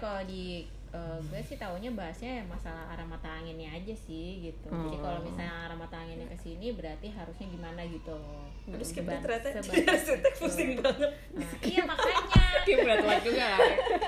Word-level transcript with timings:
kalau 0.00 0.22
di 0.24 0.64
eh, 0.90 1.18
gue 1.22 1.38
sih 1.40 1.54
taunya 1.54 1.86
bahasnya 1.88 2.42
ya 2.42 2.44
masalah 2.44 2.90
arah 2.90 3.06
mata 3.06 3.30
anginnya 3.30 3.70
aja 3.70 3.94
sih 3.94 4.42
gitu. 4.42 4.66
Jadi 4.66 4.96
Oh. 4.96 5.00
kalau 5.00 5.22
misalnya 5.22 5.54
arah 5.62 5.78
mata 5.78 5.96
anginnya 5.96 6.26
ke 6.26 6.34
sini 6.36 6.72
berarti 6.72 7.06
harusnya 7.08 7.46
gimana 7.46 7.84
gitu. 7.84 8.18
Skip 8.80 9.06
Seba- 9.06 9.22
ternyata 9.22 9.54
arsitek 9.62 10.34
pusing 10.34 10.70
banget. 10.76 11.10
Nah, 11.30 11.50
iya 11.62 11.82
makanya. 11.84 12.42
Kim 12.66 12.78
berat 12.80 13.00
banget 13.00 13.22
juga 13.24 13.46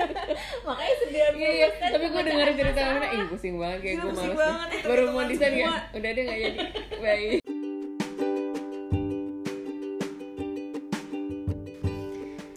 makanya 0.67 0.95
sembilan 0.99 1.33
Iya, 1.33 1.49
iya. 1.51 1.67
tapi 1.89 2.07
gue 2.07 2.23
denger 2.23 2.49
cerita 2.53 2.81
mana, 2.85 3.07
ih 3.09 3.23
pusing 3.27 3.55
banget 3.57 3.79
kayak 3.81 3.97
Gila, 3.97 4.03
gue 4.03 4.13
males 4.13 4.37
banget, 4.37 4.69
itu 4.69 4.87
Baru 4.87 5.03
mau 5.09 5.25
desain 5.25 5.55
ya, 5.55 5.71
udah 5.91 6.11
deh 6.11 6.23
gak 6.23 6.39
jadi. 6.39 6.59
Bye 6.99 7.41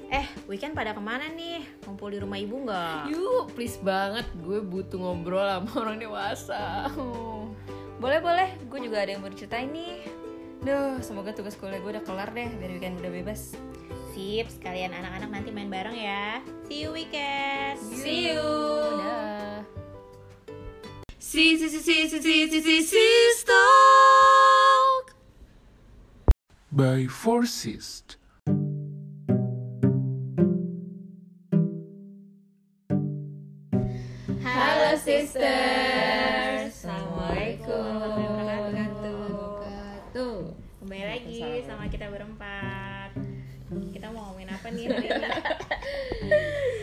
eh 0.07 0.25
weekend 0.47 0.71
pada 0.71 0.91
ke 0.91 1.01
mana 1.01 1.27
nih 1.29 1.59
ngumpul 2.05 2.13
di 2.13 2.21
rumah 2.21 2.37
ibu 2.37 2.55
nggak 2.69 3.01
Yuk, 3.17 3.45
please 3.57 3.81
banget, 3.81 4.29
gue 4.45 4.61
butuh 4.61 5.01
ngobrol 5.01 5.41
sama 5.41 5.71
orang 5.81 5.97
dewasa 5.97 6.85
Boleh 7.97 8.21
boleh, 8.21 8.49
gue 8.69 8.79
juga 8.85 9.01
ada 9.01 9.15
yang 9.15 9.25
mau 9.25 9.31
diceritain 9.31 9.71
nih. 9.73 10.05
Duh, 10.61 11.01
semoga 11.01 11.33
tugas 11.33 11.57
kuliah 11.57 11.81
gue 11.81 11.97
udah 11.97 12.05
kelar 12.05 12.29
deh, 12.29 12.45
biar 12.61 12.71
weekend 12.77 13.01
udah 13.01 13.09
bebas. 13.09 13.57
sip 14.13 14.47
sekalian 14.47 14.93
anak-anak 14.93 15.27
nanti 15.27 15.49
main 15.51 15.67
bareng 15.67 15.91
ya 15.91 16.39
see 16.71 16.87
you 16.87 16.95
weekend 16.95 17.75
See 17.81 18.31
you. 18.31 18.45
Dah 19.01 19.59
Si 21.19 21.57
si 21.57 21.67
si 21.67 21.81
si 21.81 22.07
si 22.07 22.19
si 22.21 22.47
si 22.47 22.59
si 22.61 22.77
si 22.85 23.07
by 26.71 27.07
Forcist. 27.07 28.15
Sisters. 35.35 36.71
assalamualaikum 36.71 37.75
Assalamualaikum. 38.07 39.59
Tuh, 40.15 40.55
kembali 40.79 41.03
lagi 41.11 41.59
sama 41.67 41.91
kita 41.91 42.07
berempat. 42.07 43.11
Kita 43.91 44.15
mau 44.15 44.31
ngomongin 44.31 44.55
apa 44.55 44.71
nih 44.71 44.87
hari 44.87 45.11
ini? 45.11 45.27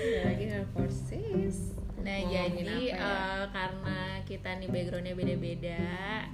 Ya 0.04 0.20
lagi 0.28 0.44
Forces 0.76 1.72
Nah, 2.04 2.18
jadi 2.28 2.92
ya? 2.92 3.00
eh, 3.00 3.44
karena 3.56 4.20
kita 4.28 4.60
nih 4.60 4.68
backgroundnya 4.68 5.14
beda-beda, 5.16 5.80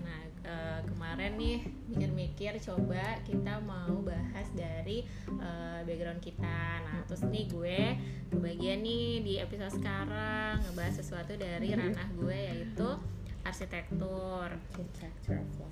nah 0.03 0.18
eh, 0.49 0.81
kemarin 0.89 1.37
nih 1.37 1.59
mikir-mikir 1.93 2.57
coba 2.65 3.21
kita 3.29 3.61
mau 3.61 4.01
bahas 4.01 4.49
dari 4.57 5.05
eh, 5.29 5.81
background 5.85 6.25
kita. 6.25 6.61
Nah, 6.89 7.05
terus 7.05 7.23
nih 7.29 7.45
gue 7.53 7.81
kebagian 8.33 8.81
nih 8.81 9.21
di 9.21 9.35
episode 9.37 9.77
sekarang 9.77 10.65
ngebahas 10.65 10.95
sesuatu 10.97 11.37
dari 11.37 11.77
ranah 11.77 12.09
gue 12.17 12.39
yaitu 12.39 12.89
arsitektur. 13.49 14.49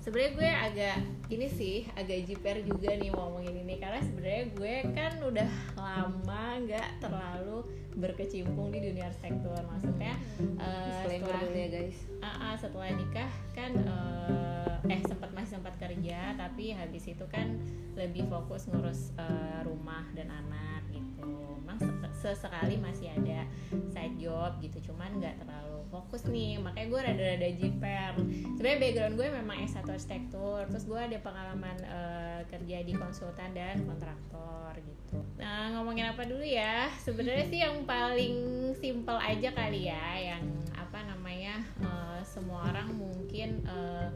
Sebenarnya 0.01 0.31
gue 0.33 0.49
agak 0.49 0.97
ini 1.29 1.47
sih 1.47 1.77
agak 1.93 2.25
jiper 2.25 2.65
juga 2.65 2.95
nih 2.95 3.09
mau 3.13 3.29
ngomongin 3.29 3.61
ini 3.61 3.75
karena 3.77 4.01
sebenarnya 4.01 4.43
gue 4.53 4.75
kan 4.95 5.13
udah 5.21 5.49
lama 5.77 6.43
nggak 6.65 6.89
terlalu 6.99 7.63
berkecimpung 7.97 8.73
di 8.73 8.79
dunia 8.81 9.09
arsitektur. 9.09 9.57
Maksudnya 9.65 10.13
Disclaimer 10.37 11.27
setelah 11.27 11.39
dulu 11.45 11.57
ya 11.57 11.69
guys 11.69 11.97
Ah, 12.17 12.51
ah, 12.51 12.55
setelah 12.57 12.89
nikah 12.93 13.31
kan 13.53 13.71
eh, 13.77 14.93
eh 14.93 15.01
sempat 15.05 15.29
masih 15.33 15.61
sempat 15.61 15.73
kerja 15.77 16.33
tapi 16.33 16.73
habis 16.73 17.05
itu 17.05 17.25
kan 17.29 17.57
lebih 17.93 18.25
fokus 18.29 18.65
ngurus 18.69 19.13
eh, 19.17 19.61
rumah 19.65 20.05
dan 20.17 20.33
anak 20.33 20.81
gitu. 20.89 21.61
Memang 21.61 21.77
se- 21.77 22.13
sesekali 22.17 22.77
masih 22.77 23.13
ada 23.13 23.45
side 23.93 24.17
job 24.17 24.57
gitu, 24.61 24.91
cuman 24.91 25.17
nggak 25.21 25.37
terlalu 25.41 25.76
fokus 25.87 26.27
nih. 26.27 26.59
Makanya 26.61 26.87
gue 26.87 27.01
rada-rada 27.01 27.49
jiper. 27.55 28.13
Sebenarnya 28.55 28.79
background 28.79 29.13
gue 29.17 29.27
memang 29.31 29.57
S1 29.65 29.87
arsitektur, 29.87 30.61
terus 30.69 30.85
gue 30.85 30.99
ada 30.99 31.17
pengalaman 31.19 31.77
eh, 31.83 32.41
kerja 32.47 32.77
di 32.83 32.93
konsultan 32.95 33.51
dan 33.55 33.83
kontraktor 33.83 34.71
gitu. 34.77 35.19
Nah 35.39 35.73
ngomongin 35.75 36.11
apa 36.11 36.23
dulu 36.27 36.43
ya? 36.43 36.91
Sebenarnya 37.01 37.45
sih 37.47 37.59
yang 37.63 37.83
paling 37.87 38.35
simple 38.77 39.17
aja 39.17 39.49
kali 39.55 39.89
ya, 39.89 40.35
yang 40.35 40.43
apa 40.75 41.03
namanya 41.07 41.63
eh, 41.81 42.21
semua 42.27 42.69
orang 42.69 42.93
mungkin 42.93 43.63
eh, 43.65 44.07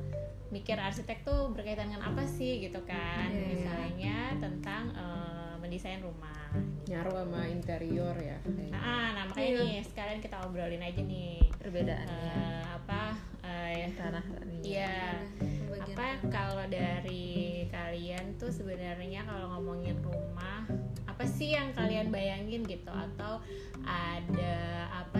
mikir 0.51 0.75
arsitek 0.75 1.23
tuh 1.23 1.47
berkaitan 1.55 1.87
dengan 1.87 2.11
apa 2.11 2.27
sih 2.27 2.59
gitu 2.59 2.83
kan? 2.83 3.31
Iya, 3.31 3.39
iya. 3.39 3.47
Misalnya 3.55 4.17
tentang 4.43 4.83
eh, 4.91 5.50
mendesain 5.61 6.01
rumah. 6.01 6.49
Nyaru 6.89 7.11
sama 7.13 7.47
interior 7.47 8.15
ya 8.17 8.37
kayaknya. 8.43 8.73
Nah, 8.73 9.07
nah 9.15 9.23
makanya 9.29 9.63
nih 9.63 9.75
sekalian 9.85 10.19
kita 10.19 10.37
obrolin 10.43 10.83
aja 10.83 11.01
nih 11.05 11.39
Perbedaan. 11.61 12.07
Eh, 12.09 12.63
apa 12.65 13.01
eh, 13.45 13.93
Tanah. 13.93 14.25
Iya. 14.65 15.21
Apa 15.81 16.19
kalau 16.27 16.65
dari 16.67 17.65
kalian 17.69 18.35
tuh 18.41 18.49
sebenarnya 18.49 19.23
kalau 19.23 19.57
ngomongin 19.57 19.95
rumah 20.01 20.65
apa 21.21 21.23
sih 21.27 21.53
yang 21.53 21.75
kalian 21.75 22.09
bayangin 22.09 22.63
gitu 22.63 22.89
atau 22.89 23.43
ada 23.83 24.87
apa 24.89 25.10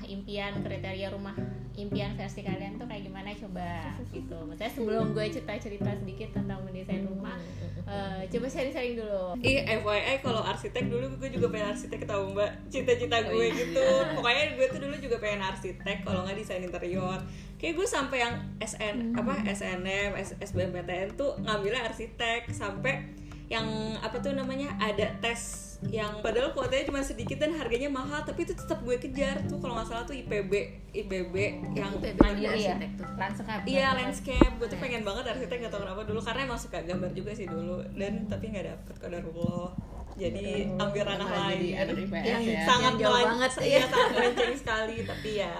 rumah 0.00 0.16
impian 0.16 0.52
kriteria 0.64 1.08
rumah 1.12 1.36
impian 1.76 2.16
versi 2.16 2.40
kalian 2.40 2.80
tuh 2.80 2.88
kayak 2.88 3.04
gimana? 3.04 3.36
Coba 3.36 3.92
gitu. 4.16 4.36
Maksudnya 4.48 4.72
sebelum 4.72 5.12
gue 5.12 5.24
cerita-cerita 5.28 5.92
sedikit 5.92 6.28
tentang 6.32 6.64
mendesain 6.64 7.04
rumah, 7.04 7.36
eh, 7.84 8.24
coba 8.32 8.46
sharing-sharing 8.48 8.96
dulu. 8.96 9.36
Ih, 9.44 9.60
FYI 9.68 10.24
kalau 10.24 10.40
arsitek 10.40 10.88
dulu 10.88 11.04
gue 11.20 11.28
juga 11.28 11.52
pengen 11.52 11.76
arsitek 11.76 12.00
tau 12.08 12.32
mbak? 12.32 12.48
Cita-cita 12.72 13.28
gue 13.28 13.46
gitu. 13.52 13.84
Pokoknya 14.16 14.44
gue 14.56 14.66
tuh 14.72 14.80
dulu 14.80 14.96
juga 14.96 15.16
pengen 15.20 15.44
arsitek 15.44 15.96
Kalau 16.00 16.24
nggak 16.24 16.36
desain 16.40 16.64
interior. 16.64 17.20
Kayak 17.60 17.76
gue 17.76 17.86
sampai 17.86 18.18
yang 18.24 18.34
SN 18.56 19.12
apa 19.12 19.44
SNM, 19.44 20.16
S- 20.16 20.40
SBMPTN 20.40 21.12
tuh 21.12 21.36
ngambilnya 21.44 21.92
arsitek. 21.92 22.48
Sampai 22.48 23.19
yang 23.50 23.66
apa 23.98 24.22
tuh 24.22 24.30
namanya 24.30 24.70
ada 24.78 25.10
tes 25.18 25.74
yang 25.88 26.20
padahal 26.20 26.52
kuotanya 26.52 26.92
cuma 26.92 27.00
sedikit 27.00 27.40
dan 27.40 27.56
harganya 27.56 27.88
mahal 27.88 28.20
tapi 28.20 28.44
itu 28.44 28.52
tetap 28.52 28.84
gue 28.84 29.00
kejar 29.00 29.40
tuh 29.48 29.58
kalau 29.64 29.74
nggak 29.80 29.88
salah 29.88 30.04
tuh 30.04 30.12
IPB 30.12 30.52
IPB 30.92 31.34
yang 31.72 31.96
Mandiri 32.20 32.68
ya. 32.68 32.76
Lanskap. 33.16 33.64
Iya 33.64 33.96
landscape, 33.96 34.54
gue 34.60 34.68
tuh 34.68 34.76
pengen 34.76 35.02
banget 35.02 35.32
arsitek 35.32 35.66
gak 35.66 35.72
tau 35.72 35.80
kenapa 35.82 36.04
dulu 36.04 36.20
karena 36.20 36.40
emang 36.52 36.60
suka 36.60 36.84
gambar 36.84 37.10
juga 37.16 37.32
sih 37.32 37.48
dulu 37.48 37.80
dan 37.96 38.28
tapi 38.28 38.52
nggak 38.52 38.66
dapet 38.70 38.94
kadarullah 39.00 39.72
jadi 40.16 40.46
ambil 40.74 41.02
ranah 41.04 41.26
Malah 41.26 41.46
jadi 41.50 41.68
lain. 41.68 41.80
anak 41.80 41.96
IPS 42.00 42.24
yang 42.24 42.42
ya. 42.42 42.60
sangat 42.66 42.92
Yang 42.92 43.02
jauh 43.02 43.16
banget. 43.20 43.50
iya 43.62 43.82
sangat 43.86 44.10
melenceng 44.10 44.54
sekali 44.56 44.96
tapi 45.06 45.30
ya 45.36 45.52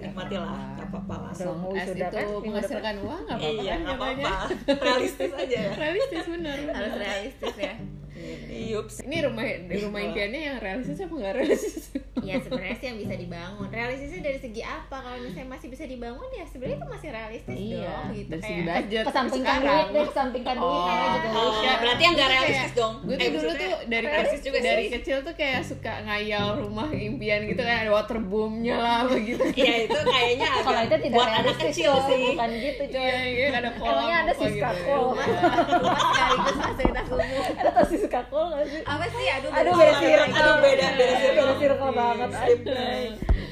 nikmati 0.00 0.36
lah 0.36 0.56
nggak 0.74 0.88
apa-apa 0.88 1.14
lah. 1.20 1.32
Long 1.36 1.60
as 1.60 1.88
wisuda 1.92 2.06
itu 2.08 2.16
kan, 2.16 2.26
menghasilkan 2.40 2.94
uang 3.04 3.20
gak 3.20 3.36
apa-apa. 3.36 3.60
Iya 3.60 3.70
kan 3.70 3.80
nggak 3.80 3.96
apa-apa. 4.00 4.32
Realistis 4.80 5.32
aja 5.36 5.56
ya. 5.60 5.72
Realistis 5.76 6.24
bener 6.24 6.56
Harus 6.72 6.94
realistis 6.96 7.54
ya. 7.60 7.74
Yups. 8.70 9.02
Ini 9.02 9.16
rumah 9.22 9.44
rumah 9.66 10.00
impiannya 10.02 10.40
yang 10.42 10.56
realistis 10.58 10.98
apa 10.98 11.12
nggak 11.12 11.34
realistis? 11.34 11.84
Ya 12.20 12.36
sebenarnya 12.36 12.76
sih 12.76 12.86
yang 12.86 12.98
bisa 12.98 13.14
dibangun. 13.14 13.66
Realistisnya 13.66 14.20
dari 14.22 14.38
segi 14.38 14.62
apa? 14.62 14.96
Kalau 15.00 15.16
misalnya 15.18 15.48
masih 15.48 15.68
bisa 15.68 15.84
dibangun 15.84 16.28
ya 16.30 16.44
sebenarnya 16.44 16.76
itu 16.76 16.88
masih 16.88 17.08
realistis 17.10 17.56
Iya, 17.56 17.80
dong 17.82 18.04
gitu 18.12 18.28
Dari 18.30 18.42
segi 18.42 18.52
kayak. 18.54 18.68
budget 18.76 19.04
Kesampingkan 19.06 19.58
duit 19.58 19.86
deh, 19.88 20.04
kesampingkan 20.06 20.54
duit 20.54 20.68
Oh. 20.70 20.84
juga 21.10 21.28
Oh, 21.30 21.50
bisa. 21.50 21.72
berarti 21.80 22.02
yang 22.02 22.14
nggak 22.14 22.28
Kayak- 22.28 22.42
realistis 22.44 22.72
dong. 22.74 22.94
Gue 23.00 23.14
tuh 23.14 23.20
Eh, 23.20 23.30
dulu 23.32 23.50
tuh 23.50 23.68
dari 23.86 24.06
realistis 24.06 24.42
juga 24.42 24.58
dari 24.60 24.82
sih. 24.82 24.90
kecil 24.92 25.16
tuh 25.22 25.34
kayak 25.34 25.60
suka 25.62 25.92
ngayal 26.02 26.46
rumah 26.58 26.88
impian 26.90 27.40
gitu 27.46 27.60
kan 27.60 27.76
ada 27.78 27.90
waterboomnya 27.90 28.76
lah 28.76 29.00
begitu. 29.06 29.42
Iya 29.50 29.74
itu 29.86 29.98
kayaknya 29.98 30.48
Kalau 30.60 30.80
itu 30.82 30.96
tidak 31.00 31.16
buat 31.16 31.30
anak 31.32 31.56
kecil 31.58 31.92
sih. 32.04 32.24
bukan 32.30 32.50
gitu 32.54 32.82
coy. 32.86 33.00
Iya, 33.00 33.16
iya 33.24 33.46
ada 33.54 33.70
kolam 33.72 33.90
Emangnya 33.90 34.16
ada 34.18 34.28
apa 34.30 34.40
Siska 34.40 34.68
gitu. 34.70 34.84
Kol? 34.84 35.00
Rumah 35.08 35.26
sekaligus 36.04 36.56
fasilitas 36.60 37.06
umum. 37.08 37.44
Ada 37.50 37.70
Siska 38.10 38.26
Kol 38.26 38.46
nggak 38.50 38.66
sih? 38.66 38.82
Apa 38.82 39.04
sih? 39.06 39.26
Aduh, 39.38 39.50
Aduh 39.54 39.72
beda 39.78 39.94
beda 40.02 40.24
circle. 40.26 40.34
Aduh, 40.34 40.54
beda, 40.58 40.86
beda 40.98 41.14
circle. 41.14 41.46
Beda 41.46 41.54
circle 41.62 41.90
banget. 41.94 42.30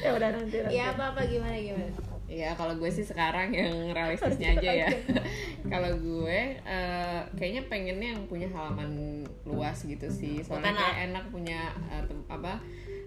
Ya 0.03 0.09
udah 0.11 0.29
nanti. 0.35 0.55
nanti. 0.59 0.75
Ya 0.75 0.83
apa 0.91 1.03
apa 1.15 1.21
gimana 1.23 1.55
gimana? 1.55 1.91
Iya, 2.29 2.53
kalau 2.53 2.77
gue 2.77 2.91
sih 2.91 3.07
sekarang 3.07 3.55
yang 3.55 3.95
realistisnya 3.95 4.59
aja 4.59 4.71
ya. 4.83 4.89
kalau 5.71 5.95
gue 5.95 6.59
eh, 6.59 7.19
kayaknya 7.39 7.63
pengennya 7.71 8.19
yang 8.19 8.23
punya 8.27 8.51
halaman 8.51 9.23
luas 9.47 9.79
gitu 9.87 10.11
sih. 10.11 10.43
Soalnya 10.43 10.75
kayak 10.75 10.97
enak 11.07 11.23
punya 11.31 11.71
tem- 11.87 12.27
apa 12.27 12.59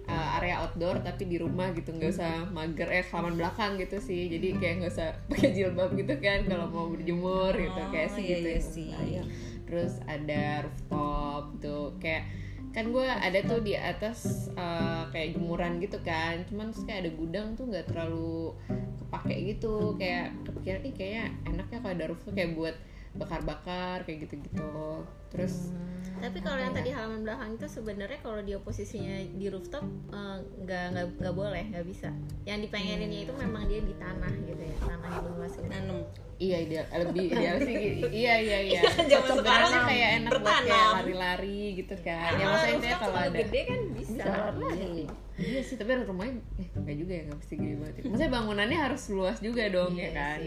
eh, 0.09 0.35
area 0.41 0.65
outdoor 0.65 1.05
tapi 1.05 1.29
di 1.29 1.37
rumah 1.37 1.69
gitu 1.77 1.93
nggak 1.93 2.17
usah 2.17 2.49
mager 2.49 2.89
eh 2.89 3.05
halaman 3.13 3.37
belakang 3.37 3.77
gitu 3.77 4.01
sih. 4.01 4.25
Jadi 4.25 4.57
kayak 4.57 4.75
nggak 4.81 4.93
usah 4.97 5.09
pakai 5.29 5.53
jilbab 5.53 5.93
gitu 5.93 6.17
kan 6.17 6.49
kalau 6.49 6.65
mau 6.65 6.89
berjemur 6.89 7.53
gitu 7.53 7.81
kayak 7.93 8.09
sih 8.17 8.25
iya, 8.25 8.37
gitu. 8.41 8.49
iya 8.49 8.59
sih. 8.59 8.89
kebayang. 8.89 9.52
Terus 9.73 9.97
ada 10.05 10.69
rooftop 10.69 11.57
tuh 11.57 11.97
kayak 11.97 12.29
kan 12.73 12.89
gue 12.93 13.05
ada 13.05 13.41
tuh 13.41 13.61
di 13.65 13.73
atas 13.73 14.49
eh, 14.53 15.03
kayak 15.09 15.37
jemuran 15.37 15.81
gitu 15.81 15.97
kan 16.01 16.41
cuman 16.49 16.69
terus 16.73 16.85
kayak 16.85 17.05
ada 17.05 17.11
gudang 17.13 17.47
tuh 17.53 17.69
nggak 17.69 17.85
terlalu 17.89 18.53
kepake 19.01 19.35
gitu 19.53 19.93
kayak 19.97 20.33
kepikiran 20.45 20.81
ih 20.85 20.93
kayaknya 20.93 21.25
enaknya 21.49 21.77
kalau 21.81 21.93
ada 21.93 22.05
rooftop 22.09 22.33
kayak 22.33 22.53
buat 22.57 22.75
bakar-bakar 23.13 23.97
kayak 24.09 24.25
gitu-gitu 24.25 25.05
terus 25.33 25.73
Tapi 26.15 26.39
kalau 26.39 26.55
yang 26.55 26.71
tadi 26.71 26.87
halaman 26.87 27.19
belakang 27.21 27.51
itu 27.53 27.67
sebenarnya 27.67 28.15
kalau 28.17 28.39
dia 28.39 28.55
posisinya 28.55 29.11
di 29.29 29.43
rooftop 29.45 29.83
eh, 30.07 30.37
nggak 30.57 30.83
nggak 30.89 31.05
nggak 31.19 31.35
boleh 31.35 31.63
nggak 31.67 31.83
bisa. 31.83 32.15
Yang 32.41 32.59
dipengeninnya 32.63 33.19
itu 33.23 33.33
memang 33.35 33.67
dia 33.67 33.83
di 33.83 33.91
tanah 33.93 34.31
gitu 34.41 34.63
ya 34.63 34.75
tanah 34.79 35.09
yang 35.11 35.25
luas 35.29 35.51
gitu. 35.51 35.67
nanem 35.67 35.99
iya 36.39 36.57
ideal 36.59 36.85
lebih 36.97 37.23
ideal 37.27 37.55
sih 37.59 37.75
gitu. 37.75 38.05
iya 38.23 38.33
iya 38.37 38.57
iya 38.61 38.81
Iya 38.83 39.03
zaman 39.11 39.29
sekarang 39.35 39.71
kayak 39.85 40.09
enak 40.17 40.31
buat 40.31 40.39
kayak 40.39 40.63
bertanam. 40.63 40.93
lari-lari 40.95 41.59
gitu 41.75 41.95
kan 41.99 42.31
ya 42.31 42.45
Ah, 42.45 42.51
maksudnya 42.55 42.93
kalau 42.97 43.19
ada 43.19 43.37
gede 43.37 43.61
kan 43.63 43.79
bisa. 43.91 44.23
Iya, 44.23 45.05
iya 45.39 45.61
sih 45.65 45.75
tapi 45.81 45.97
rumahnya 46.05 46.37
eh 46.61 46.67
enggak 46.77 46.97
juga 47.01 47.13
ya 47.17 47.21
nggak 47.25 47.39
mesti 47.41 47.53
gede 47.57 47.75
banget 47.81 47.93
ya. 47.97 48.01
maksudnya 48.05 48.31
bangunannya 48.37 48.77
harus 48.77 49.03
luas 49.09 49.37
juga 49.41 49.63
dong 49.73 49.91
Iya 49.97 50.05
ya 50.05 50.09
kan. 50.13 50.37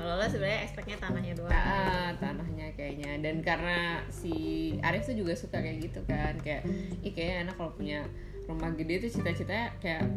Kalau 0.00 0.12
lo 0.16 0.24
sebenarnya 0.24 0.60
expectnya 0.64 0.96
tanahnya 0.96 1.32
doang. 1.36 1.52
Ah, 1.52 2.10
tanahnya 2.16 2.66
kayaknya 2.72 3.12
dan 3.20 3.36
karena 3.44 4.00
si 4.08 4.32
Arif 4.80 5.04
tuh 5.04 5.16
juga 5.16 5.36
suka 5.36 5.60
kayak 5.60 5.78
gitu 5.84 6.00
kan 6.08 6.32
kayak 6.40 6.64
ih 7.04 7.12
kayaknya 7.12 7.36
enak 7.48 7.54
kalau 7.60 7.72
punya 7.76 8.00
rumah 8.48 8.72
gede 8.74 9.06
tuh 9.06 9.10
cita-citanya 9.20 9.68
kayak 9.78 10.08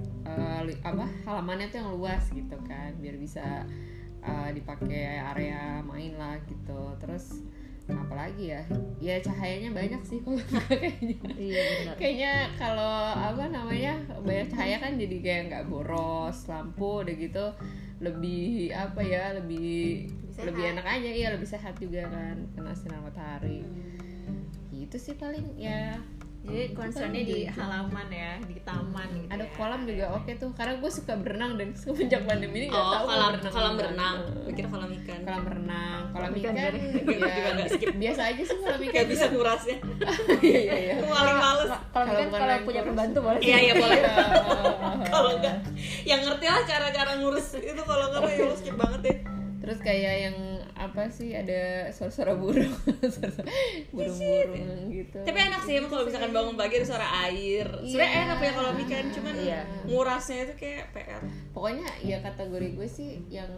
li- 0.63 0.79
apa 0.81 1.05
halamannya 1.27 1.67
tuh 1.69 1.77
yang 1.83 1.91
luas 1.93 2.23
gitu 2.31 2.55
kan 2.63 2.95
biar 2.97 3.19
bisa 3.19 3.67
eh, 4.23 4.49
dipakai 4.55 5.19
area 5.19 5.83
main 5.83 6.15
lah 6.15 6.39
gitu 6.47 6.95
terus 6.97 7.43
apalagi 7.85 8.55
ya? 8.55 8.61
Ya 8.97 9.19
cahayanya 9.19 9.75
banyak 9.75 10.01
sih 10.01 10.23
kalau 10.23 10.39
kayaknya. 10.71 11.17
Iya 11.35 11.63
kayaknya 11.99 12.33
kalau 12.55 12.95
apa 13.11 13.51
namanya 13.51 13.93
banyak 14.23 14.47
cahaya 14.47 14.77
kan 14.79 14.95
jadi 14.95 15.17
kayak 15.19 15.41
nggak 15.51 15.65
boros 15.67 16.47
lampu 16.47 17.03
udah 17.03 17.15
gitu 17.15 17.45
lebih 17.99 18.71
apa 18.71 18.99
ya 18.99 19.35
lebih 19.35 20.07
Lebih 20.33 20.43
lebih 20.49 20.63
sehat. 20.63 20.73
enak 20.79 20.85
aja. 20.87 21.09
Iya 21.11 21.27
lebih 21.35 21.47
sehat 21.47 21.73
juga 21.77 22.01
kan 22.07 22.37
kena 22.55 22.73
sinar 22.73 23.03
matahari. 23.03 23.61
Itu 24.71 24.95
sih 24.95 25.13
paling 25.13 25.55
ya 25.55 25.99
Jadi 26.43 26.75
concernnya 26.75 27.23
di 27.23 27.47
halaman 27.47 28.07
ya, 28.11 28.35
di 28.43 28.59
taman 28.67 29.07
gitu. 29.15 29.31
ada 29.31 29.47
ya. 29.47 29.55
kolam 29.55 29.81
juga 29.87 30.05
oke 30.19 30.31
tuh. 30.35 30.51
Karena 30.51 30.75
gue 30.75 30.91
suka 30.91 31.15
berenang 31.15 31.55
dan 31.55 31.71
semenjak 31.79 32.27
pandemi 32.27 32.55
ini 32.59 32.67
nggak 32.67 32.83
oh 32.83 32.91
tahu 32.91 33.05
kolam 33.07 33.29
berenang 33.31 33.53
kolam 33.55 33.73
berenang. 33.79 34.15
Mikir 34.43 34.65
kolam 34.67 34.89
ikan. 34.91 35.19
Kolam 35.23 35.43
renang 35.47 36.01
kolam 36.11 36.31
Kolam 36.35 36.41
ikan 36.43 36.53
ikan 36.53 36.73
Juga 37.07 37.27
ya 37.31 37.91
biasa 37.95 38.21
aja 38.27 38.43
sih 38.43 38.57
kolam 38.59 38.81
ikan. 38.83 38.95
Gak 38.99 39.07
bisa 39.07 39.25
ngurasnya. 39.31 39.77
Iya 40.43 40.59
iya 40.59 40.75
iya. 40.75 40.95
Paling 41.15 41.37
males. 41.39 41.69
kalau 41.71 41.79
Kalau 41.95 42.11
kan 42.11 42.27
bukan 42.27 42.39
kalau 42.43 42.51
yang 42.51 42.65
punya 42.67 42.81
pembantu 42.83 43.19
boleh 43.23 43.39
iya 43.39 43.57
iya 43.63 43.73
boleh. 43.79 43.99
Iya. 44.03 44.15
kalau 45.07 45.29
enggak 45.39 45.57
yang 46.03 46.21
ngerti 46.27 46.45
lah 46.51 46.63
cara-cara 46.67 47.11
ngurus. 47.23 47.47
Itu 47.55 47.81
kalau 47.87 48.11
enggak 48.11 48.35
ya 48.35 48.43
lo 48.43 48.55
skip 48.59 48.75
banget 48.75 48.99
deh. 48.99 49.17
Terus 49.63 49.79
kayak 49.79 50.15
yang 50.27 50.35
apa 50.73 51.05
sih 51.07 51.31
ada 51.31 51.87
suara-suara 51.89 52.33
burung, 52.33 52.69
burung-burung 53.93 54.89
gitu. 54.89 55.17
tapi 55.21 55.37
enak 55.39 55.61
sih 55.63 55.73
emang 55.77 55.89
kalau 55.89 56.03
misalkan 56.03 56.31
bangun 56.31 56.55
pagi 56.55 56.79
ada 56.79 56.87
suara 56.87 57.07
air. 57.27 57.67
Sebenarnya 57.83 58.13
enak 58.25 58.35
punya 58.37 58.53
kolam 58.53 58.77
ikan 58.81 59.05
cuman 59.11 59.35
Iya. 59.35 59.61
ngurasnya 59.85 60.37
itu 60.43 60.53
kayak 60.57 60.83
PR 60.91 61.21
Pokoknya 61.51 61.87
ya 62.01 62.17
kategori 62.19 62.67
gue 62.73 62.87
sih 62.87 63.09
yang 63.27 63.49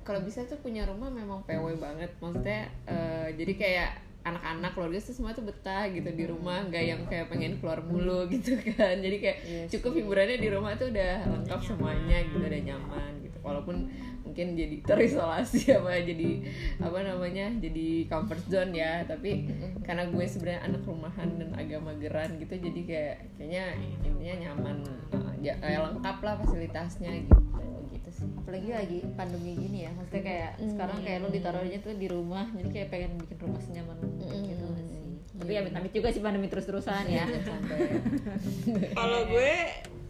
kalau 0.00 0.20
bisa 0.20 0.42
tuh 0.44 0.58
punya 0.58 0.84
rumah 0.84 1.08
memang 1.08 1.44
PW 1.44 1.76
banget. 1.76 2.10
Maksudnya 2.18 2.68
eh, 2.84 3.28
jadi 3.36 3.52
kayak 3.54 3.90
anak-anak 4.20 4.76
keluarga 4.76 5.00
tuh 5.00 5.16
semua 5.16 5.32
tuh 5.32 5.44
betah 5.44 5.88
gitu 5.88 6.08
di 6.08 6.24
rumah. 6.26 6.64
Nggak 6.66 6.84
yang 6.84 7.00
kayak 7.06 7.28
pengen 7.28 7.56
keluar 7.56 7.80
mulu 7.80 8.26
gitu 8.34 8.56
kan. 8.68 8.96
Jadi 8.96 9.16
kayak 9.16 9.38
cukup 9.68 9.92
hiburannya 9.96 10.36
di 10.36 10.48
rumah 10.48 10.74
tuh 10.74 10.88
udah 10.88 11.24
lengkap 11.24 11.60
semuanya 11.62 12.20
gitu 12.26 12.36
udah 12.36 12.62
nyaman 12.64 13.12
gitu. 13.22 13.38
Walaupun 13.40 13.76
mungkin 14.24 14.54
jadi 14.54 14.76
terisolasi 14.84 15.70
apa 15.78 16.00
jadi 16.02 16.30
apa 16.78 16.98
namanya 17.02 17.46
jadi 17.58 18.06
comfort 18.06 18.44
zone 18.46 18.72
ya. 18.76 19.04
Tapi 19.04 19.50
karena 19.82 20.08
gue 20.08 20.24
sebenarnya 20.24 20.62
anak 20.66 20.82
rumahan 20.86 21.28
dan 21.40 21.50
agak 21.56 21.80
mageran 21.82 22.36
gitu 22.38 22.54
jadi 22.56 22.80
kayak 22.86 23.16
kayaknya 23.36 23.64
intinya 24.06 24.34
nyaman 24.48 24.76
uh, 25.14 25.32
ya, 25.40 25.56
kayak 25.58 25.80
lengkap 25.90 26.16
lah 26.22 26.34
fasilitasnya 26.40 27.10
gitu 27.26 27.36
gitu 27.90 28.10
sih. 28.14 28.28
Apalagi 28.38 28.70
lagi 28.70 28.98
pandemi 29.18 29.58
gini 29.58 29.84
ya 29.86 29.90
maksudnya 29.92 30.22
kayak 30.22 30.50
sekarang 30.62 30.98
kayak 31.02 31.18
lo 31.26 31.28
ditaruhnya 31.28 31.78
tuh 31.82 31.94
di 31.98 32.06
rumah 32.06 32.46
jadi 32.54 32.70
kayak 32.70 32.88
pengen 32.88 33.12
bikin 33.18 33.38
rumah 33.42 33.60
senyaman 33.60 33.98
mungkin 33.98 34.40
gitu 34.46 34.64
nggak 34.64 34.84
sih 34.86 34.89
tapi 35.40 35.56
ya 35.56 35.64
amit 35.64 35.90
juga 35.90 36.12
sih 36.12 36.20
pandemi 36.20 36.46
terus 36.52 36.68
terusan 36.68 37.04
ya 37.08 37.24
kalau 38.98 39.24
gue 39.26 39.52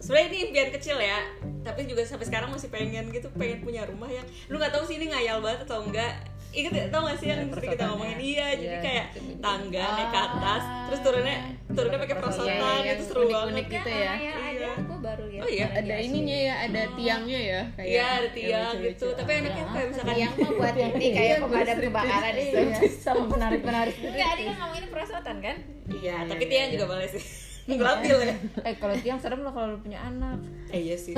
sebenarnya 0.00 0.26
ini 0.32 0.38
impian 0.48 0.68
kecil 0.72 0.96
ya. 0.96 1.20
Tapi 1.60 1.84
juga 1.84 2.02
sampai 2.08 2.24
sekarang 2.24 2.48
masih 2.48 2.72
pengen 2.72 3.12
gitu 3.12 3.28
pengen 3.36 3.60
punya 3.60 3.84
rumah 3.84 4.08
yang 4.08 4.24
lu 4.48 4.56
nggak 4.56 4.72
tahu 4.72 4.88
sih 4.88 4.96
ini 4.96 5.12
ngayal 5.12 5.44
banget 5.44 5.68
atau 5.68 5.84
enggak. 5.84 6.24
Ingat 6.50 6.72
ya, 6.74 6.84
tau 6.90 7.06
gak 7.06 7.18
sih 7.22 7.30
yang 7.30 7.46
sering 7.54 7.78
kita 7.78 7.84
ngomongin? 7.94 8.18
iya, 8.18 8.58
jadi 8.58 8.74
Iya, 8.74 8.82
kayak 8.82 9.06
tangga 9.38 9.86
naik 9.94 10.10
ke 10.10 10.18
atas, 10.18 10.62
terus 10.90 11.00
turunnya 11.06 11.36
turunnya 11.70 11.98
pakai 12.02 12.16
perosotan 12.18 12.80
Iya, 12.82 12.92
itu 12.98 13.04
seru 13.06 13.20
banget. 13.22 13.30
unik-unik 13.30 13.66
gitu 13.70 13.90
ya. 13.94 14.12
ya 14.18 14.34
gue 14.34 14.59
baru 15.00 15.24
lihat 15.32 15.42
Oh 15.42 15.50
iya, 15.50 15.66
ada 15.72 15.94
ininya 15.96 16.38
ya 16.38 16.54
ada 16.68 16.82
tiangnya 16.94 17.40
ya 17.40 17.60
kayak 17.74 17.88
Iya 17.88 18.04
ada 18.04 18.28
tiang 18.30 18.70
lucu-lucu. 18.76 18.88
gitu, 18.92 19.06
tapi 19.16 19.30
enaknya 19.40 19.64
kayak 19.72 19.86
misalkan 19.90 20.16
yang 20.16 20.32
mah 20.36 20.50
buat 20.54 20.74
ini 20.76 21.06
kayak 21.16 21.36
pemadam 21.40 21.76
kebakaran 21.80 22.34
itu 22.36 22.56
ya 22.60 22.78
sama 23.00 23.24
penarik 23.26 23.60
penarik 23.64 23.96
enggak 23.98 24.28
ada 24.28 24.42
kan 24.44 24.54
ngomongin 24.60 24.84
perosotan 24.92 25.36
kan? 25.40 25.56
Iya, 25.90 26.16
tapi 26.28 26.42
tiang 26.46 26.70
juga 26.70 26.86
boleh 26.86 27.08
sih. 27.08 27.24
Labil 27.70 28.18
ya. 28.26 28.34
eh 28.66 28.74
kalau 28.82 28.94
tiang 28.98 29.20
serem 29.20 29.46
lo 29.46 29.50
kalau 29.54 29.74
lo 29.74 29.78
punya 29.78 30.02
anak. 30.02 30.42
Eh 30.74 30.90
iya 30.90 30.96
sih. 30.98 31.14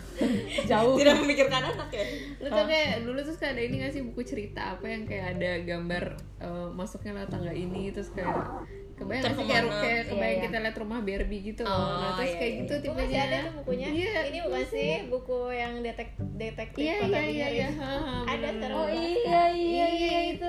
jauh. 0.70 0.96
Tidak 1.00 1.16
memikirkan 1.24 1.72
anak 1.72 1.88
ya. 1.88 2.04
lu 2.42 2.48
tuh 2.52 2.64
kayak 2.68 3.04
dulu 3.06 3.18
tuh 3.24 3.34
kayak 3.40 3.52
ada 3.56 3.62
ini 3.64 3.74
gak 3.80 3.92
sih 3.96 4.02
buku 4.04 4.20
cerita 4.26 4.76
apa 4.76 4.84
yang 4.88 5.08
kayak 5.08 5.38
ada 5.38 5.50
gambar 5.64 6.04
eh, 6.42 6.68
masuknya 6.76 7.16
lewat 7.16 7.30
tangga 7.32 7.52
ini 7.54 7.88
terus 7.94 8.12
kayak 8.12 8.34
kebayang 9.00 9.24
sih 9.26 9.42
kayak, 9.42 9.64
kayak 9.72 10.02
kebayang 10.04 10.20
Iya, 10.20 10.28
iya. 10.30 10.44
kita 10.44 10.56
lihat 10.60 10.76
rumah 10.76 10.98
Barbie 11.00 11.40
gitu 11.42 11.62
loh. 11.62 11.72
Oh, 11.72 11.88
nah 11.96 12.10
terus 12.14 12.28
iya, 12.28 12.36
kayak 12.36 12.52
iya. 12.52 12.60
gitu 12.60 12.72
Gue 12.72 12.82
tipenya 12.84 13.00
masih 13.00 13.20
ada 13.20 13.38
tuh 13.40 13.52
bukunya 13.56 13.86
iya 13.90 14.20
ini 14.28 14.38
bukan 14.40 14.64
sih 14.66 14.90
buku 15.08 15.38
yang 15.50 15.72
detek 15.80 16.08
detektif 16.36 16.80
iya 16.80 16.94
kota 17.00 17.16
iya 17.16 17.26
iya 17.26 17.48
iya 17.50 17.68
Ha, 17.70 17.90
ha, 17.90 18.14
Ada 18.22 18.28
sekarang. 18.28 18.54
bener. 18.54 18.70
Oh, 18.70 18.88
iya 18.90 19.42
iya 19.50 19.86
iya 19.90 20.18
itu 20.30 20.48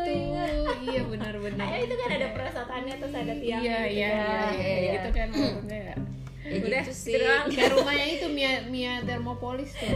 iya 0.83 1.01
benar 1.03 1.33
benar 1.37 1.65
Ada 1.65 1.77
itu 1.79 1.95
kan 1.95 2.09
ada 2.11 2.27
perosotannya 2.31 2.95
terus 2.97 3.15
ada 3.15 3.33
tiang 3.33 3.61
iya 3.61 3.77
gitu 3.81 3.93
iya 3.93 4.09
kan. 4.09 4.21
iya 4.21 4.51
iya, 4.51 4.51
iya 4.51 4.77
iya. 4.77 4.91
gitu 4.93 5.09
kan 5.11 5.27
maksudnya 5.31 5.81
ya 6.51 6.59
Ya 6.59 6.67
Udah, 6.67 6.81
gitu 6.83 6.93
sih. 6.93 7.13
gitu 7.15 7.25
kayak 7.55 7.71
rumahnya 7.71 8.05
itu 8.19 8.27
Mia 8.27 8.51
Mia 8.67 8.93
Thermopolis 9.07 9.71
tuh. 9.79 9.95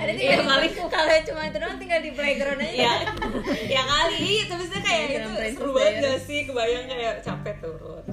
Ada 0.00 0.12
tinggal 0.16 0.42
kali. 0.48 0.66
kalau 0.88 1.12
cuma 1.28 1.40
itu 1.44 1.56
doang 1.60 1.76
tinggal 1.76 2.00
di 2.00 2.10
playground 2.16 2.60
aja. 2.64 2.72
Ya 2.72 2.92
ya 3.76 3.82
kali. 3.84 4.48
Itu 4.48 4.52
maksudnya 4.56 4.82
kayak 4.82 5.04
itu 5.12 5.30
seru 5.60 5.70
banget 5.76 5.94
gak 6.00 6.18
sih? 6.24 6.40
Kebayang 6.48 6.86
kayak 6.88 7.14
capek 7.20 7.56
turun. 7.60 8.04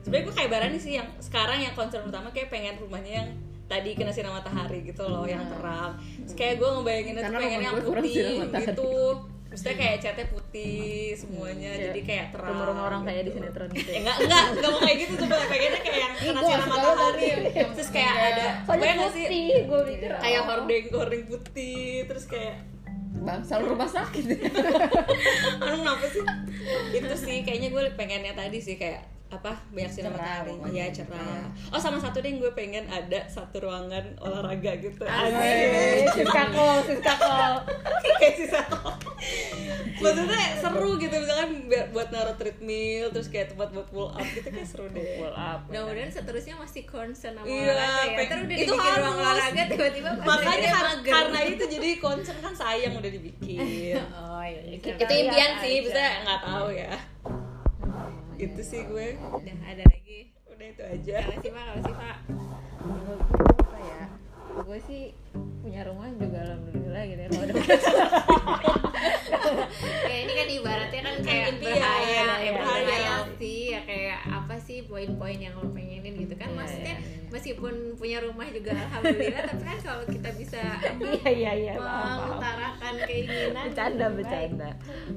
Sebenarnya 0.00 0.24
gue 0.24 0.34
kayak 0.40 0.50
barani 0.50 0.78
sih 0.80 0.92
yang 0.96 1.08
sekarang 1.20 1.58
yang 1.60 1.74
concern 1.76 2.08
utama 2.08 2.32
kayak 2.32 2.48
pengen 2.48 2.80
rumahnya 2.80 3.12
yang 3.24 3.28
tadi 3.68 3.92
kena 3.92 4.08
sinar 4.08 4.32
matahari 4.32 4.80
gitu 4.80 5.04
loh 5.04 5.28
yang 5.28 5.44
terang. 5.44 6.00
Terus 6.24 6.32
kayak 6.32 6.54
gue 6.56 6.68
ngebayangin 6.72 7.12
itu 7.12 7.22
Karena 7.28 7.38
pengen 7.44 7.60
yang 7.60 7.76
putih 7.84 8.14
gitu 8.48 8.92
maksudnya 9.48 9.76
kayak 9.80 9.96
catnya 10.04 10.26
putih 10.28 11.16
semuanya 11.16 11.72
jadi 11.72 12.00
kayak 12.04 12.26
terang 12.36 12.52
rumah-rumah 12.52 12.84
orang 12.84 13.00
gitu. 13.00 13.08
kayak 13.08 13.22
di 13.24 13.30
sinetron 13.32 13.68
gitu. 13.72 13.88
Ya, 13.88 13.94
ya 13.96 14.00
enggak, 14.04 14.16
enggak, 14.20 14.42
enggak 14.52 14.70
mau 14.70 14.80
kayak 14.84 14.96
gitu 15.00 15.12
sebenarnya. 15.16 15.48
Pengennya 15.48 15.80
kayak 15.80 15.98
yang 15.98 16.14
kena 16.20 16.40
sinar 16.44 16.68
matahari. 16.68 17.28
terus 17.56 17.88
kayak 17.88 18.06
yang 18.06 18.18
ada 18.20 18.46
gue 18.68 18.88
nggak 18.92 19.10
sih? 19.16 19.26
gue 19.64 19.80
mikir 19.88 20.10
kayak 20.20 20.42
hordeng 20.44 20.84
hordeng 20.92 21.24
putih 21.24 21.88
terus 22.04 22.24
kayak 22.28 22.54
bang 23.18 23.40
selalu 23.42 23.66
rumah 23.74 23.88
sakit. 23.88 24.24
Anu 25.64 25.76
kenapa 25.82 26.06
sih? 26.12 26.24
Itu 26.94 27.14
sih 27.16 27.36
kayaknya 27.42 27.68
gue 27.72 27.82
pengennya 27.96 28.32
tadi 28.36 28.58
sih 28.60 28.76
kayak 28.76 29.17
apa? 29.28 29.52
Banyak 29.70 29.90
sinar 29.90 30.10
matahari 30.10 30.56
ya 30.70 30.88
cerah. 30.88 31.44
Oh 31.68 31.76
sama 31.76 31.96
satu 31.96 32.18
deh 32.18 32.32
gue 32.32 32.52
pengen 32.52 32.88
ada 32.88 33.20
satu 33.26 33.60
ruangan 33.60 34.16
olahraga 34.18 34.72
gitu. 34.78 35.04
Asik. 35.04 36.16
Siska 36.16 36.42
kol 36.48 36.78
siska 36.82 37.14
kol 37.14 37.54
kayak 38.18 38.34
sisa 38.34 38.60
maksudnya 39.98 40.38
seru 40.56 40.94
gitu 40.94 41.10
misalkan 41.10 41.66
buat 41.90 42.08
naruh 42.08 42.38
treadmill 42.38 43.10
terus 43.10 43.26
kayak 43.26 43.50
tempat 43.50 43.68
buat 43.70 43.86
pull 43.88 44.08
up 44.08 44.22
gitu 44.24 44.46
kayak 44.46 44.64
seru 44.64 44.86
deh. 44.88 45.18
Pull 45.18 45.30
up 45.30 45.66
mudah-mudahan 45.66 46.08
seterusnya 46.08 46.54
masih 46.54 46.86
concern 46.86 47.34
sama 47.34 47.44
Iya, 47.44 47.74
olahraga 47.74 48.06
ya. 48.06 48.14
udah 48.14 48.24
itu 48.24 48.44
dibikin 48.46 48.70
ruang 48.70 49.02
harus. 49.02 49.18
olahraga 49.18 49.62
tiba-tiba 49.66 50.10
makanya 50.18 50.68
karena, 50.70 50.92
mager. 50.94 51.12
karena 51.12 51.40
itu 51.44 51.64
jadi 51.68 51.88
concern 51.98 52.38
kan 52.38 52.54
sayang 52.54 52.94
udah 52.96 53.10
dibikin. 53.10 53.60
Oh 54.38 54.46
iya 54.46 54.62
iya. 54.64 54.78
itu 54.78 55.14
impian 55.18 55.52
sih 55.58 55.82
bisa 55.82 55.98
nggak 56.22 56.40
tahu 56.46 56.70
ya 56.70 56.94
itu 58.38 58.60
sih 58.62 58.86
gue. 58.86 59.18
Udah 59.18 59.56
ada 59.66 59.84
lagi. 59.84 60.30
Udah 60.46 60.66
itu 60.70 60.82
aja. 60.82 61.16
Kalau 61.26 61.42
sih 61.42 61.52
pak. 61.52 61.66
Kalau 61.66 61.82
sih 61.82 61.94
pak. 61.94 62.16
Apa 63.58 63.78
ya 63.82 64.02
gue 64.58 64.78
sih 64.90 65.14
punya 65.62 65.86
rumah 65.86 66.10
juga 66.18 66.38
alhamdulillah 66.42 67.02
gitu 67.06 67.20
ya. 67.20 67.28
Kalau 67.34 67.44
ada 67.46 67.54
ya 70.08 70.16
ini 70.24 70.32
kan 70.34 70.48
ibaratnya 70.50 70.77
poin-poin 74.98 75.38
yang 75.38 75.54
lo 75.54 75.70
pengenin 75.70 75.94
gitu 76.18 76.34
kan. 76.34 76.48
Iya, 76.48 76.58
maksudnya 76.58 76.94
iya. 76.96 77.28
meskipun 77.28 77.74
punya 77.94 78.18
rumah 78.20 78.48
juga 78.48 78.74
alhamdulillah 78.74 79.42
tapi 79.44 79.62
kan 79.62 79.78
kalau 79.80 80.02
kita 80.04 80.30
bisa 80.34 80.58
iya 81.14 81.30
iya 81.30 81.52
iya 81.54 81.72
paham, 81.76 81.86
paham. 81.86 82.18
mengutarakan 82.20 82.94
keinginan 83.04 83.64
bercanda 83.64 84.06
bercanda. 84.10 84.70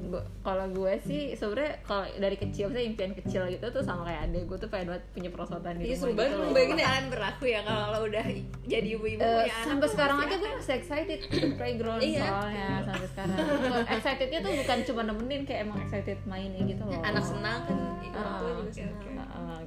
Gua- 0.04 0.26
kalau 0.40 0.66
gue 0.68 0.94
sih 1.00 1.22
sebenarnya 1.32 1.82
kalau 1.82 2.06
dari 2.14 2.36
kecil 2.36 2.66
saya 2.68 2.84
impian 2.84 3.10
kecil 3.12 3.42
gitu 3.48 3.66
tuh 3.68 3.80
sama 3.80 4.04
kayak 4.04 4.22
adek 4.24 4.42
gue 4.44 4.56
tuh 4.56 4.68
pengen 4.68 4.86
banget 4.88 5.04
punya 5.10 5.30
perosotan 5.30 5.72
di 5.74 5.82
rumah 5.84 5.98
seru 5.98 6.12
banget 6.12 6.30
gitu 6.30 6.52
bayangin 6.52 6.76
bakalan 6.76 7.06
berlaku 7.08 7.44
ya 7.48 7.60
kalau 7.62 8.00
udah 8.04 8.24
jadi 8.62 8.88
ibu-ibu 8.92 9.20
punya 9.20 9.42
anak 9.48 9.64
sampai 9.64 9.88
sekarang 9.88 10.16
aja 10.20 10.34
gue 10.36 10.50
masih 10.52 10.74
excited 10.76 11.20
playground 11.58 12.00
Iya. 12.00 12.22
soalnya 12.22 12.66
sampai 12.84 13.08
sekarang. 13.08 13.36
Excitednya 13.88 14.38
tuh 14.40 14.52
bukan 14.56 14.78
cuma 14.84 15.02
nemenin 15.04 15.42
kayak 15.42 15.60
emang 15.62 15.78
excited 15.80 16.18
main 16.24 16.50
gitu 16.56 16.82
loh. 16.82 17.00
anak 17.00 17.22
senang 17.22 17.58
kan 17.64 17.78
orang 18.12 18.34
tua 18.36 18.44
Ah, 18.44 18.54
juga 18.58 18.70
senang 18.72 19.11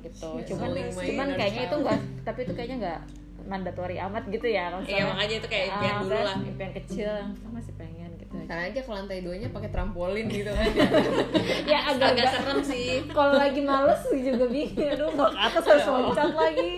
Gitu. 0.06 0.30
Iya, 0.38 0.44
cuman 0.54 0.70
cuman 0.94 1.28
kayaknya 1.34 1.62
itu 1.66 1.76
enggak 1.82 2.00
tapi 2.22 2.40
itu 2.46 2.54
kayaknya 2.54 2.78
enggak 2.78 3.02
mandatory 3.46 3.98
amat 4.02 4.24
gitu 4.30 4.48
ya 4.50 4.74
kalau 4.74 4.86
Iya, 4.86 5.04
makanya 5.06 5.36
itu 5.38 5.48
kayak 5.50 5.66
impian 5.70 5.94
ah, 5.94 6.02
dulu 6.02 6.14
kan, 6.18 6.26
lah. 6.26 6.38
impian 6.42 6.72
kecil 6.74 7.10
yang 7.14 7.32
masih 7.54 7.74
pengen 7.78 8.10
gitu 8.18 8.34
aja. 8.34 8.48
Karena 8.50 8.64
aja 8.74 8.80
ke 8.82 8.92
lantai 8.94 9.18
duanya 9.22 9.48
pakai 9.54 9.70
trampolin 9.70 10.26
gitu. 10.34 10.50
Kan. 10.50 10.66
ya 11.72 11.80
agak 11.94 12.18
agak 12.18 12.26
serem 12.34 12.60
sih. 12.66 13.06
Kalau 13.06 13.34
lagi 13.38 13.62
males 13.62 14.02
juga 14.10 14.46
bingung 14.50 14.90
aduh 14.98 15.10
mau 15.14 15.30
ke 15.30 15.40
atas 15.42 15.64
harus 15.66 15.86
loncat 15.86 16.32
lagi. 16.34 16.74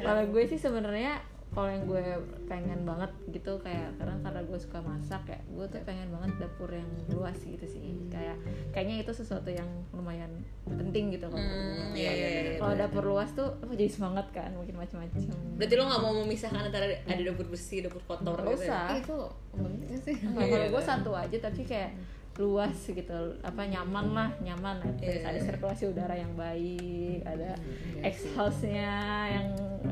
Kalau 0.00 0.22
gue 0.32 0.42
sih 0.48 0.58
sebenarnya 0.60 1.20
kalau 1.52 1.68
yang 1.68 1.84
gue 1.84 2.00
pengen 2.44 2.80
banget 2.82 3.12
gitu 3.28 3.60
kayak 3.60 3.92
karena 3.94 4.16
karena 4.18 4.40
gue 4.40 4.56
suka 4.56 4.80
masak 4.80 5.20
ya 5.26 5.36
gue 5.46 5.66
tuh 5.66 5.80
pengen 5.82 6.08
banget 6.08 6.32
dapur 6.38 6.68
yang 6.68 6.88
luas 7.08 7.36
gitu 7.38 7.60
sih. 7.62 7.92
Kayak 8.08 8.40
kayaknya 8.70 9.00
itu 9.00 9.12
sesuatu 9.12 9.48
yang 9.48 9.68
lumayan 9.90 10.32
penting 10.64 11.12
gitu 11.12 11.28
kalau 11.28 11.38
Hmm, 11.38 11.92
iya, 11.92 12.08
iya, 12.10 12.28
iya, 12.32 12.52
kalau 12.56 12.72
dapur 12.72 13.04
luas 13.04 13.28
tuh 13.30 13.52
lo 13.58 13.68
jadi 13.70 13.86
semangat 13.86 14.32
kan 14.32 14.48
mungkin 14.50 14.74
macam-macam. 14.74 15.20
Berarti 15.54 15.74
lo 15.74 15.84
nggak 15.84 16.00
mau 16.00 16.12
memisahkan 16.18 16.62
antara 16.64 16.86
ada 16.88 17.20
dapur 17.22 17.46
bersih 17.46 17.84
dapur 17.84 18.00
kotor 18.02 18.32
Nggak 18.34 18.48
gitu 18.48 18.64
ya? 18.64 18.66
usah. 18.66 18.84
Itu 18.96 19.16
penting 19.52 19.98
sih. 19.98 20.16
Nggak, 20.18 20.46
kalau 20.48 20.66
gue 20.70 20.82
satu 20.82 21.10
aja 21.12 21.36
tapi 21.38 21.62
kayak 21.62 21.92
luas 22.32 22.72
gitu 22.88 23.12
apa 23.44 23.60
nyaman 23.62 24.16
lah 24.16 24.32
nyaman 24.40 24.80
terus 24.96 25.20
Iya. 25.20 25.28
ada 25.28 25.36
sirkulasi 25.38 25.84
udara 25.84 26.16
yang 26.16 26.32
baik 26.32 27.20
ada 27.28 27.52
Iya. 27.92 28.08
exhaustnya 28.08 28.96
yang 29.28 29.46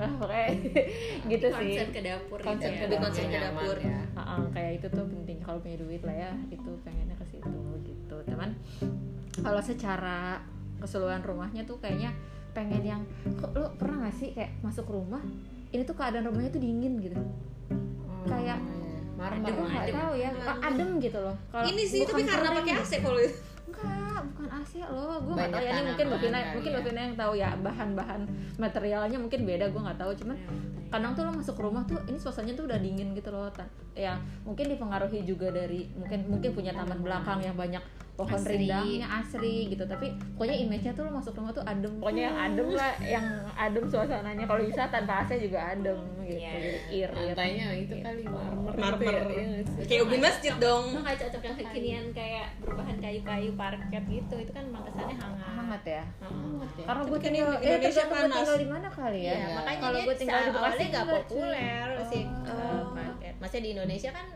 pokoknya 0.20 0.48
gitu 1.32 1.46
sih. 1.50 1.70
konsen 1.76 1.88
ke 1.90 2.00
dapur 2.00 2.38
Konsen 2.38 2.70
gitu 2.70 2.74
ke 2.74 2.76
ya. 2.76 2.84
lebih 2.86 2.98
konsen 3.00 3.24
ke 3.24 3.30
Nyaman 3.32 3.52
dapur. 3.60 3.76
ya. 3.78 4.00
Kayak 4.50 4.72
itu 4.76 4.86
tuh 4.90 5.04
penting. 5.06 5.38
Kalau 5.40 5.58
punya 5.58 5.76
duit 5.76 6.02
lah 6.02 6.16
ya 6.16 6.32
itu 6.48 6.70
pengennya 6.82 7.16
ke 7.16 7.26
situ 7.26 7.60
gitu. 7.82 8.16
Teman 8.24 8.50
kalau 9.40 9.60
secara 9.60 10.40
keseluruhan 10.78 11.20
rumahnya 11.20 11.62
tuh 11.64 11.76
kayaknya 11.78 12.10
pengen 12.50 12.82
yang 12.82 13.02
kok 13.38 13.54
lo 13.54 13.70
pernah 13.78 14.04
gak 14.04 14.16
sih 14.16 14.34
kayak 14.34 14.58
masuk 14.60 14.84
rumah 14.84 15.22
ini 15.70 15.86
tuh 15.86 15.94
keadaan 15.94 16.26
rumahnya 16.26 16.50
tuh 16.50 16.58
dingin 16.58 16.98
gitu. 16.98 17.14
Kayak 18.26 18.58
marmer 19.14 19.52
gue 19.52 19.66
nggak 19.68 19.84
adem. 19.84 19.94
tahu 19.94 20.12
ya 20.16 20.30
adem 20.58 20.88
gitu 20.98 21.18
loh. 21.20 21.36
Kalau 21.52 21.64
ini 21.68 21.82
sih 21.84 22.00
tapi 22.02 22.24
karena 22.24 22.48
pakai 22.56 22.72
gitu. 22.72 22.82
AC 22.82 22.92
kalau 23.00 23.20
itu. 23.20 23.36
Enggak, 23.70 24.20
AC 24.50 24.82
loh. 24.82 25.22
Gue 25.22 25.34
nggak 25.38 25.50
tahu 25.54 25.62
ya 25.62 25.70
ini 25.70 25.82
mungkin 25.94 26.06
kali 26.10 26.44
mungkin 26.58 26.70
ya. 26.70 26.76
Bavina 26.82 27.00
yang 27.00 27.16
tahu 27.16 27.32
ya 27.38 27.50
bahan-bahan 27.62 28.20
materialnya 28.58 29.18
mungkin 29.22 29.40
beda. 29.46 29.64
Gue 29.70 29.80
nggak 29.80 29.98
tahu. 30.02 30.12
Cuman 30.18 30.36
kadang 30.90 31.14
tuh 31.14 31.22
lo 31.22 31.30
masuk 31.30 31.56
rumah 31.62 31.86
tuh 31.86 32.02
ini 32.10 32.18
suasananya 32.18 32.54
tuh 32.58 32.64
udah 32.66 32.78
dingin 32.82 33.14
gitu 33.14 33.30
loh. 33.30 33.48
Ya 33.94 34.18
mungkin 34.42 34.66
dipengaruhi 34.66 35.22
juga 35.22 35.54
dari 35.54 35.86
mungkin 35.94 36.26
mungkin 36.26 36.50
punya 36.52 36.74
taman 36.74 36.98
belakang 37.00 37.40
yang 37.40 37.54
banyak 37.54 37.82
pohon 38.18 38.36
Asri. 38.36 38.68
rindangnya 38.68 39.08
asri 39.22 39.56
gitu. 39.72 39.86
Tapi 39.88 40.12
pokoknya 40.36 40.56
image-nya 40.66 40.92
tuh 40.92 41.08
lo 41.08 41.10
masuk 41.16 41.32
rumah 41.38 41.56
tuh 41.56 41.64
adem. 41.64 41.94
Pokoknya 42.02 42.22
yang 42.28 42.36
adem 42.36 42.68
lah, 42.76 42.92
yang 43.00 43.26
adem 43.56 43.84
suasananya. 43.88 44.44
Kalau 44.44 44.62
bisa 44.66 44.90
tanpa 44.92 45.24
AC 45.24 45.40
juga 45.40 45.72
adem 45.72 45.98
gitu. 46.28 46.36
Iya. 46.36 46.50
Jadi 46.52 46.70
irit. 46.90 47.16
Lantainya 47.32 47.66
itu 47.78 47.94
kali 48.04 48.24
marmer. 48.28 48.60
marmer 48.76 49.12
gitu 49.12 49.34
ya, 49.34 49.44
iya 49.44 49.84
kayak 49.86 50.02
ubin 50.06 50.20
masjid 50.22 50.54
dong 50.56 50.84
kayak 51.02 51.18
cocok 51.26 51.42
yang 51.42 51.56
kekinian 51.58 52.06
kayak 52.14 52.46
berbahan 52.62 52.96
kayu-kayu 53.02 53.50
parket 53.54 54.04
gitu 54.06 54.36
itu 54.40 54.50
kan 54.50 54.64
emang 54.64 54.82
kesannya 54.82 55.16
hangat 55.16 55.50
hangat 55.52 55.82
ya. 55.84 56.04
Heeh. 56.18 56.82
Karena 56.82 57.02
gue 57.02 57.14
kan 57.14 57.24
tinggal, 57.26 57.48
di 57.50 57.60
eh 57.60 57.70
Indonesia 57.70 58.02
gue 58.02 58.12
panas. 58.14 58.34
tinggal 58.34 58.56
di 58.56 58.68
mana 58.68 58.88
kali 58.88 59.20
ya. 59.20 59.32
Iya, 59.32 59.46
makanya 59.54 59.78
kalau 59.80 59.98
gue 60.00 60.16
tinggal 60.16 60.38
di 60.38 60.50
Bekasi 60.50 60.60
awalnya 60.60 60.86
nggak 60.90 61.06
populer 61.10 61.88
sih 62.06 62.22
Oh. 62.26 62.50
uh, 62.50 62.82
paket. 62.92 63.34
Maksudnya 63.36 63.62
di 63.62 63.70
Indonesia 63.72 64.10
kan 64.10 64.26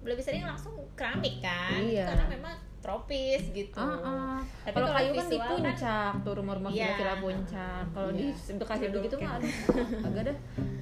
lebih 0.00 0.22
sering 0.22 0.42
langsung 0.42 0.72
keramik 0.94 1.36
kan, 1.38 1.76
Iya. 1.76 2.06
karena 2.06 2.26
memang 2.30 2.54
tropis 2.80 3.42
gitu. 3.50 3.76
Ah, 3.76 3.92
ah. 4.00 4.38
Tapi 4.64 4.72
Kalau 4.74 4.88
kayu 4.90 5.10
kan 5.12 5.26
di 5.26 5.36
kan- 5.36 5.48
puncak, 5.52 6.12
tuh 6.22 6.32
rumah-rumah 6.34 6.70
Iya. 6.70 6.96
villa-villa 6.96 7.16
puncak. 7.20 7.82
Kalau 7.90 8.10
di 8.10 8.24
Bekasi 8.32 8.56
Cedokan. 8.80 8.96
begitu 8.96 9.14
mah 9.18 9.32
aduh, 9.36 9.52
agak 10.08 10.22
dah. 10.24 10.36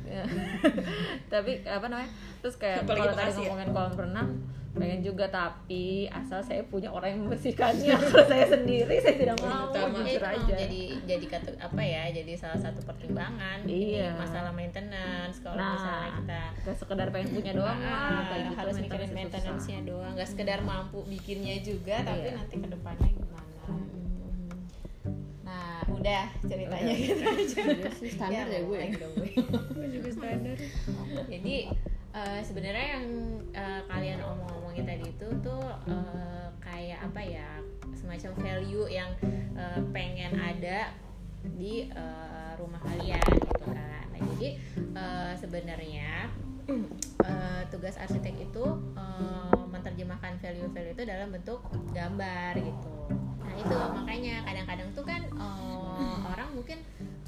Ya. 0.07 0.23
tapi 1.33 1.53
apa 1.63 1.87
namanya? 1.87 2.11
Terus 2.39 2.55
kayak 2.57 2.87
kalau 2.87 3.05
tadi 3.05 3.13
Bekasi 3.13 3.35
ya. 3.37 3.43
ngomongin 3.45 3.69
kolam 3.73 3.95
renang, 3.97 4.29
pengen 4.79 5.01
juga 5.03 5.27
tapi 5.27 5.85
asal 6.09 6.41
saya 6.41 6.63
punya 6.63 6.89
orang 6.89 7.11
yang 7.11 7.21
membersihkannya. 7.25 7.93
Kalau 7.93 8.25
saya 8.31 8.47
sendiri 8.49 8.95
saya 8.97 9.17
tidak 9.17 9.37
mau. 9.39 9.69
Utama. 9.69 9.99
Ya, 9.99 10.15
jujur 10.15 10.23
aja. 10.25 10.55
jadi 10.57 10.83
jadi 11.05 11.27
kata 11.29 11.49
apa 11.59 11.83
ya 11.83 12.03
jadi 12.13 12.33
salah 12.35 12.57
satu 12.57 12.81
pertimbangan 12.83 13.63
ini 13.63 13.99
Iya. 13.99 14.15
masalah 14.15 14.51
maintenance 14.51 15.39
kalau 15.39 15.55
Nah, 15.55 15.75
misalnya 15.75 16.11
kita 16.17 16.41
Gak 16.65 16.77
sekedar 16.77 17.09
pengen 17.09 17.29
punya 17.33 17.53
doang 17.53 17.79
lah, 17.79 17.91
Ah, 17.91 18.23
kayak 18.29 18.43
gitu 18.45 18.57
harus 18.57 18.75
mikirin 18.79 19.11
maintenance-nya 19.13 19.79
doang 19.83 20.13
nggak 20.13 20.29
sekedar 20.29 20.61
mampu 20.61 20.99
bikinnya 21.05 21.57
juga 21.61 21.97
tapi 22.01 22.25
Iya. 22.25 22.37
nanti 22.37 22.55
ke 22.57 22.69
depannya 22.69 23.09
gimana 23.09 23.45
gitu. 23.51 23.73
nah 25.41 25.81
udah 25.89 26.25
ceritanya 26.43 26.93
Udah. 26.93 26.99
gitu 27.01 27.23
aja 27.25 27.61
Iya 27.65 28.11
standar 28.11 28.47
ya 28.47 28.61
gue. 28.61 28.79
ngomong 28.79 28.93
dong 28.95 29.13
gue. 29.73 29.87
juga 29.91 30.11
standar 30.11 30.57
jadi 31.33 31.57
eh, 32.15 32.41
sebenarnya 32.41 32.87
yang 32.99 33.07
eh, 33.53 33.83
kalian 33.89 34.21
omong-omongin 34.25 34.85
tadi 34.87 35.05
itu 35.13 35.29
tuh 35.45 35.65
eh, 35.89 36.47
kayak 36.63 37.01
apa 37.05 37.21
ya 37.21 37.49
semacam 37.93 38.33
value 38.41 38.87
yang 38.89 39.11
eh, 39.57 39.81
pengen 39.93 40.33
ada 40.37 40.93
di 41.45 41.89
eh, 41.89 42.53
rumah 42.59 42.81
kalian 42.83 43.25
gitu 43.25 43.65
kan 43.71 44.05
nah 44.11 44.21
jadi 44.35 44.49
eh, 44.77 45.33
sebenarnya 45.39 46.11
eh, 47.29 47.63
tugas 47.73 47.97
arsitek 47.97 48.51
itu 48.51 48.65
eh, 48.97 49.63
menerjemahkan 49.69 50.41
value-value 50.41 50.95
itu 50.97 51.05
dalam 51.05 51.29
bentuk 51.33 51.61
gambar 51.93 52.57
gitu. 52.57 52.93
Nah 53.41 53.55
itu 53.57 53.77
makanya 53.95 54.45
kadang-kadang 54.45 54.89
tuh 54.93 55.05
kan 55.07 55.23
eh, 55.25 56.17
orang 56.29 56.49
mungkin 56.53 56.79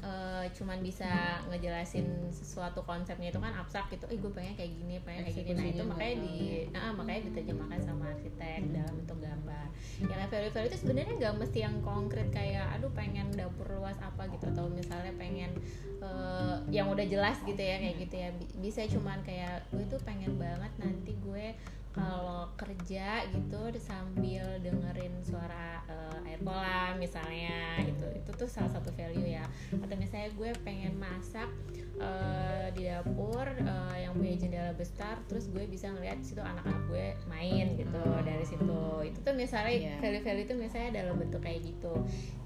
eh, 0.01 0.45
cuman 0.57 0.81
bisa 0.81 1.41
ngejelasin 1.47 2.33
sesuatu 2.33 2.81
konsepnya 2.81 3.29
itu 3.29 3.37
kan 3.37 3.53
abstrak 3.53 3.87
gitu. 3.93 4.09
Eh 4.09 4.17
gue 4.17 4.31
pengen 4.33 4.53
kayak 4.57 4.71
gini, 4.73 4.95
pengen 5.05 5.29
kayak 5.29 5.45
gini. 5.45 5.57
Nah 5.57 5.67
itu 5.69 5.83
makanya 5.85 6.15
di, 6.25 6.35
nah, 6.73 6.91
makanya 6.97 7.21
diterjemahkan 7.29 7.79
sama 7.85 8.03
arsitek 8.09 8.61
dalam 8.73 8.93
bentuk 8.97 9.19
gambar. 9.21 9.65
Yang 10.01 10.29
value-value 10.33 10.69
itu 10.73 10.77
sebenarnya 10.81 11.13
nggak 11.21 11.35
mesti 11.37 11.59
yang 11.61 11.75
konkret 11.85 12.27
kayak, 12.33 12.65
aduh 12.73 12.91
pengen 12.97 13.29
dapur 13.37 13.69
luas 13.77 13.97
apa 14.01 14.25
gitu 14.33 14.49
atau 14.49 14.65
misalnya 14.73 15.13
pengen 15.21 15.53
eh, 16.01 16.55
yang 16.73 16.89
udah 16.89 17.05
jelas 17.05 17.37
gitu 17.45 17.61
ya 17.61 17.77
kayak 17.77 17.95
gitu 18.01 18.15
ya 18.17 18.29
Bi- 18.33 18.53
bisa 18.57 18.81
cuman 18.89 19.21
kayak 19.21 19.61
gue 19.69 19.85
tuh 19.85 20.01
pengen 20.01 20.33
banget 20.41 20.73
nanti 20.81 21.13
gue 21.21 21.53
kalau 21.91 22.47
kerja 22.55 23.27
gitu 23.35 23.59
sambil 23.77 24.47
dengerin 24.63 25.11
suara 25.21 25.83
eh, 25.91 26.27
air 26.31 26.39
kolam 26.39 26.95
misalnya 26.95 27.83
itu 27.83 28.07
itu 28.15 28.31
tuh 28.31 28.47
salah 28.47 28.71
satu 28.71 28.95
value 28.95 29.27
ya. 29.27 29.43
Atau 29.75 29.95
misalnya 29.99 30.31
gue 30.31 30.49
pengen 30.63 30.95
masak 30.95 31.51
eh, 31.99 32.67
di 32.71 32.87
dapur 32.87 33.43
eh, 33.43 33.97
yang 34.07 34.15
punya 34.15 34.35
jendela 34.39 34.71
besar 34.73 35.19
terus 35.27 35.51
gue 35.51 35.67
bisa 35.67 35.91
ngeliat 35.91 36.23
situ 36.23 36.39
anak-anak 36.39 36.81
gue 36.87 37.05
main 37.27 37.75
gitu 37.75 38.03
dari 38.23 38.45
situ. 38.47 38.79
Itu 39.03 39.19
tuh 39.21 39.35
misalnya 39.35 39.69
Iya. 39.71 39.95
value-value 39.99 40.45
itu 40.47 40.55
misalnya 40.55 40.91
dalam 41.03 41.15
bentuk 41.19 41.43
kayak 41.43 41.59
gitu. 41.63 41.93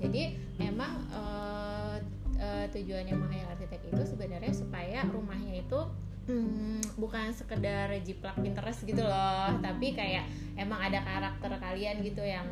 Jadi 0.02 0.42
emang 0.58 1.06
eh, 1.14 1.96
eh, 2.42 2.66
tujuannya 2.74 3.14
menghayal 3.14 3.54
arsitek 3.54 3.94
itu 3.94 4.02
sebenarnya 4.04 4.52
supaya 4.52 5.06
rumahnya 5.08 5.62
itu 5.62 5.80
hmm, 6.26 6.98
bukan 6.98 7.32
sekedar 7.34 7.90
jiplak 8.02 8.38
Pinterest 8.42 8.82
gitu 8.86 9.02
loh 9.02 9.50
tapi 9.62 9.94
kayak 9.94 10.26
emang 10.58 10.80
ada 10.82 11.02
karakter 11.06 11.52
kalian 11.62 12.02
gitu 12.02 12.24
yang 12.26 12.46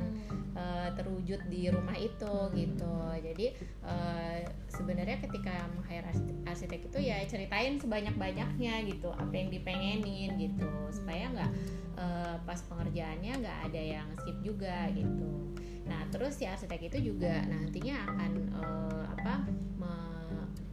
eh, 0.54 0.90
terwujud 0.94 1.42
di 1.50 1.68
rumah 1.70 1.98
itu 1.98 2.34
gitu. 2.54 2.96
Jadi 3.20 3.48
eh, 3.84 4.38
sebenarnya 4.70 5.18
ketika 5.22 5.66
meng-hire 5.74 6.06
arsitek, 6.10 6.38
arsitek 6.46 6.82
itu 6.90 7.00
ya 7.02 7.18
ceritain 7.26 7.82
sebanyak 7.82 8.14
banyaknya 8.16 8.86
gitu 8.86 9.10
apa 9.14 9.34
yang 9.34 9.50
dipengenin 9.50 10.38
gitu. 10.38 10.70
Supaya 10.94 11.30
nggak 11.34 11.52
eh, 11.98 12.36
pas 12.46 12.60
pengerjaannya 12.70 13.34
nggak 13.42 13.60
ada 13.72 13.82
yang 13.82 14.08
skip 14.22 14.38
juga 14.46 14.90
gitu. 14.94 15.58
Nah 15.90 16.06
terus 16.14 16.38
si 16.38 16.46
arsitek 16.46 16.94
itu 16.94 17.14
juga 17.14 17.44
nantinya 17.50 18.06
akan 18.14 18.32
eh, 18.54 19.04
apa 19.18 19.34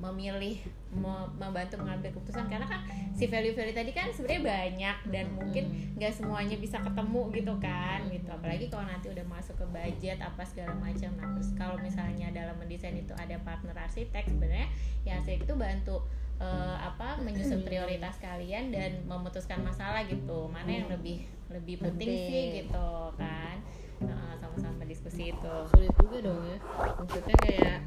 memilih 0.01 0.57
me- 0.97 1.31
membantu 1.37 1.77
mengambil 1.77 2.09
keputusan. 2.17 2.49
Karena 2.49 2.65
kan 2.65 2.81
si 3.13 3.29
value-value 3.29 3.77
tadi 3.77 3.93
kan 3.93 4.09
sebenarnya 4.09 4.43
banyak 4.43 4.97
dan 5.13 5.27
mungkin 5.37 5.65
nggak 6.01 6.13
semuanya 6.17 6.57
bisa 6.57 6.81
ketemu 6.81 7.29
gitu 7.37 7.55
kan 7.61 8.01
gitu. 8.09 8.29
Apalagi 8.33 8.73
kalau 8.73 8.89
nanti 8.89 9.13
udah 9.13 9.27
masuk 9.29 9.61
ke 9.61 9.67
budget 9.69 10.19
apa 10.25 10.41
segala 10.43 10.73
macam. 10.81 11.13
Nah 11.21 11.29
terus 11.37 11.53
kalau 11.55 11.77
misalnya 11.79 12.33
dalam 12.33 12.57
mendesain 12.57 12.97
itu 12.97 13.13
ada 13.13 13.37
partner 13.45 13.77
arsitek 13.77 14.25
sebenarnya 14.25 14.69
ya 15.05 15.21
arsitek 15.21 15.45
itu 15.45 15.55
bantu 15.55 16.01
eh, 16.41 16.77
apa 16.81 17.21
menyusun 17.21 17.61
prioritas 17.69 18.17
kalian 18.17 18.73
dan 18.73 19.05
memutuskan 19.05 19.61
masalah 19.61 20.09
gitu. 20.09 20.49
Mana 20.49 20.81
yang 20.81 20.89
lebih 20.89 21.29
lebih 21.53 21.77
penting 21.83 22.09
sih 22.09 22.25
Penting. 22.25 22.49
gitu 22.65 22.89
kan. 23.21 23.57
Nah, 24.01 24.33
sama-sama 24.41 24.89
diskusi 24.89 25.29
itu. 25.29 25.55
Sulit 25.77 25.93
juga 26.01 26.25
dong 26.25 26.41
ya. 26.49 26.57
Maksudnya 26.97 27.37
kayak 27.37 27.79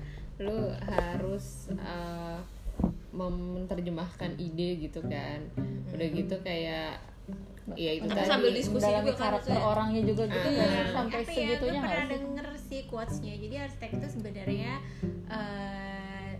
lu 0.41 0.73
harus 0.89 1.69
uh, 1.77 2.39
menerjemahkan 3.13 4.33
ide 4.41 4.89
gitu 4.89 5.01
kan. 5.05 5.45
Udah 5.93 6.07
gitu 6.09 6.35
kayak 6.41 6.97
ya 7.79 7.95
itu 7.95 8.11
tadi. 8.11 8.27
sambil 8.27 8.51
diskusi 8.51 8.83
Dalam 8.83 9.07
juga 9.07 9.15
kan 9.15 9.21
karakter 9.23 9.55
maksudnya. 9.55 9.71
orangnya 9.71 10.01
juga 10.03 10.23
gitu 10.27 10.47
nggak 10.51 10.67
sih? 10.67 10.75
Nah, 10.75 10.91
sampai 10.91 11.19
apa 11.23 11.31
ya, 11.31 11.35
segitunya 11.37 11.79
nggak 11.79 11.93
pernah 11.93 12.03
sih? 12.03 12.13
denger 12.19 12.47
sih 12.59 12.81
quotesnya. 12.91 13.33
Jadi 13.39 13.55
arsitek 13.55 13.91
itu 13.95 14.07
sebenarnya 14.11 14.73
eh, 15.31 16.31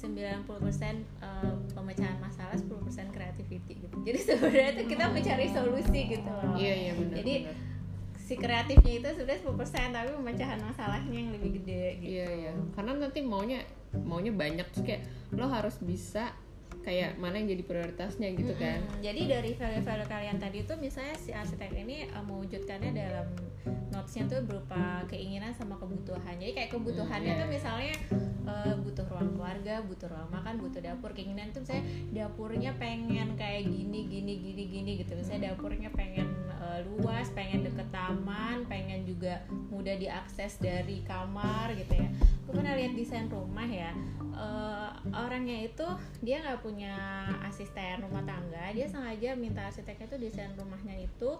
90% 0.00 0.06
eh, 0.06 1.54
pemecahan 1.74 2.18
masalah 2.22 2.56
10% 2.56 3.16
creativity 3.16 3.74
gitu. 3.82 3.96
Jadi 4.06 4.18
sebenarnya 4.22 4.70
itu 4.78 4.84
kita 4.94 5.04
mencari 5.10 5.46
solusi 5.50 6.00
gitu 6.06 6.30
loh. 6.30 6.54
Iya 6.54 6.74
iya 6.76 6.92
benar 6.94 7.16
Jadi, 7.18 7.34
benar. 7.44 7.56
Si 8.30 8.38
kreatifnya 8.38 9.02
itu 9.02 9.08
sebenarnya 9.10 9.42
10% 9.42 9.90
tapi 9.90 10.10
pemecahan 10.14 10.62
masalahnya 10.62 11.18
yang 11.18 11.34
lebih 11.34 11.50
gede 11.58 11.98
gitu 11.98 12.14
iya 12.14 12.26
iya 12.30 12.52
karena 12.78 12.94
nanti 12.94 13.26
maunya 13.26 13.66
maunya 13.90 14.30
banyak 14.30 14.70
terus 14.70 14.86
kayak 14.86 15.02
lo 15.34 15.50
harus 15.50 15.82
bisa 15.82 16.30
kayak 16.86 17.18
mana 17.18 17.42
yang 17.42 17.58
jadi 17.58 17.64
prioritasnya 17.66 18.28
gitu 18.38 18.54
kan 18.54 18.86
Mm, 18.86 19.02
Jadi 19.02 19.20
dari 19.26 19.50
value-value 19.52 20.08
kalian 20.08 20.38
tadi 20.38 20.62
itu 20.62 20.74
misalnya 20.78 21.18
si 21.18 21.34
arsitek 21.34 21.74
ini 21.74 22.06
uh, 22.08 22.22
mewujudkannya 22.22 22.94
dalam 22.94 23.26
notesnya 23.90 24.30
tuh 24.30 24.40
berupa 24.46 25.02
keinginan 25.10 25.50
sama 25.52 25.76
kebutuhan. 25.76 26.38
Jadi 26.38 26.52
kayak 26.54 26.70
kebutuhannya 26.70 27.32
Hmm, 27.34 27.40
tuh 27.42 27.48
iya. 27.50 27.54
misalnya 27.58 27.94
uh, 28.46 28.74
butuh 28.80 29.04
ruang 29.10 29.34
keluarga, 29.34 29.74
butuh 29.84 30.08
ruang 30.08 30.30
makan, 30.30 30.54
butuh 30.62 30.80
dapur. 30.80 31.10
Keinginan 31.12 31.50
tuh 31.50 31.60
misalnya 31.66 31.84
dapurnya 32.14 32.70
pengen 32.78 33.34
kayak 33.36 33.66
gini, 33.66 34.06
gini, 34.08 34.32
gini, 34.40 34.62
gini 34.70 34.90
gitu. 35.04 35.12
Misalnya 35.18 35.52
dapurnya 35.52 35.90
pengen 35.92 36.32
uh, 36.60 36.80
luas, 36.86 37.32
pengen 37.32 37.64
deket 37.64 37.88
taman, 37.90 38.68
pengen 38.68 39.02
juga 39.08 39.42
mudah 39.72 39.96
diakses 39.96 40.60
dari 40.60 41.02
kamar 41.08 41.72
gitu 41.74 41.96
ya. 41.96 42.08
Gue 42.46 42.52
pernah 42.60 42.76
lihat 42.76 42.94
desain 42.94 43.26
rumah 43.32 43.66
ya. 43.66 43.90
uh, 44.40 44.90
orangnya 45.12 45.68
itu 45.68 45.86
dia 46.24 46.40
nggak 46.40 46.64
punya 46.64 46.94
asisten 47.44 48.00
rumah 48.04 48.24
tangga 48.24 48.72
dia 48.72 48.86
sengaja 48.88 49.36
minta 49.36 49.68
arsiteknya 49.68 50.06
tuh 50.06 50.20
desain 50.20 50.52
rumahnya 50.54 50.96
itu 51.02 51.30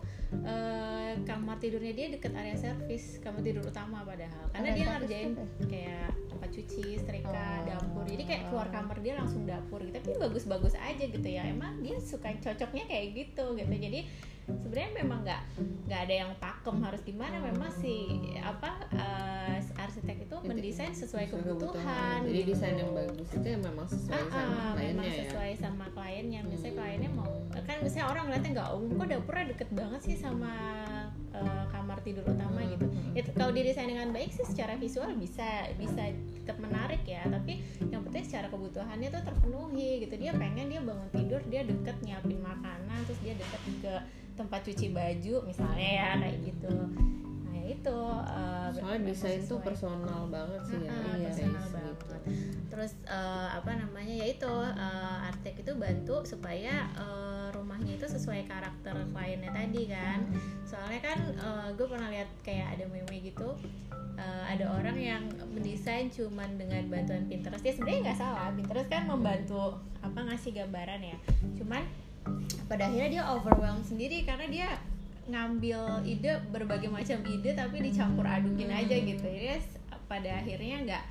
eh, 0.42 1.12
kamar 1.24 1.56
tidurnya 1.62 1.92
dia 1.94 2.06
deket 2.12 2.32
area 2.34 2.56
servis 2.58 3.22
kamar 3.22 3.40
tidur 3.40 3.64
utama 3.64 4.02
padahal 4.02 4.44
karena 4.52 4.68
Area 4.74 4.76
dia 4.76 4.86
ngerjain 4.96 5.30
tuh 5.38 5.48
kayak 5.70 6.10
tempat 6.40 6.56
cuci 6.56 6.96
setrika 6.96 7.36
Oh. 7.60 7.68
dapur. 7.68 8.04
Jadi 8.08 8.22
kayak 8.24 8.42
keluar 8.48 8.68
kamar 8.72 8.96
dia 9.04 9.12
langsung 9.20 9.44
dapur 9.44 9.84
gitu. 9.84 9.92
Tapi 9.92 10.16
bagus-bagus 10.16 10.72
aja 10.72 11.04
gitu 11.04 11.28
ya. 11.28 11.44
Emang 11.44 11.84
dia 11.84 12.00
suka 12.00 12.32
cocoknya 12.32 12.88
kayak 12.88 13.06
gitu 13.12 13.44
gitu. 13.60 13.68
Jadi 13.76 14.08
sebenarnya 14.48 14.90
memang 15.04 15.20
nggak 15.20 15.42
nggak 15.84 16.00
ada 16.08 16.14
yang 16.16 16.30
pakem 16.40 16.80
harus 16.80 17.04
gimana. 17.04 17.36
Memang 17.44 17.68
si 17.76 18.08
apa 18.40 18.88
eh, 18.88 19.60
arsitek 19.76 20.24
itu 20.24 20.36
mendesain 20.40 20.96
sesuai 20.96 21.28
kebutuhan. 21.28 22.24
jadi 22.24 22.40
gitu. 22.40 22.50
desain 22.56 22.76
yang 22.80 22.92
bagus 22.96 23.28
itu 23.30 23.44
yang 23.46 23.60
memang 23.60 23.84
sesuai 23.84 24.16
Ah, 24.16 24.24
sama 24.24 24.40
ah, 24.56 24.72
kliennya 24.72 24.96
memang 24.96 25.04
ya. 25.04 25.20
sesuai 25.28 25.52
sama 25.60 25.84
kliennya. 25.92 26.40
Misalnya 26.48 26.74
kliennya 26.74 27.10
mau 27.12 27.28
kan 27.60 27.76
misalnya 27.84 28.06
orang 28.08 28.24
ngeliatnya 28.26 28.50
nggak 28.56 28.70
umum 28.72 28.90
kok 28.96 29.08
dapurnya 29.12 29.44
deket 29.52 29.68
banget 29.76 30.00
sih 30.00 30.16
sama 30.16 30.52
kamar 31.90 32.06
tidur 32.06 32.22
utama 32.22 32.62
gitu. 32.70 32.86
Itu 33.18 33.34
kalau 33.34 33.50
didesain 33.50 33.90
dengan 33.90 34.14
baik 34.14 34.30
sih 34.30 34.46
secara 34.46 34.78
visual 34.78 35.10
bisa 35.18 35.66
bisa 35.74 36.14
tetap 36.14 36.62
menarik 36.62 37.02
ya. 37.02 37.26
Tapi 37.26 37.58
yang 37.90 38.06
penting 38.06 38.22
secara 38.22 38.46
kebutuhannya 38.46 39.10
tuh 39.10 39.26
terpenuhi 39.26 40.06
gitu. 40.06 40.14
Dia 40.14 40.30
pengen 40.38 40.70
dia 40.70 40.78
bangun 40.78 41.10
tidur 41.10 41.42
dia 41.50 41.66
deket 41.66 41.98
nyiapin 42.06 42.38
makanan 42.38 42.98
terus 43.10 43.18
dia 43.26 43.34
deket 43.34 43.62
ke 43.82 43.94
tempat 44.38 44.62
cuci 44.62 44.94
baju 44.94 45.34
misalnya 45.44 45.88
ya 45.98 46.08
kayak 46.16 46.38
gitu 46.46 46.74
itu 47.70 47.98
eh, 48.26 48.68
soalnya 48.72 49.00
desain 49.04 49.40
tuh 49.42 49.58
personal 49.60 50.26
banget 50.26 50.60
sih 50.64 50.80
ya 50.80 50.90
Iya, 50.90 51.28
personal 51.28 51.54
guys, 51.54 51.70
banget. 51.70 51.94
gitu. 51.94 52.14
Terus 52.66 52.92
eh, 53.04 53.48
apa 53.50 53.70
namanya 53.74 54.14
ya 54.16 54.26
itu 54.28 54.52
eh, 54.64 55.26
arsitek 55.26 55.54
itu 55.60 55.72
bantu 55.74 56.16
supaya 56.24 56.74
eh, 56.92 57.46
rumahnya 57.50 57.92
itu 57.94 58.06
sesuai 58.06 58.46
karakter 58.46 58.94
kliennya 59.10 59.50
tadi 59.50 59.82
kan. 59.86 60.20
Soalnya 60.62 61.00
kan 61.02 61.18
gue 61.74 61.86
pernah 61.86 62.08
lihat 62.08 62.30
kayak 62.40 62.78
ada 62.78 62.84
meme 62.86 63.16
gitu. 63.20 63.54
eh, 64.14 64.44
ada 64.46 64.68
orang 64.70 64.98
yang 65.00 65.22
mendesain 65.48 66.12
cuman 66.12 66.54
dengan 66.54 66.84
bantuan 66.86 67.24
Pinterest. 67.24 67.64
Ya 67.64 67.72
sebenarnya 67.72 68.00
nggak 68.06 68.18
salah. 68.18 68.52
Pinterest 68.52 68.86
kan 68.86 69.08
membantu 69.08 69.80
apa 70.00 70.20
ngasih 70.28 70.52
gambaran 70.54 71.00
ya. 71.00 71.16
Cuman 71.56 71.82
pada 72.68 72.86
akhirnya 72.86 73.08
dia 73.10 73.24
overwhelmed 73.26 73.82
sendiri 73.82 74.22
karena 74.22 74.46
dia 74.46 74.68
ngambil 75.30 75.80
ide 76.02 76.32
berbagai 76.48 76.88
macam 76.88 77.18
ide 77.24 77.50
tapi 77.52 77.76
dicampur 77.80 78.26
adukin 78.26 78.68
aja 78.68 78.96
gitu. 78.96 79.22
Jadi 79.22 79.48
s- 79.56 79.78
pada 80.04 80.42
akhirnya 80.42 80.76
nggak 80.82 81.04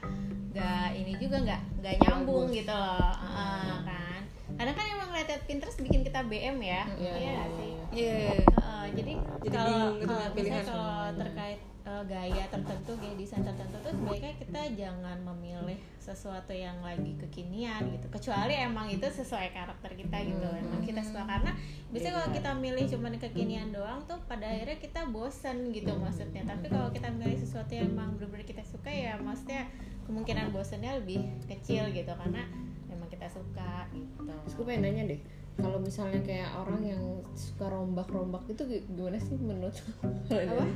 nggak 0.49 0.87
ini 0.93 1.13
juga 1.15 1.37
nggak 1.39 1.61
nggak 1.79 1.95
nyambung 1.99 2.51
gitu 2.51 2.69
loh. 2.69 3.13
Ah, 3.15 3.79
kan. 3.81 4.21
Karena 4.49 4.71
kan 4.73 4.85
emang 4.89 5.09
lihat 5.13 5.41
Pinterest 5.45 5.79
bikin 5.79 6.03
kita 6.03 6.19
BM 6.21 6.59
ya. 6.59 6.83
Iya, 6.89 6.99
iya 6.99 7.11
iya, 7.15 7.31
nggak 7.31 7.49
sih? 7.49 7.69
iya. 7.69 7.85
Iya. 7.89 8.31
Heeh, 8.49 8.83
jadi, 8.91 9.13
Jadi 9.39 9.55
kalau 9.55 9.79
gitu 9.95 10.13
pilihan. 10.35 10.63
kalau 10.65 10.93
terkait 11.15 11.59
eh, 11.89 12.03
gaya 12.05 12.45
tertentu 12.53 12.93
gaya 13.01 13.15
desain 13.17 13.41
tertentu 13.41 13.75
tuh 13.81 13.93
sebaiknya 13.97 14.33
kita 14.37 14.61
jangan 14.77 15.17
memilih 15.25 15.81
sesuatu 15.97 16.53
yang 16.53 16.77
lagi 16.85 17.17
kekinian 17.17 17.89
gitu. 17.97 18.05
Kecuali 18.13 18.53
emang 18.53 18.89
itu 18.93 19.05
sesuai 19.05 19.49
karakter 19.49 19.97
kita 19.97 20.17
gitu 20.21 20.47
emang 20.53 20.85
kita 20.85 21.01
suka. 21.01 21.25
Karena 21.25 21.51
biasanya 21.89 22.13
kalau 22.21 22.29
kita 22.33 22.51
milih 22.57 22.85
cuman 22.93 23.13
kekinian 23.17 23.69
doang 23.73 24.05
tuh 24.05 24.21
pada 24.29 24.45
akhirnya 24.45 24.77
kita 24.77 25.09
bosan 25.09 25.73
gitu 25.73 25.93
maksudnya. 25.97 26.45
Tapi 26.45 26.69
kalau 26.69 26.93
kita 26.93 27.09
milih 27.09 27.37
sesuatu 27.41 27.73
yang 27.73 27.89
emang 27.89 28.17
benar-benar 28.17 28.45
kita 28.45 28.63
suka 28.65 28.89
ya 28.93 29.17
maksudnya 29.17 29.65
kemungkinan 30.09 30.49
bosannya 30.49 31.01
lebih 31.01 31.21
kecil 31.45 31.85
gitu 31.93 32.09
karena 32.09 32.41
memang 32.89 33.09
kita 33.13 33.29
suka 33.29 33.85
gitu. 33.93 34.25
Terus 34.25 34.53
gue 34.57 34.65
pengen 34.65 34.81
nanya 34.89 35.03
deh, 35.13 35.21
kalau 35.59 35.79
misalnya 35.79 36.21
kayak 36.23 36.49
orang 36.55 36.81
yang 36.81 37.03
suka 37.35 37.67
rombak-rombak 37.67 38.43
itu 38.47 38.63
gi- 38.65 38.85
gimana 38.89 39.19
sih 39.19 39.35
menurut 39.35 39.75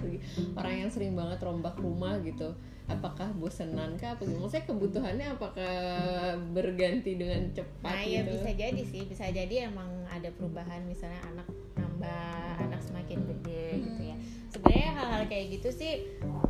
segi 0.04 0.20
orang 0.60 0.76
yang 0.86 0.90
sering 0.92 1.14
banget 1.16 1.40
rombak 1.42 1.76
rumah 1.80 2.20
gitu, 2.22 2.52
apakah 2.88 3.32
bosenan 3.40 3.96
kah? 3.96 4.16
Apa 4.16 4.28
gimana? 4.28 4.46
Maksudnya 4.46 4.66
kebutuhannya 4.68 5.28
apakah 5.40 5.76
berganti 6.52 7.16
dengan 7.16 7.42
cepat 7.56 7.96
Nah 7.96 8.04
ya 8.04 8.22
gitu? 8.24 8.32
bisa 8.38 8.52
jadi 8.54 8.82
sih, 8.84 9.02
bisa 9.08 9.26
jadi 9.32 9.72
emang 9.72 9.90
ada 10.12 10.30
perubahan 10.36 10.84
misalnya 10.84 11.20
anak 11.32 11.48
nambah, 11.80 12.60
anak 12.60 12.82
semakin 12.84 13.20
gede 13.30 13.68
ya. 13.80 13.93
Sebenarnya 14.54 14.92
hal-hal 14.94 15.24
kayak 15.26 15.46
gitu 15.58 15.70
sih 15.74 15.94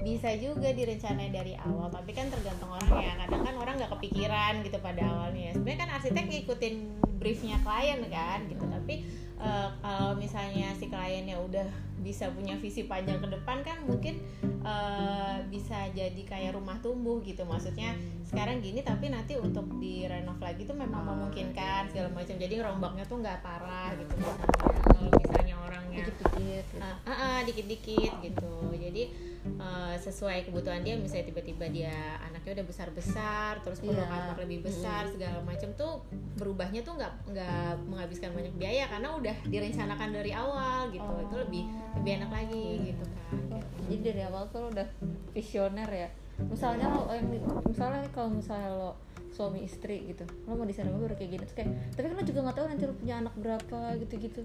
bisa 0.03 0.35
juga 0.35 0.75
direncanain 0.75 1.31
dari 1.31 1.55
awal, 1.55 1.87
tapi 1.87 2.11
kan 2.11 2.27
tergantung 2.27 2.67
orang 2.67 2.91
ya. 2.99 3.15
Kadang 3.23 3.41
kan 3.47 3.55
orang 3.55 3.73
nggak 3.79 3.91
kepikiran 3.95 4.53
gitu 4.67 4.77
pada 4.83 5.01
awalnya. 5.07 5.55
Sebenarnya 5.55 5.79
kan 5.87 5.89
arsitek 5.95 6.25
ngikutin 6.27 6.75
briefnya 7.17 7.55
klien 7.63 8.03
kan 8.11 8.43
gitu, 8.51 8.67
tapi 8.67 9.07
eh, 9.39 9.69
kalau 9.79 10.19
misalnya 10.19 10.75
si 10.75 10.91
kliennya 10.91 11.39
udah 11.39 11.67
bisa 12.03 12.27
punya 12.35 12.59
visi 12.59 12.83
panjang 12.83 13.23
ke 13.23 13.31
depan 13.31 13.63
kan 13.63 13.79
mungkin 13.87 14.19
eh, 14.43 15.35
bisa 15.47 15.87
jadi 15.95 16.21
kayak 16.27 16.59
rumah 16.59 16.75
tumbuh 16.83 17.23
gitu 17.23 17.47
maksudnya 17.47 17.95
sekarang 18.27 18.59
gini 18.59 18.83
tapi 18.83 19.07
nanti 19.07 19.39
untuk 19.39 19.79
direnov 19.79 20.37
lagi 20.43 20.67
tuh 20.67 20.75
memang 20.75 21.07
memungkinkan 21.07 21.87
segala 21.95 22.11
macam 22.11 22.35
jadi 22.35 22.55
rombaknya 22.59 23.07
tuh 23.07 23.23
nggak 23.23 23.39
parah 23.39 23.95
gitu 23.95 24.13
misalnya 24.19 24.47
kalau 24.91 25.11
misalnya 25.15 25.42
orangnya. 25.73 26.05
Dikit-dikit 26.05 26.65
gitu. 26.69 26.75
Ah, 26.77 26.95
ah, 27.03 27.11
ah, 27.11 27.39
dikit-dikit 27.41 28.13
gitu. 28.21 28.51
Jadi 28.77 29.03
eh, 29.43 29.95
sesuai 29.97 30.47
kebutuhan 30.47 30.85
dia 30.85 30.95
misalnya 30.95 31.27
tiba-tiba 31.27 31.65
dia 31.67 31.97
anaknya 32.23 32.61
udah 32.61 32.65
besar-besar 32.69 33.59
terus 33.59 33.81
perlu 33.81 33.99
Iya. 33.99 34.07
kamar 34.07 34.37
lebih 34.39 34.59
besar 34.63 35.03
segala 35.11 35.43
macam 35.43 35.67
tuh 35.75 35.99
berubahnya 36.39 36.79
tuh 36.79 36.95
nggak 36.95 37.13
nggak 37.27 37.71
menghabiskan 37.89 38.31
banyak 38.31 38.55
biaya 38.55 38.87
karena 38.87 39.09
udah 39.11 39.35
direncanakan 39.43 40.09
dari 40.13 40.31
awal 40.31 40.87
gitu. 40.93 41.03
Oh. 41.03 41.19
itu 41.19 41.35
lebih 41.35 41.63
lebih 41.99 42.11
enak 42.23 42.31
lagi 42.31 42.67
gitu 42.93 43.03
kan. 43.03 43.35
Jadi 43.83 43.97
dari 43.99 44.21
awal 44.23 44.47
tuh 44.47 44.59
lo 44.63 44.67
udah 44.71 44.87
visioner 45.35 45.89
ya? 45.91 46.07
Misalnya 46.39 46.87
lo 46.87 47.11
eh, 47.11 47.19
misalnya 47.67 48.07
kalau 48.15 48.31
misalnya 48.31 48.69
lo 48.71 48.91
suami 49.33 49.65
istri 49.65 50.13
gitu 50.13 50.23
lo 50.45 50.53
mau 50.53 50.61
desain 50.61 50.85
rumah 50.85 51.09
baru 51.09 51.17
kayak 51.17 51.29
gini 51.33 51.41
terus 51.41 51.57
kayak 51.57 51.73
tapi 51.97 52.05
kan 52.05 52.15
lo 52.15 52.23
juga 52.23 52.39
nggak 52.45 52.53
tahu 52.53 52.65
nanti 52.69 52.83
lo 52.85 52.93
punya 52.93 53.15
anak 53.17 53.33
berapa 53.33 53.77
gitu-gitu 53.97 54.41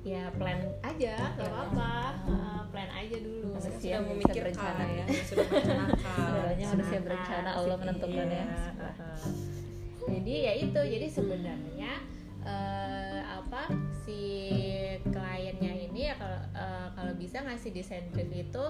ya 0.00 0.32
plan 0.32 0.60
aja 0.80 1.14
nggak 1.36 1.50
apa-apa. 1.52 1.92
Ah, 2.24 2.62
plan 2.72 2.88
aja 2.88 3.16
dulu. 3.20 3.52
Manusia 3.52 3.68
sudah 3.68 4.00
bisa 4.00 4.00
memikirkan 4.00 4.40
berencana 4.40 4.84
ya. 4.88 5.04
sudah 5.28 5.46
merencanakan 5.52 6.16
Sebenarnya 6.16 6.66
manusia 6.72 7.00
berencana 7.04 7.50
Allah 7.52 7.76
Iya, 7.76 7.82
menentukan 7.84 8.26
ya. 8.32 8.44
Ah. 8.80 9.18
jadi 10.08 10.34
ya 10.40 10.52
itu. 10.56 10.80
Jadi 10.80 11.06
sebenarnya 11.12 11.92
eh, 12.48 13.20
apa 13.28 13.62
si 14.00 14.20
kliennya 15.04 15.72
ini 15.92 16.00
ya 16.08 16.14
kalau 16.16 16.40
eh, 16.56 16.88
kalau 16.96 17.12
bisa 17.20 17.44
ngasih 17.44 17.70
desain 17.76 18.08
brief 18.08 18.32
itu 18.32 18.64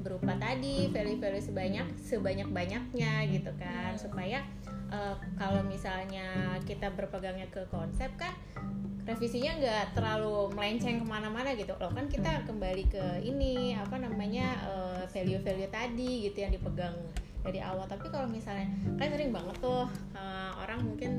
berupa 0.00 0.34
tadi 0.40 0.88
value-value 0.88 1.44
sebanyak 1.44 1.86
sebanyak 2.00 2.48
banyaknya 2.48 3.12
gitu 3.28 3.52
kan. 3.60 3.92
Supaya 4.00 4.40
eh, 4.88 5.14
kalau 5.36 5.60
misalnya 5.68 6.56
kita 6.64 6.88
berpegangnya 6.96 7.52
ke 7.52 7.68
konsep 7.68 8.08
kan 8.16 8.32
revisinya 9.02 9.52
nggak 9.58 9.84
terlalu 9.98 10.50
melenceng 10.54 11.02
ke 11.02 11.06
mana-mana 11.06 11.54
gitu. 11.58 11.74
Loh 11.78 11.90
kan 11.90 12.06
kita 12.06 12.46
kembali 12.46 12.84
ke 12.86 13.04
ini 13.26 13.74
apa 13.74 13.98
namanya 13.98 14.46
eh, 14.62 15.02
value-value 15.10 15.70
tadi 15.70 16.30
gitu 16.30 16.38
yang 16.46 16.52
dipegang 16.54 16.94
dari 17.42 17.58
awal. 17.58 17.84
Tapi 17.90 18.06
kalau 18.10 18.30
misalnya 18.30 18.70
kan 18.98 19.10
sering 19.10 19.34
banget 19.34 19.56
tuh 19.58 19.90
eh, 20.14 20.50
orang 20.62 20.80
mungkin 20.86 21.12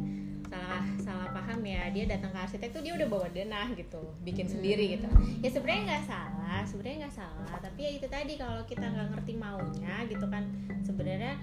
salah 0.54 0.86
salah 1.02 1.28
paham 1.34 1.66
ya 1.66 1.90
dia 1.90 2.06
datang 2.06 2.30
ke 2.30 2.38
arsitek 2.46 2.70
tuh 2.78 2.86
dia 2.86 2.94
udah 2.94 3.10
bawa 3.10 3.26
denah 3.34 3.74
gitu 3.74 4.00
bikin 4.22 4.46
sendiri 4.48 5.00
gitu. 5.00 5.10
Ya 5.42 5.50
sebenarnya 5.50 5.82
nggak 5.90 6.06
salah 6.08 6.62
sebenarnya 6.64 6.98
nggak 7.08 7.16
salah. 7.20 7.56
Tapi 7.60 7.80
ya 7.84 7.92
itu 8.00 8.08
tadi 8.08 8.40
kalau 8.40 8.62
kita 8.64 8.86
nggak 8.86 9.18
ngerti 9.18 9.34
maunya 9.36 10.06
gitu 10.08 10.24
kan 10.30 10.48
sebenarnya 10.86 11.36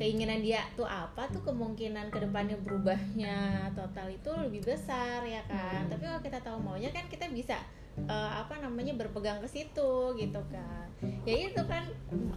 keinginan 0.00 0.40
dia 0.40 0.64
tuh 0.74 0.88
apa 0.88 1.28
tuh 1.30 1.42
kemungkinan 1.44 2.08
ke 2.08 2.18
depannya 2.22 2.56
berubahnya 2.60 3.68
total 3.76 4.08
itu 4.08 4.30
lebih 4.32 4.64
besar 4.64 5.22
ya 5.24 5.42
kan? 5.46 5.88
Tapi 5.88 6.02
kalau 6.04 6.20
kita 6.24 6.38
tahu 6.40 6.58
maunya 6.60 6.90
kan 6.90 7.04
kita 7.08 7.28
bisa 7.28 7.60
eh, 7.96 8.30
apa 8.32 8.58
namanya 8.64 8.96
berpegang 8.96 9.38
ke 9.44 9.48
situ 9.48 10.16
gitu 10.16 10.40
kan. 10.48 10.88
Ya 11.26 11.34
itu 11.50 11.62
kan 11.66 11.84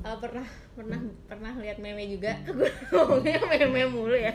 eh, 0.03 0.17
pernah 0.19 0.47
pernah 0.75 0.99
pernah 1.29 1.53
lihat 1.61 1.79
meme 1.79 2.05
juga. 2.11 2.35
Gue 2.47 2.69
ngomongnya 2.91 3.39
meme 3.47 3.87
mulu 3.87 4.15
ya. 4.15 4.33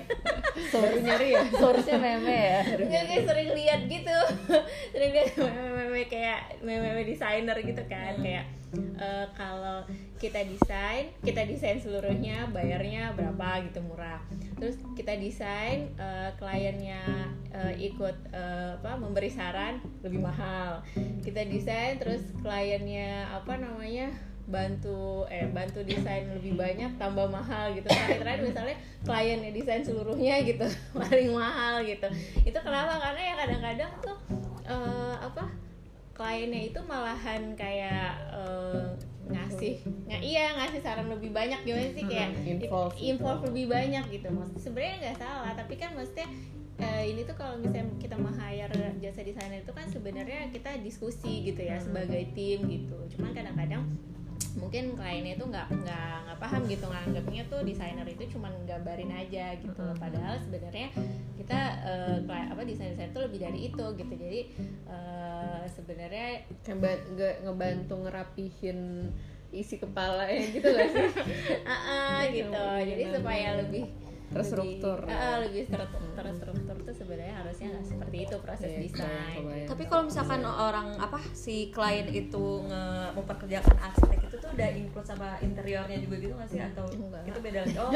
Baru 0.73 0.99
nyari 1.01 1.37
ya. 1.37 1.43
Source-nya 1.57 1.99
meme 1.99 2.33
ya. 2.33 2.61
Kayak 2.79 3.29
sering 3.29 3.51
lihat 3.53 3.81
gitu. 3.87 4.19
Sering 4.93 5.11
lihat 5.15 5.31
meme-meme 5.37 6.03
kayak 6.11 6.61
meme-meme 6.61 7.07
desainer 7.07 7.57
gitu 7.63 7.83
kan 7.87 8.15
Kayak 8.19 8.45
eh, 8.77 9.27
kalau 9.35 9.83
kita 10.21 10.47
desain, 10.47 11.11
kita 11.25 11.43
desain 11.49 11.79
seluruhnya 11.83 12.47
bayarnya 12.55 13.15
berapa 13.17 13.67
gitu 13.67 13.83
murah. 13.83 14.23
Terus 14.61 14.79
kita 14.95 15.17
desain, 15.19 15.91
eh, 15.97 16.31
kliennya 16.39 17.03
eh, 17.51 17.75
ikut 17.91 18.17
eh, 18.31 18.79
apa 18.79 18.95
memberi 19.01 19.31
saran 19.33 19.83
lebih 20.07 20.23
mahal. 20.23 20.85
Kita 21.25 21.43
desain 21.47 21.99
terus 21.99 22.23
kliennya 22.45 23.27
apa 23.31 23.59
namanya 23.59 24.11
bantu 24.51 25.31
eh 25.31 25.47
bantu 25.47 25.87
desain 25.87 26.27
lebih 26.27 26.59
banyak 26.59 26.99
tambah 26.99 27.31
mahal 27.31 27.71
gitu. 27.73 27.87
Terakhir 27.87 28.19
terakhir 28.23 28.43
misalnya 28.51 28.77
kliennya 29.07 29.51
desain 29.55 29.83
seluruhnya 29.87 30.43
gitu 30.43 30.67
paling 30.99 31.31
mahal 31.31 31.81
gitu. 31.87 32.07
Itu 32.43 32.59
kenapa? 32.59 32.99
Karena 32.99 33.23
ya 33.23 33.35
kadang-kadang 33.39 33.91
tuh 34.03 34.17
kliennya 36.21 36.69
itu 36.69 36.81
malahan 36.85 37.57
kayak 37.57 38.13
eh, 38.29 38.85
ngasih 39.33 39.81
nggak 40.05 40.21
iya 40.21 40.53
ngasih 40.53 40.85
saran 40.85 41.09
lebih 41.09 41.33
banyak. 41.33 41.65
Gimana 41.65 41.89
sih 41.97 42.05
kayak 42.05 42.37
Involve 42.45 42.93
gitu. 42.93 43.17
involve 43.17 43.43
lebih 43.49 43.65
banyak 43.73 44.05
gitu. 44.13 44.29
Maksudnya 44.29 44.61
sebenarnya 44.61 44.97
nggak 45.01 45.17
salah 45.17 45.53
tapi 45.57 45.75
kan 45.81 45.97
maksudnya 45.97 46.29
eh, 46.77 47.03
ini 47.09 47.25
tuh 47.25 47.37
kalau 47.41 47.57
misalnya 47.57 47.89
kita 47.97 48.21
meng-hire 48.21 49.01
jasa 49.01 49.25
desainer 49.25 49.65
itu 49.65 49.73
kan 49.73 49.89
sebenarnya 49.89 50.53
kita 50.53 50.77
diskusi 50.85 51.49
gitu 51.49 51.65
ya 51.65 51.81
sebagai 51.81 52.29
tim 52.37 52.69
gitu. 52.69 53.01
Cuman 53.17 53.33
kadang-kadang 53.33 53.89
mungkin 54.59 54.99
kliennya 54.99 55.39
itu 55.39 55.45
nggak 55.47 55.69
nggak 55.71 56.13
nggak 56.27 56.39
paham 56.43 56.63
gitu 56.67 56.87
nganggapnya 56.91 57.43
tuh 57.47 57.61
desainer 57.63 58.07
itu 58.09 58.25
cuma 58.35 58.51
gambarin 58.67 59.13
aja 59.15 59.55
gitu 59.63 59.83
padahal 59.97 60.35
sebenarnya 60.43 60.89
kita 61.39 61.61
kli- 62.27 62.51
apa 62.51 62.63
desain 62.67 62.93
desain 62.93 63.11
itu 63.11 63.21
lebih 63.23 63.39
dari 63.41 63.61
itu 63.73 63.85
gitu. 63.97 64.13
Jadi 64.15 64.41
eh, 64.91 65.63
sebenarnya 65.71 66.29
ngebantu 67.47 67.95
ngerapihin 68.07 69.11
isi 69.51 69.83
kepala 69.83 70.31
ya 70.31 70.47
gitu 70.47 70.67
gak 70.71 70.89
sih? 70.95 71.07
ah, 71.71 71.75
ah, 71.75 72.19
gitu. 72.31 72.55
jadi 72.87 73.03
supaya 73.19 73.49
lebih 73.59 73.91
Terstruktur. 74.31 74.99
lebih, 75.03 75.19
ah, 75.19 75.37
lebih 75.43 75.65
ter- 75.67 75.91
terstruktur 76.15 76.77
tuh 76.87 76.95
sebenarnya 76.95 77.35
harusnya 77.43 77.67
nggak 77.75 77.85
seperti 77.85 78.17
itu 78.23 78.37
proses 78.39 78.71
Iya, 78.71 78.79
desain. 78.87 79.43
Tapi 79.67 79.83
kalau 79.91 80.03
misalkan 80.07 80.41
orang 80.47 80.89
apa 81.03 81.19
si 81.35 81.75
klien 81.75 82.07
itu 82.07 82.45
nge 82.71 82.85
memperkerjakan 83.19 83.77
arsitek 83.91 84.21
itu 84.31 84.37
tuh 84.39 84.51
udah 84.55 84.69
include 84.71 85.07
sama 85.07 85.29
interiornya 85.43 85.99
juga 85.99 86.17
gitu 86.23 86.35
nggak 86.39 86.51
sih 86.51 86.61
atau 86.63 86.87
Enggak. 86.87 87.23
itu 87.27 87.39
beda 87.43 87.59
lagi? 87.67 87.77
Oh, 87.81 87.91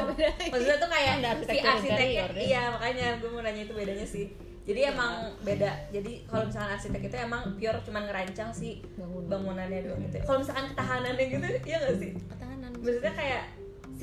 maksudnya 0.51 0.77
tuh 0.81 0.91
kayak 0.91 1.15
si 1.45 1.59
arsiteknya 1.61 2.25
iya 2.41 2.63
makanya 2.73 3.07
gue 3.23 3.31
mau 3.31 3.43
nanya 3.45 3.63
itu 3.63 3.75
bedanya 3.77 4.07
sih. 4.07 4.27
Jadi 4.65 4.81
emang 4.81 5.29
beda. 5.45 5.93
Jadi 5.93 6.25
kalau 6.25 6.49
misalkan 6.49 6.71
arsitek 6.73 7.03
itu 7.13 7.17
emang 7.21 7.43
pure 7.61 7.79
cuman 7.85 8.03
ngerancang 8.09 8.51
si 8.51 8.81
bangunannya 9.29 9.81
doang 9.85 10.01
gitu. 10.09 10.25
Kalau 10.25 10.41
misalkan 10.41 10.67
ketahanannya 10.73 11.25
gitu, 11.29 11.47
iya 11.69 11.77
nggak 11.85 11.97
sih? 12.01 12.11
ketahanan 12.17 12.71
Maksudnya 12.81 13.13
kayak 13.13 13.43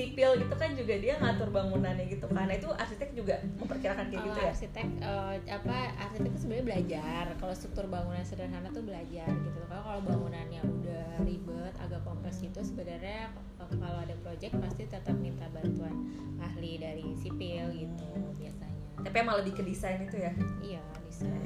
sipil 0.01 0.33
gitu 0.41 0.55
kan 0.57 0.73
juga 0.73 0.97
dia 0.97 1.13
ngatur 1.21 1.53
bangunannya 1.53 2.05
gitu 2.09 2.25
kan. 2.33 2.49
Nah, 2.49 2.57
itu 2.57 2.69
arsitek 2.73 3.09
juga 3.13 3.37
memperkirakan 3.61 4.09
kayak 4.09 4.23
gitu 4.25 4.33
Kalau 4.33 4.49
ya. 4.49 4.53
arsitek 4.57 4.87
eh, 4.97 5.35
apa 5.53 5.77
arsitek 6.01 6.29
itu 6.33 6.39
sebenarnya 6.41 6.65
belajar. 6.65 7.25
Kalau 7.37 7.53
struktur 7.53 7.85
bangunan 7.85 8.25
sederhana 8.25 8.73
tuh 8.73 8.81
belajar 8.81 9.29
gitu. 9.29 9.59
Kalau 9.69 9.83
kalau 9.85 10.01
bangunannya 10.01 10.61
udah 10.65 11.05
ribet 11.21 11.75
agak 11.77 12.01
kompleks 12.01 12.41
gitu 12.41 12.59
sebenarnya 12.65 13.29
eh, 13.61 13.71
kalau 13.77 13.97
ada 14.01 14.15
project 14.25 14.57
pasti 14.57 14.89
tetap 14.89 15.13
minta 15.21 15.45
bantuan 15.53 15.93
ahli 16.41 16.81
dari 16.81 17.13
sipil 17.21 17.69
gitu 17.69 18.09
biasanya. 18.41 18.81
Tapi 19.05 19.15
emang 19.21 19.37
lebih 19.45 19.53
ke 19.61 19.63
desain 19.65 20.01
itu 20.01 20.17
ya. 20.17 20.33
iya 20.65 20.83
desain. 21.05 21.45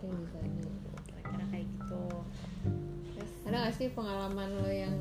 Kira-kira 0.00 1.44
kayak 1.52 1.66
gitu. 1.68 2.04
Terus 3.12 3.32
Ada 3.44 3.56
gak 3.68 3.74
sih 3.76 3.88
pengalaman 3.92 4.48
lo 4.60 4.68
yang 4.68 4.96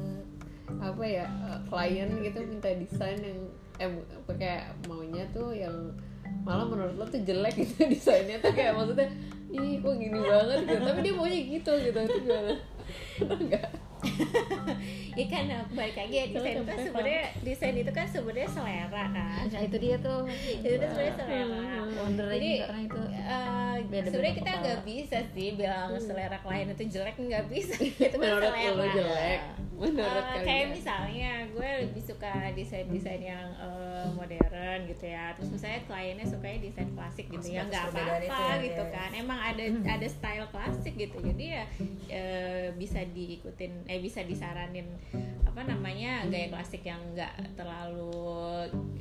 apa 0.80 1.04
ya 1.04 1.26
eh, 1.28 1.60
klien 1.70 2.10
gitu 2.24 2.38
minta 2.46 2.70
desain 2.74 3.20
yang 3.22 3.40
eh 3.82 3.90
kayak 4.38 4.70
maunya 4.86 5.26
tuh 5.34 5.50
yang 5.54 5.74
malah 6.46 6.66
menurut 6.66 6.96
lo 6.98 7.06
tuh 7.10 7.22
jelek 7.22 7.54
gitu 7.58 7.86
desainnya 7.94 8.40
tuh 8.40 8.54
kayak 8.54 8.74
maksudnya 8.78 9.10
ih 9.54 9.78
kok 9.78 9.94
gini 10.02 10.18
banget 10.18 10.66
gitu. 10.66 10.82
Tapi 10.82 11.00
dia 11.06 11.14
maunya 11.14 11.40
gitu 11.46 11.72
gitu 11.78 12.00
itu 12.02 12.18
gimana? 12.26 12.54
Enggak 13.44 13.70
ya 15.20 15.26
kan 15.30 15.44
balik 15.78 15.96
lagi 15.96 16.16
ya 16.18 16.26
desain 16.34 16.56
itu 16.58 16.64
kan 16.66 16.78
sebenarnya 16.82 17.24
desain 17.46 17.76
itu 17.78 17.92
kan 17.94 18.06
sebenarnya 18.10 18.50
selera. 18.50 19.04
Kan 19.14 19.46
nah 19.50 19.62
itu 19.62 19.78
dia 19.78 19.96
tuh. 20.02 20.26
Itu 20.62 20.76
tuh 20.78 20.88
sebenarnya 20.92 21.14
selera. 21.18 21.80
wondering 21.94 22.42
Jadi, 22.42 22.52
karena 22.66 22.82
itu 22.84 23.02
Eh, 23.24 23.76
Beda-beda 23.88 24.10
sebenarnya 24.12 24.36
kita 24.36 24.52
nggak 24.60 24.80
bisa 24.84 25.18
sih 25.32 25.50
bilang 25.56 25.90
selera 25.98 26.38
klien 26.44 26.68
itu 26.70 26.84
jelek 26.92 27.16
nggak 27.16 27.46
bisa. 27.48 27.76
Itu 28.10 28.18
menurut 28.20 28.52
selera. 28.52 28.94
jelek. 28.94 29.42
Menurut 29.74 30.26
kalian 30.30 30.46
kayak 30.46 30.68
misalnya 30.76 31.32
gue 31.50 31.70
lebih 31.88 32.04
suka 32.04 32.34
desain 32.54 32.86
desain 32.92 33.22
yang 33.24 33.48
eh, 33.58 34.08
modern 34.12 34.80
gitu 34.92 35.06
ya. 35.08 35.32
Terus 35.40 35.50
misalnya 35.56 35.82
kliennya 35.88 36.26
sukanya 36.28 36.60
desain 36.62 36.90
klasik 36.94 37.26
gitu 37.32 37.48
ya. 37.48 37.64
Nggak 37.64 37.84
apa-apa 37.96 38.16
itu 38.22 38.44
ya, 38.44 38.56
gitu 38.60 38.84
iya. 38.84 38.96
kan. 38.96 39.10
Emang 39.16 39.40
ada 39.40 39.64
ada 39.88 40.08
style 40.08 40.48
klasik 40.52 40.94
gitu. 41.00 41.18
Jadi 41.24 41.46
ya 41.56 41.64
eh, 42.12 42.68
bisa 42.76 43.02
diikutin 43.08 43.88
eh 43.94 44.02
bisa 44.02 44.26
disaranin 44.26 44.90
apa 45.46 45.70
namanya 45.70 46.26
gaya 46.34 46.50
klasik 46.50 46.82
yang 46.82 46.98
nggak 47.14 47.30
terlalu 47.54 48.10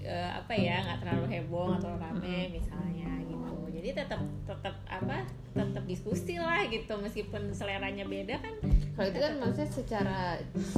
eh, 0.04 0.30
apa 0.36 0.52
ya 0.52 0.84
nggak 0.84 1.00
terlalu 1.00 1.24
heboh 1.32 1.80
atau 1.80 1.96
rame 1.96 2.52
misalnya 2.52 3.08
gitu 3.24 3.72
jadi 3.72 4.04
tetap 4.04 4.20
tetap 4.44 4.76
apa 4.84 5.24
tetap 5.56 5.84
diskusi 5.88 6.36
lah 6.36 6.68
gitu 6.68 6.92
meskipun 7.00 7.56
seleranya 7.56 8.04
beda 8.04 8.36
kan 8.36 8.54
kalau 8.92 9.08
itu 9.08 9.20
kan 9.24 9.32
maksudnya 9.40 9.70
secara 9.72 10.20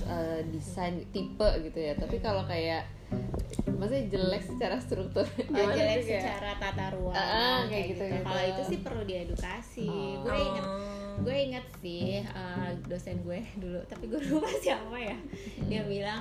eh, 0.07 0.40
desain 0.55 1.03
tipe 1.11 1.48
gitu 1.66 1.79
ya 1.83 1.98
tapi 1.98 2.22
kalau 2.22 2.46
kayak 2.46 2.87
maksudnya 3.74 4.07
jelek 4.14 4.42
secara 4.46 4.77
struktur 4.79 5.27
Oh, 5.27 5.70
jelek 5.74 6.07
kayak 6.07 6.22
secara 6.22 6.50
tata 6.62 6.87
ruang 6.94 7.14
Ah, 7.14 7.27
ah, 7.27 7.59
kayak 7.66 7.98
gitu, 7.98 8.03
gitu. 8.07 8.22
Kalau 8.22 8.42
itu 8.46 8.62
sih 8.70 8.79
perlu 8.83 9.03
diedukasi. 9.03 9.87
Oh. 9.90 10.22
Gue 10.22 10.37
inget 10.38 10.66
gue 11.22 11.37
inget 11.37 11.66
sih 11.79 12.22
eh, 12.24 12.70
dosen 12.90 13.22
gue 13.22 13.40
dulu, 13.62 13.81
tapi 13.87 14.11
gue 14.11 14.20
lupa 14.31 14.50
siapa 14.64 14.96
ya. 14.98 15.18
Dia 15.70 15.87
bilang 15.87 16.20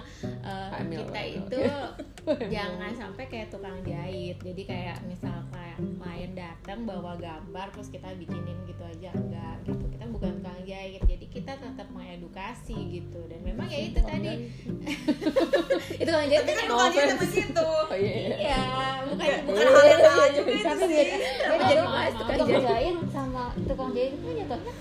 Emil, 0.78 1.08
kita 1.10 1.22
itu 1.42 1.62
jangan 2.52 2.92
sampai 2.94 3.26
kayak 3.30 3.50
tukang 3.50 3.82
jahit. 3.82 4.38
Jadi 4.42 4.62
kayak 4.68 5.02
misal 5.10 5.44
klien, 5.50 6.32
datang 6.38 6.86
bawa 6.86 7.18
gambar 7.18 7.68
terus 7.74 7.90
kita 7.90 8.14
bikinin 8.16 8.58
gitu 8.70 8.84
aja 8.86 9.10
enggak 9.14 9.56
gitu. 9.66 9.86
Kita 9.90 10.06
bukan 10.10 10.33
kita 11.54 11.70
tetap 11.70 11.88
mengedukasi 11.90 12.78
gitu. 12.92 13.20
Dan 13.30 13.40
memang 13.44 13.68
ya 13.70 13.80
itu 13.86 14.00
tadi. 14.02 14.32
itu 16.02 16.10
tukang 16.10 16.28
jahit 16.28 16.42
Tapi 16.42 16.52
kan 16.52 16.58
kan 16.58 16.68
bukan 16.68 16.92
gitu 16.92 17.16
begitu. 17.22 17.64
oh 17.64 17.96
iya. 17.96 18.14
Iya 18.34 18.34
Iya, 18.34 18.58
bukan 19.06 19.30
Bukan 19.46 19.68
hal 19.70 19.86
yang 19.86 20.02
salah 20.02 20.28
juga 20.34 20.52
itu 20.52 20.66
tapi 20.66 20.84
sih. 20.84 20.98
beda 20.98 21.16
jadi 21.54 21.76
dong 21.78 21.92
bahas 21.94 22.14
tukang 22.18 22.38
jahit. 22.50 22.96
sama 23.14 23.44
tukang 23.70 23.90
jahit 23.94 24.12
itu 24.12 24.26
kan 24.26 24.36
jatuhnya 24.42 24.74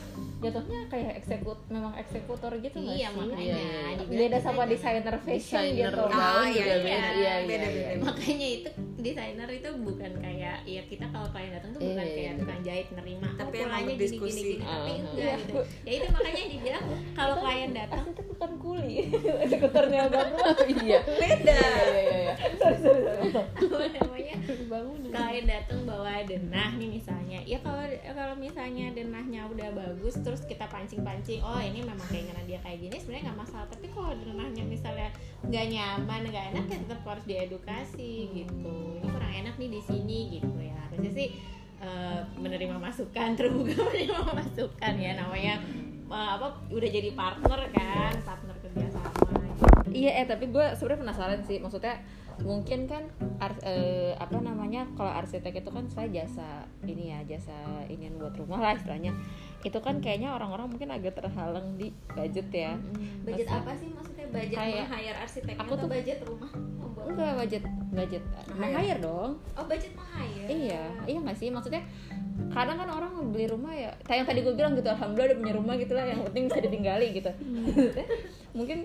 jatuhnya 0.43 0.81
kayak 0.87 1.13
eksekut 1.17 1.59
memang 1.67 1.95
eksekutor 1.95 2.53
gitu 2.57 2.77
nggak 2.77 2.95
Iya 2.95 3.09
sih? 3.09 3.17
makanya. 3.17 3.39
Iya, 3.39 3.57
iya. 3.57 3.97
dibilang 3.97 4.21
beda 4.21 4.39
sama 4.39 4.53
jangan- 4.53 4.71
desainer 4.71 5.17
fashion 5.19 5.63
Desainer 5.63 5.93
gitu. 5.93 6.05
Ah, 6.11 6.45
iya, 6.45 6.65
beda 6.65 6.77
iya. 6.77 6.83
iya 6.83 7.03
iya 7.13 7.35
Beda, 7.43 7.67
iya. 7.67 7.89
beda. 7.89 8.03
makanya 8.03 8.49
itu 8.53 8.69
desainer 8.99 9.49
itu 9.51 9.69
bukan 9.79 10.13
kayak 10.17 10.57
ya 10.63 10.83
kita 10.85 11.07
kalau 11.09 11.29
klien 11.29 11.53
datang 11.53 11.71
tuh 11.71 11.81
bukan 11.81 11.95
Iya, 11.99 12.13
kayak 12.13 12.19
iya. 12.29 12.33
tukang 12.37 12.61
jahit 12.63 12.87
nerima 12.93 13.29
Tapi 13.33 13.55
oh, 13.55 13.63
polanya 13.63 13.93
gini 13.93 14.07
gini 14.13 14.21
gini 14.21 14.55
tapi 14.59 14.71
Ah. 14.93 15.01
enggak 15.03 15.35
gitu. 15.41 15.55
Ya 15.83 15.93
itu 15.93 16.09
makanya 16.09 16.45
dibilang 16.49 16.85
kalau 17.13 17.35
klien 17.39 17.71
datang 17.73 18.01
arsitek 18.03 18.27
bukan 18.29 18.51
kuli. 18.59 18.95
Eksekutornya 19.45 20.01
rumah 20.07 20.57
iya. 20.69 21.01
Beda. 21.03 21.61
Iya 21.63 22.01
iya 22.01 22.17
iya 22.21 22.33
apa 23.33 23.87
namanya? 23.93 24.35
Bangun 24.69 25.01
klien 25.05 25.45
datang 25.47 25.81
bawa 25.83 26.15
denah 26.23 26.71
nih 26.73 26.89
misalnya. 26.91 27.39
Ya 27.43 27.59
kalau 27.59 27.85
kalau 28.09 28.35
misalnya 28.37 28.91
denahnya 28.91 29.47
udah 29.47 29.69
bagus 29.73 30.15
terus 30.33 30.49
kita 30.49 30.65
pancing-pancing 30.73 31.45
oh 31.45 31.61
ini 31.61 31.85
memang 31.85 32.09
keinginan 32.09 32.41
dia 32.49 32.57
kayak 32.65 32.81
gini 32.81 32.97
sebenarnya 32.97 33.29
nggak 33.29 33.41
masalah 33.45 33.69
tapi 33.69 33.85
kalau 33.93 34.17
denahnya 34.17 34.65
misalnya 34.65 35.13
nggak 35.45 35.67
nyaman 35.69 36.21
nggak 36.25 36.45
enak 36.57 36.65
ya 36.73 36.77
tetap 36.89 37.05
harus 37.05 37.25
diedukasi 37.29 38.13
gitu 38.33 38.73
ini 38.97 39.07
kurang 39.13 39.29
enak 39.45 39.55
nih 39.61 39.69
di 39.77 39.81
sini 39.85 40.19
gitu 40.41 40.57
ya 40.57 40.73
harusnya 40.89 41.13
sih 41.13 41.29
eh, 41.85 42.21
menerima 42.41 42.81
masukan 42.81 43.29
terbuka 43.37 43.77
menerima 43.77 44.33
masukan 44.33 44.95
ya 44.97 45.13
namanya 45.21 45.61
eh, 46.09 46.29
apa 46.41 46.65
udah 46.73 46.89
jadi 46.89 47.13
partner 47.13 47.61
kan 47.69 48.13
partner 48.25 48.57
kerjasama 48.65 49.13
gitu. 49.61 49.93
Iya, 49.93 50.25
eh 50.25 50.27
tapi 50.27 50.49
gue 50.49 50.67
sebenarnya 50.73 51.01
penasaran 51.05 51.41
sih. 51.45 51.61
Maksudnya 51.61 52.01
mungkin 52.41 52.85
kan 52.85 53.05
ars- 53.39 53.61
eh, 53.61 54.13
apa 54.15 54.39
namanya 54.39 54.89
kalau 54.93 55.13
arsitek 55.13 55.59
itu 55.59 55.69
kan 55.69 55.85
saya 55.87 56.09
jasa 56.09 56.49
ini 56.83 57.11
ya 57.11 57.21
jasa 57.27 57.53
ini 57.87 58.09
buat 58.13 58.33
rumah 58.35 58.59
lah 58.59 58.73
istilahnya. 58.73 59.13
Itu 59.61 59.79
kan 59.79 59.99
kayaknya 59.99 60.33
orang-orang 60.33 60.67
mungkin 60.69 60.89
agak 60.89 61.15
terhalang 61.15 61.77
di 61.77 61.91
budget 62.09 62.49
ya. 62.49 62.73
budget 63.23 63.47
Masa- 63.47 63.61
apa 63.61 63.73
sih 63.75 63.89
maksudnya 63.91 64.27
budget 64.29 64.57
Kayak- 64.57 64.87
meng-hire 64.87 65.19
arsitek 65.19 65.55
aku 65.57 65.63
atau 65.69 65.79
tuh- 65.79 65.91
budget 65.91 66.19
rumah 66.23 66.51
membuat 66.53 67.05
Enggak 67.05 67.33
budget 67.37 67.63
budget 67.91 68.25
hire 68.53 69.01
dong. 69.01 69.31
oh 69.53 69.65
budget 69.65 69.93
meng-hire 69.93 70.47
Iya, 70.49 70.83
iya 71.05 71.19
nggak 71.21 71.37
sih? 71.37 71.49
Maksudnya 71.49 71.83
kadang 72.49 72.77
kan 72.77 72.89
orang 72.89 73.13
beli 73.29 73.47
rumah 73.47 73.71
ya, 73.71 73.93
kayak 74.03 74.19
yang 74.19 74.29
tadi 74.29 74.41
gue 74.41 74.55
bilang 74.55 74.73
gitu, 74.73 74.89
alhamdulillah 74.89 75.29
udah 75.31 75.39
punya 75.39 75.55
rumah 75.55 75.75
gitu 75.77 75.93
lah, 75.93 76.05
yang 76.05 76.21
penting 76.23 76.45
bisa 76.47 76.61
ditinggali 76.61 77.07
gitu. 77.13 77.31
Mungkin 78.59 78.79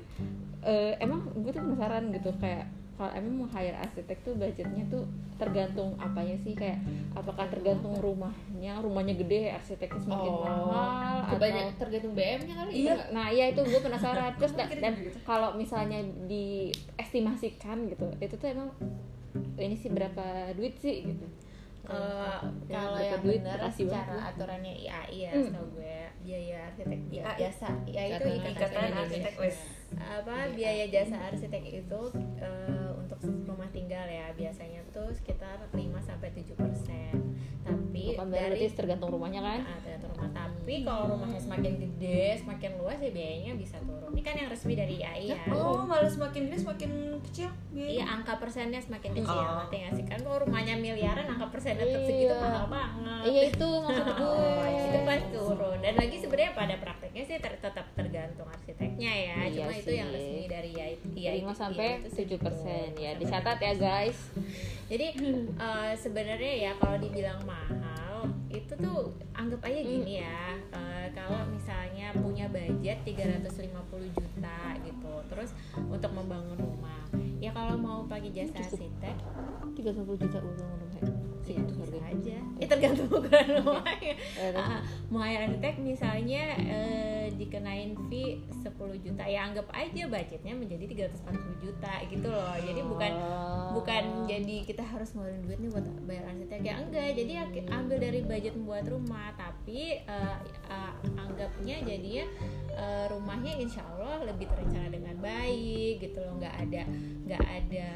eh, 0.61 0.93
emang 0.99 1.21
gue 1.33 1.49
tuh 1.49 1.61
penasaran 1.61 2.11
gitu 2.11 2.31
kayak 2.37 2.67
kalau 2.97 3.13
emang 3.13 3.33
mau 3.37 3.49
hire 3.49 3.77
arsitek 3.77 4.17
tuh 4.21 4.33
budgetnya 4.33 4.83
tuh 4.89 5.05
tergantung 5.37 5.93
apanya 5.95 6.33
sih 6.41 6.51
kayak 6.51 6.81
apakah 7.13 7.45
tergantung 7.45 7.93
rumahnya 7.95 8.81
rumahnya 8.81 9.13
gede 9.13 9.53
arsiteknya 9.53 10.01
semakin 10.01 10.31
Oh, 10.33 10.41
mahal 10.41 11.17
atau 11.29 11.77
tergantung 11.77 12.17
BM-nya 12.17 12.55
kali 12.57 12.69
Iya, 12.73 12.89
ya? 12.89 13.05
nah 13.13 13.27
iya 13.29 13.45
itu 13.47 13.61
gue 13.61 13.79
penasaran. 13.79 14.33
Terus 14.35 14.53
dan, 14.57 14.67
dan 14.73 14.93
kalau 15.23 15.53
misalnya 15.53 16.01
diestimasikan 16.25 17.85
gitu 17.85 18.05
itu 18.17 18.33
tuh 18.33 18.47
emang 18.47 18.69
ini 19.55 19.75
sih 19.75 19.93
berapa 19.93 20.57
duit 20.57 20.73
sih 20.75 21.05
gitu? 21.05 21.25
Ya, 21.87 21.93
kalau 22.67 22.99
berapa 22.99 22.99
yang 22.99 23.21
duit? 23.23 23.39
benar 23.39 23.59
secara 23.71 24.03
banget. 24.11 24.29
aturannya 24.33 24.73
IAI 24.75 25.17
ya 25.21 25.31
Hmm. 25.31 25.45
setahu 25.45 25.67
gue 25.71 25.97
biaya 26.19 26.57
arsitek 26.67 26.99
ya, 27.07 27.23
jasa. 27.37 27.69
Ya 27.87 28.03
itu 28.09 28.27
Ikatan. 28.27 28.91
Arsitek 28.91 29.35
apa 29.95 30.35
biaya 30.51 30.85
jasa 30.91 31.15
arsitek 31.31 31.63
itu 31.79 32.01
eh, 32.43 32.76
sekitar 35.17 35.57
5 35.73 35.77
sampai 36.05 36.29
7 36.31 36.53
persen. 36.53 37.13
Tapi 37.65 38.15
bukan 38.15 38.27
dari 38.31 38.69
tergantung 38.71 39.09
rumahnya 39.11 39.41
kan? 39.43 39.59
Nah, 39.65 39.79
tergantung 39.83 40.06
tapi 40.67 40.83
kalau 40.83 41.15
rumahnya 41.15 41.39
semakin 41.39 41.79
gede 41.79 42.43
semakin 42.43 42.75
luas 42.75 42.99
ya 42.99 43.07
biayanya 43.07 43.55
bisa 43.55 43.79
turun. 43.79 44.11
Ini 44.11 44.19
kan 44.19 44.35
yang 44.35 44.51
resmi 44.51 44.75
dari 44.75 44.99
IAI 44.99 45.31
ya. 45.31 45.39
Oh 45.47 45.87
malah 45.87 46.11
semakin 46.11 46.51
gede 46.51 46.59
semakin 46.59 46.91
kecil 47.23 47.47
Iya 47.71 48.03
angka 48.03 48.35
persennya 48.35 48.75
semakin 48.75 49.15
kecil 49.15 49.31
Oh. 49.31 49.63
ngerti 49.63 49.75
nggak 49.79 49.93
sih? 49.95 50.03
Kan 50.03 50.19
kalau 50.19 50.43
rumahnya 50.43 50.75
miliaran 50.75 51.23
angka 51.23 51.47
persennya 51.47 51.87
tetap 51.87 52.03
segitu 52.03 52.27
Iya. 52.27 52.43
mahal 52.43 52.67
banget. 52.67 53.21
Iya 53.23 53.41
itu 53.47 53.67
maksud 53.79 54.05
gue. 54.11 54.27
Oh, 54.27 54.67
itu 54.67 54.99
pas 55.07 55.23
turun. 55.31 55.77
Dan 55.79 55.93
lagi 55.95 56.15
sebenarnya 56.19 56.51
pada 56.51 56.75
prakteknya 56.75 57.23
sih 57.23 57.35
ter- 57.39 57.59
tetap 57.63 57.85
tergantung 57.95 58.47
arsiteknya 58.51 59.11
ya. 59.15 59.37
Iya 59.47 59.63
cuma 59.63 59.71
itu 59.71 59.87
sih. 59.87 59.95
yang 59.95 60.09
resmi 60.11 60.43
dari 60.51 60.69
IAI 60.75 60.93
IAI 61.15 61.39
5 61.39 61.55
sampai 61.55 61.87
itu 61.97 62.09
7 62.11 62.15
segitu. 62.27 62.43
persen. 62.43 62.87
Ya 62.93 63.15
Sampai 63.15 63.21
dicatat 63.23 63.57
ya 63.57 63.73
guys. 63.73 64.19
Jadi 64.91 65.07
eh, 65.55 65.91
sebenarnya 65.95 66.53
ya 66.59 66.71
kalau 66.75 66.99
dibilang 66.99 67.39
mahal 67.41 67.86
itu 68.47 68.73
tuh 68.79 69.11
anggap 69.35 69.59
aja 69.67 69.79
gini 69.83 70.23
ya 70.23 70.55
eh, 70.71 71.07
kalau 71.11 71.43
misalnya 71.51 72.15
punya 72.15 72.47
budget 72.47 73.03
350 73.03 74.15
juta 74.15 74.59
gitu 74.83 75.13
terus 75.27 75.51
untuk 75.77 76.11
membangun 76.15 76.55
rumah. 76.55 77.03
Ya 77.37 77.53
kalau 77.53 77.77
mau 77.77 78.01
pakai 78.09 78.33
jasa 78.33 78.57
arsitek? 78.57 79.15
30 79.77 80.21
juta 80.21 80.37
rumah 80.41 80.86
sih 81.47 81.55
ya 81.55 81.63
itu 81.63 81.71
bisa 81.71 81.81
harganya 81.87 82.07
aja. 82.11 82.37
Ya 82.57 82.65
tergantung 82.65 83.05
ukuran 83.13 83.47
rumahnya. 83.61 84.17
Terus? 84.17 84.65
Mau 85.13 85.21
hire 85.21 85.45
arsitek 85.45 85.77
misalnya 85.77 86.57
eh, 86.57 87.29
dikenain 87.37 87.93
fee 88.09 88.41
10 88.49 88.73
juta 88.97 89.23
ya 89.29 89.45
anggap 89.45 89.69
aja 89.69 90.09
budgetnya 90.09 90.57
menjadi 90.57 91.07
340 91.21 91.63
juta 91.63 91.93
gitu 92.09 92.27
loh. 92.27 92.57
Jadi 92.57 92.81
bukan 92.81 93.11
Oh. 93.17 93.77
bukan 93.77 94.25
jadi 94.25 94.65
kita 94.65 94.81
harus 94.81 95.13
ngeluarin 95.13 95.45
duit 95.45 95.59
nih 95.61 95.69
buat 95.69 95.85
bayar 96.09 96.33
arsitek 96.33 96.59
ya 96.65 96.73
enggak. 96.81 97.09
Jadi 97.13 97.33
ambil 97.69 97.97
dari 98.01 98.19
budget 98.25 98.53
membuat 98.57 98.85
rumah. 98.89 99.29
Tapi 99.37 100.01
eh, 100.01 100.37
eh, 100.67 100.93
anggapnya 101.13 101.77
jadinya 101.85 102.25
eh, 102.73 103.05
rumahnya 103.13 103.53
insya 103.61 103.85
Allah 103.85 104.25
lebih 104.25 104.49
terencana 104.49 104.89
dengan 104.89 105.13
baik 105.21 106.01
gitu 106.01 106.25
loh. 106.25 106.41
Nggak 106.41 106.55
ada 106.57 106.81
nggak 107.29 107.43
ada 107.45 107.89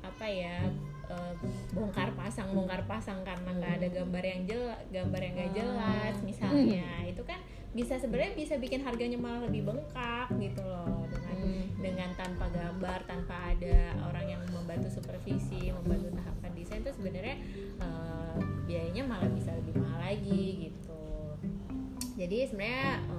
apa 0.00 0.26
ya 0.26 0.64
eh, 1.08 1.32
bongkar 1.72 2.12
pasang 2.14 2.52
bongkar 2.52 2.84
pasang 2.84 3.20
karena 3.24 3.50
nggak 3.56 3.72
ada 3.82 3.88
gambar 3.88 4.24
yang 4.24 4.42
jelas 4.44 4.80
gambar 4.92 5.20
yang 5.20 5.34
nggak 5.34 5.52
jelas 5.56 6.14
misalnya. 6.24 6.88
Itu 7.08 7.22
kan 7.24 7.40
bisa 7.72 8.00
sebenarnya 8.00 8.32
bisa 8.36 8.54
bikin 8.56 8.80
harganya 8.84 9.18
malah 9.20 9.44
lebih 9.48 9.68
bengkak 9.68 10.28
gitu 10.40 10.62
loh. 10.64 11.04
Dengan 11.08 11.38
dengan 11.78 12.10
tanpa 12.18 12.50
gambar 12.50 13.06
tanpa 13.06 13.54
ada 13.54 13.94
orang 14.08 14.26
yang 14.38 14.42
membantu 14.50 14.88
supervisi 14.90 15.70
membantu 15.70 16.12
tahapan 16.18 16.50
desain 16.56 16.82
itu 16.82 16.92
sebenarnya 16.94 17.36
eh, 17.80 18.34
biayanya 18.68 19.02
malah 19.08 19.30
bisa 19.32 19.52
lebih 19.56 19.80
mahal 19.80 20.00
lagi 20.02 20.68
gitu. 20.68 21.04
Jadi 22.18 22.50
sebenarnya 22.50 22.98
eh, 22.98 23.17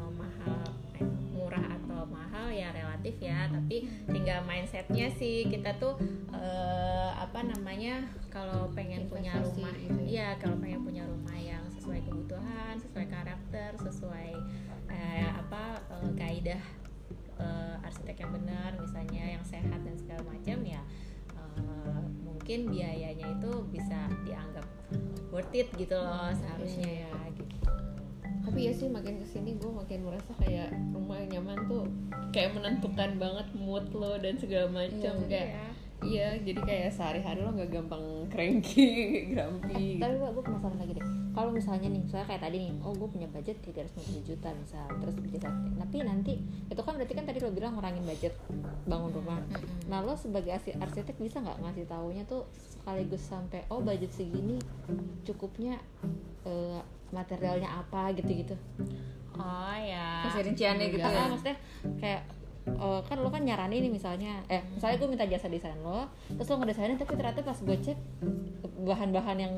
mahal 2.49 2.65
ya 2.65 2.73
relatif 2.73 3.15
ya. 3.21 3.45
Tapi 3.45 3.85
tinggal 4.09 4.41
mindsetnya 4.49 5.07
sih. 5.13 5.45
Kita 5.45 5.77
tuh 5.77 6.01
eh, 6.33 7.12
apa 7.13 7.45
namanya 7.45 8.09
kalau 8.33 8.73
pengen 8.73 9.05
punya 9.05 9.38
Investasi 9.38 9.62
rumah 9.62 9.73
gitu 9.77 10.01
ya. 10.01 10.07
iya 10.09 10.29
kalau 10.41 10.57
pengen 10.57 10.81
punya 10.81 11.03
rumah 11.05 11.38
yang 11.38 11.62
sesuai 11.69 12.01
kebutuhan 12.09 12.73
sesuai 12.81 13.05
karakter 13.05 13.69
sesuai 13.77 14.31
eh, 14.89 15.29
apa 15.29 15.77
eh, 15.93 16.12
kaidah 16.17 16.63
eh, 17.38 17.85
arsitek 17.85 18.25
yang 18.25 18.31
benar 18.33 18.73
misalnya 18.81 19.23
yang 19.38 19.43
sehat 19.45 19.77
dan 19.85 19.93
segala 19.93 20.25
macam 20.25 20.57
ya 20.65 20.81
mungkin 22.25 22.71
biayanya 22.71 23.35
itu 23.35 23.51
bisa 23.69 24.09
dianggap 24.25 24.65
worth 25.29 25.53
it 25.53 25.69
gitu 25.77 25.93
loh 25.93 26.33
seharusnya 26.33 27.05
ya 27.05 27.13
gitu 27.35 27.48
tapi 28.49 28.65
ya 28.65 28.73
sih 28.73 28.89
makin 28.89 29.13
ke 29.15 29.27
sini 29.27 29.53
gue 29.55 29.69
makin 29.69 30.01
merasa 30.03 30.33
kayak 30.35 30.73
rumah 30.89 31.21
yang 31.21 31.38
nyaman 31.38 31.69
tuh 31.69 31.85
kayak 32.29 32.49
menentukan 32.51 33.15
banget 33.15 33.47
mood 33.53 33.85
lo 33.93 34.17
dan 34.17 34.35
segala 34.35 34.65
macam 34.67 35.13
kayak 35.23 35.49
Iya. 35.51 35.67
iya 36.01 36.41
jadi 36.41 36.59
kayak 36.59 36.89
sehari-hari 36.89 37.39
lo 37.39 37.51
nggak 37.51 37.69
gampang 37.69 38.01
cranky 38.27 38.89
grumpy 39.31 39.99
tapi 39.99 40.15
gue 40.31 40.41
penasaran 40.41 40.79
lagi 40.79 40.95
deh. 40.95 41.03
Kalau 41.29 41.51
misalnya 41.51 41.88
nih 41.88 42.01
misalnya 42.01 42.25
kayak 42.25 42.41
tadi 42.41 42.57
nih 42.57 42.71
oh 42.79 42.91
gue 42.91 43.05
punya 43.05 43.27
budget 43.27 43.59
350 43.62 44.23
juta 44.25 44.49
misal 44.49 44.88
terus 44.97 45.13
beli 45.13 45.38
arsitek 45.38 45.51
tapi 45.77 45.95
nanti 46.01 46.33
itu 46.65 46.81
kan 46.81 46.93
berarti 46.95 47.13
kan 47.13 47.23
tadi 47.23 47.38
lo 47.38 47.51
bilang 47.51 47.75
ngurangin 47.75 48.01
budget 48.01 48.33
bangun 48.85 49.12
rumah. 49.12 49.39
Nah 49.85 49.99
lo 49.99 50.15
sebagai 50.15 50.49
arsi- 50.49 50.73
arsitek 50.73 51.15
bisa 51.15 51.38
nggak 51.38 51.62
ngasih 51.62 51.85
taunya 51.85 52.23
tuh 52.23 52.47
sekaligus 52.73 53.21
sampai 53.21 53.67
oh 53.67 53.77
budget 53.79 54.09
segini 54.09 54.57
cukupnya 55.21 55.77
eh, 56.43 56.79
materialnya 57.10 57.69
apa 57.69 58.13
gitu-gitu. 58.13 58.54
Oh 59.34 59.76
ya. 59.76 60.28
Kasih 60.28 60.45
rinciannya 60.45 60.88
gitu 60.89 61.02
Ah, 61.02 61.12
ya? 61.12 61.24
Maksudnya 61.28 61.58
kayak 61.98 62.22
eh, 62.67 63.00
kan 63.02 63.17
lo 63.17 63.30
kan 63.30 63.41
nyaranin 63.41 63.88
nih 63.88 63.91
misalnya 63.91 64.43
eh 64.45 64.62
misalnya 64.69 65.00
gue 65.00 65.10
minta 65.10 65.26
jasa 65.26 65.48
desain 65.48 65.80
lo 65.80 66.06
terus 66.30 66.45
lo 66.45 66.60
ngedesainin 66.60 66.95
tapi 66.95 67.15
ternyata 67.15 67.41
pas 67.41 67.56
gue 67.56 67.78
cek 67.80 67.98
bahan-bahan 68.80 69.38
yang 69.39 69.54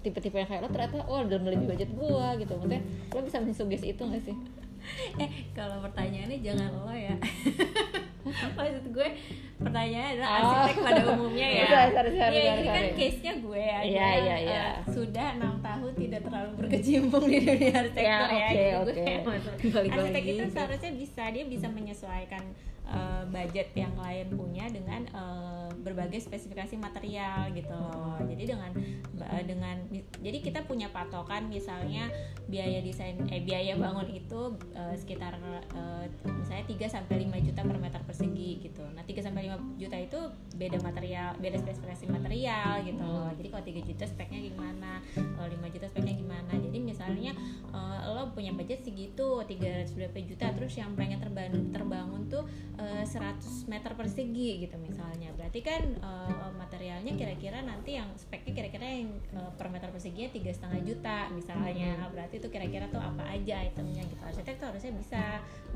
tipe-tipe 0.00 0.34
yang 0.34 0.48
kayak 0.48 0.64
lo 0.64 0.70
ternyata 0.70 1.04
oh 1.06 1.20
udah 1.20 1.38
melebihi 1.38 1.68
budget 1.68 1.90
gue 1.92 2.26
gitu. 2.40 2.52
Maksudnya 2.54 2.82
lo 3.12 3.20
bisa 3.22 3.38
mensugesti 3.38 3.86
itu 3.92 4.02
gak 4.02 4.24
sih? 4.24 4.36
Eh 5.18 5.50
kalau 5.50 5.82
pertanyaannya 5.82 6.38
jangan 6.40 6.70
lo 6.70 6.94
ya 6.94 7.18
maksud 8.56 8.84
gue 8.88 9.08
pertanyaannya 9.56 10.10
adalah 10.12 10.28
Oh. 10.28 10.44
arsitek 10.58 10.76
pada 10.78 11.02
umumnya 11.10 11.46
ya 11.48 11.64
Sorry, 11.72 11.90
sorry, 11.90 12.10
sorry, 12.14 12.36
ya 12.38 12.52
ini 12.54 12.68
kan 12.68 12.84
case 12.92 13.18
nya 13.20 13.32
gue 13.38 13.62
aja 13.62 13.86
Iya, 13.86 14.08
iya, 14.18 14.36
iya. 14.38 14.62
eh, 14.62 14.72
sudah 14.88 15.26
enam 15.34 15.54
tahun 15.58 15.92
tidak 15.94 16.20
terlalu 16.22 16.50
berkecimpung 16.58 17.24
di 17.24 17.38
dunia 17.40 17.72
arsitektur 17.74 18.28
Ya, 18.28 18.48
ya, 18.48 18.74
oke, 18.76 18.86
Jadi 18.86 19.00
oke. 19.00 19.12
gue 19.16 19.24
maksud- 19.26 19.56
Balik 19.70 19.90
arsitek 19.90 20.24
itu 20.26 20.44
seharusnya 20.48 20.90
bisa 20.94 21.22
dia 21.28 21.44
bisa 21.46 21.66
menyesuaikan 21.68 22.42
eh, 22.86 23.24
budget 23.28 23.68
yang 23.74 23.92
klien 23.94 24.28
punya 24.30 24.64
dengan 24.70 25.02
eh, 25.10 25.68
berbagai 25.82 26.18
spesifikasi 26.22 26.74
material 26.78 27.50
gitu 27.54 27.70
loh. 27.70 28.18
Jadi 28.26 28.42
dengan 28.42 28.70
ba- 29.14 29.44
dengan 29.46 29.76
jadi 30.18 30.38
kita 30.42 30.66
punya 30.66 30.90
patokan 30.90 31.46
misalnya 31.46 32.10
biaya 32.46 32.82
desain 32.82 33.18
eh 33.30 33.42
biaya 33.42 33.74
bangun 33.78 34.06
itu 34.10 34.40
eh, 34.74 34.94
sekitar 34.98 35.38
eh, 35.74 36.06
misalnya 36.26 36.64
3 36.66 36.86
sampai 36.86 37.26
5 37.26 37.46
juta 37.46 37.60
per 37.66 37.78
meter 37.78 38.00
persegi 38.06 38.50
gitu. 38.62 38.82
Nah, 38.94 39.02
3 39.02 39.18
sampai 39.22 39.50
5 39.50 39.78
juta 39.78 39.96
itu 39.98 40.18
beda 40.54 40.78
material, 40.82 41.34
beda 41.38 41.58
spesifikasi 41.58 42.04
material 42.06 42.82
gitu 42.86 43.02
loh. 43.02 43.30
Jadi 43.34 43.48
kalau 43.50 43.64
3 43.66 43.88
juta 43.90 44.04
speknya 44.06 44.40
gimana, 44.42 45.02
kalau 45.14 45.48
5 45.50 45.74
juta 45.74 45.86
speknya 45.90 46.14
gimana. 46.14 46.52
Jadi 46.54 46.78
misalnya 46.78 47.32
eh, 47.74 47.98
lo 48.10 48.30
punya 48.32 48.54
budget 48.54 48.82
segitu 48.86 49.42
300 49.42 49.92
berapa 49.92 50.18
juta 50.22 50.46
terus 50.54 50.72
yang 50.78 50.94
pengen 50.94 51.18
terbangun 51.18 51.68
terbangun 51.74 52.22
tuh 52.30 52.44
eh, 52.76 53.04
100 53.04 53.40
meter 53.66 53.92
persegi 53.92 54.60
gitu 54.60 54.76
misalnya. 54.76 55.32
Berarti 55.32 55.60
kan 55.60 55.82
eh, 55.92 56.50
materialnya 56.52 57.12
kira-kira 57.12 57.60
nanti 57.60 57.94
yang 57.94 58.08
speknya 58.14 58.52
kira-kira 58.52 58.84
yang 58.84 59.08
eh, 59.30 59.50
per 59.52 59.66
meter 59.66 59.88
perseginya 59.88 60.28
tiga 60.28 60.50
setengah 60.50 60.80
juta 60.82 61.18
misalnya. 61.30 61.96
Nah, 61.96 62.08
berarti 62.08 62.36
itu 62.36 62.48
kira-kira 62.48 62.86
tuh 62.86 62.98
apa 62.98 63.24
aja 63.28 63.62
itemnya 63.62 64.02
gitu. 64.02 64.20
Arsitek 64.20 64.54
tuh 64.56 64.66
harusnya 64.68 64.92
bisa 64.92 65.22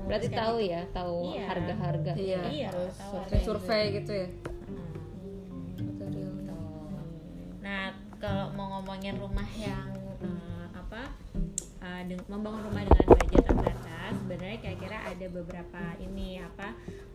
berarti 0.00 0.28
tahu 0.28 0.56
itu. 0.58 0.70
ya 0.70 0.80
tahu 0.90 1.16
Iya. 1.26 1.44
harga-harga 1.46 2.12
Iya. 2.14 2.40
Iya, 2.46 2.68
harus 2.68 2.94
tahu 2.94 3.12
survei 3.12 3.28
harga 3.30 3.44
survei 3.44 3.84
gitu 3.94 4.12
ya 4.14 4.28
Hmm. 4.62 4.92
material 5.78 6.32
Nah, 7.60 7.84
kalau 8.16 8.46
mau 8.52 8.66
ngomongin 8.74 9.14
rumah 9.16 9.46
yang 9.54 9.88
eh, 10.20 10.66
apa 10.72 11.12
eh, 11.80 12.02
deng- 12.06 12.26
membangun 12.26 12.62
rumah 12.62 12.82
dengan 12.82 13.04
budget 13.10 13.42
terbatas, 13.42 13.80
sebenarnya 14.14 14.59
kira-kira 14.62 14.99
ada 15.07 15.27
beberapa 15.31 15.83
ini 16.03 16.42
apa 16.42 16.68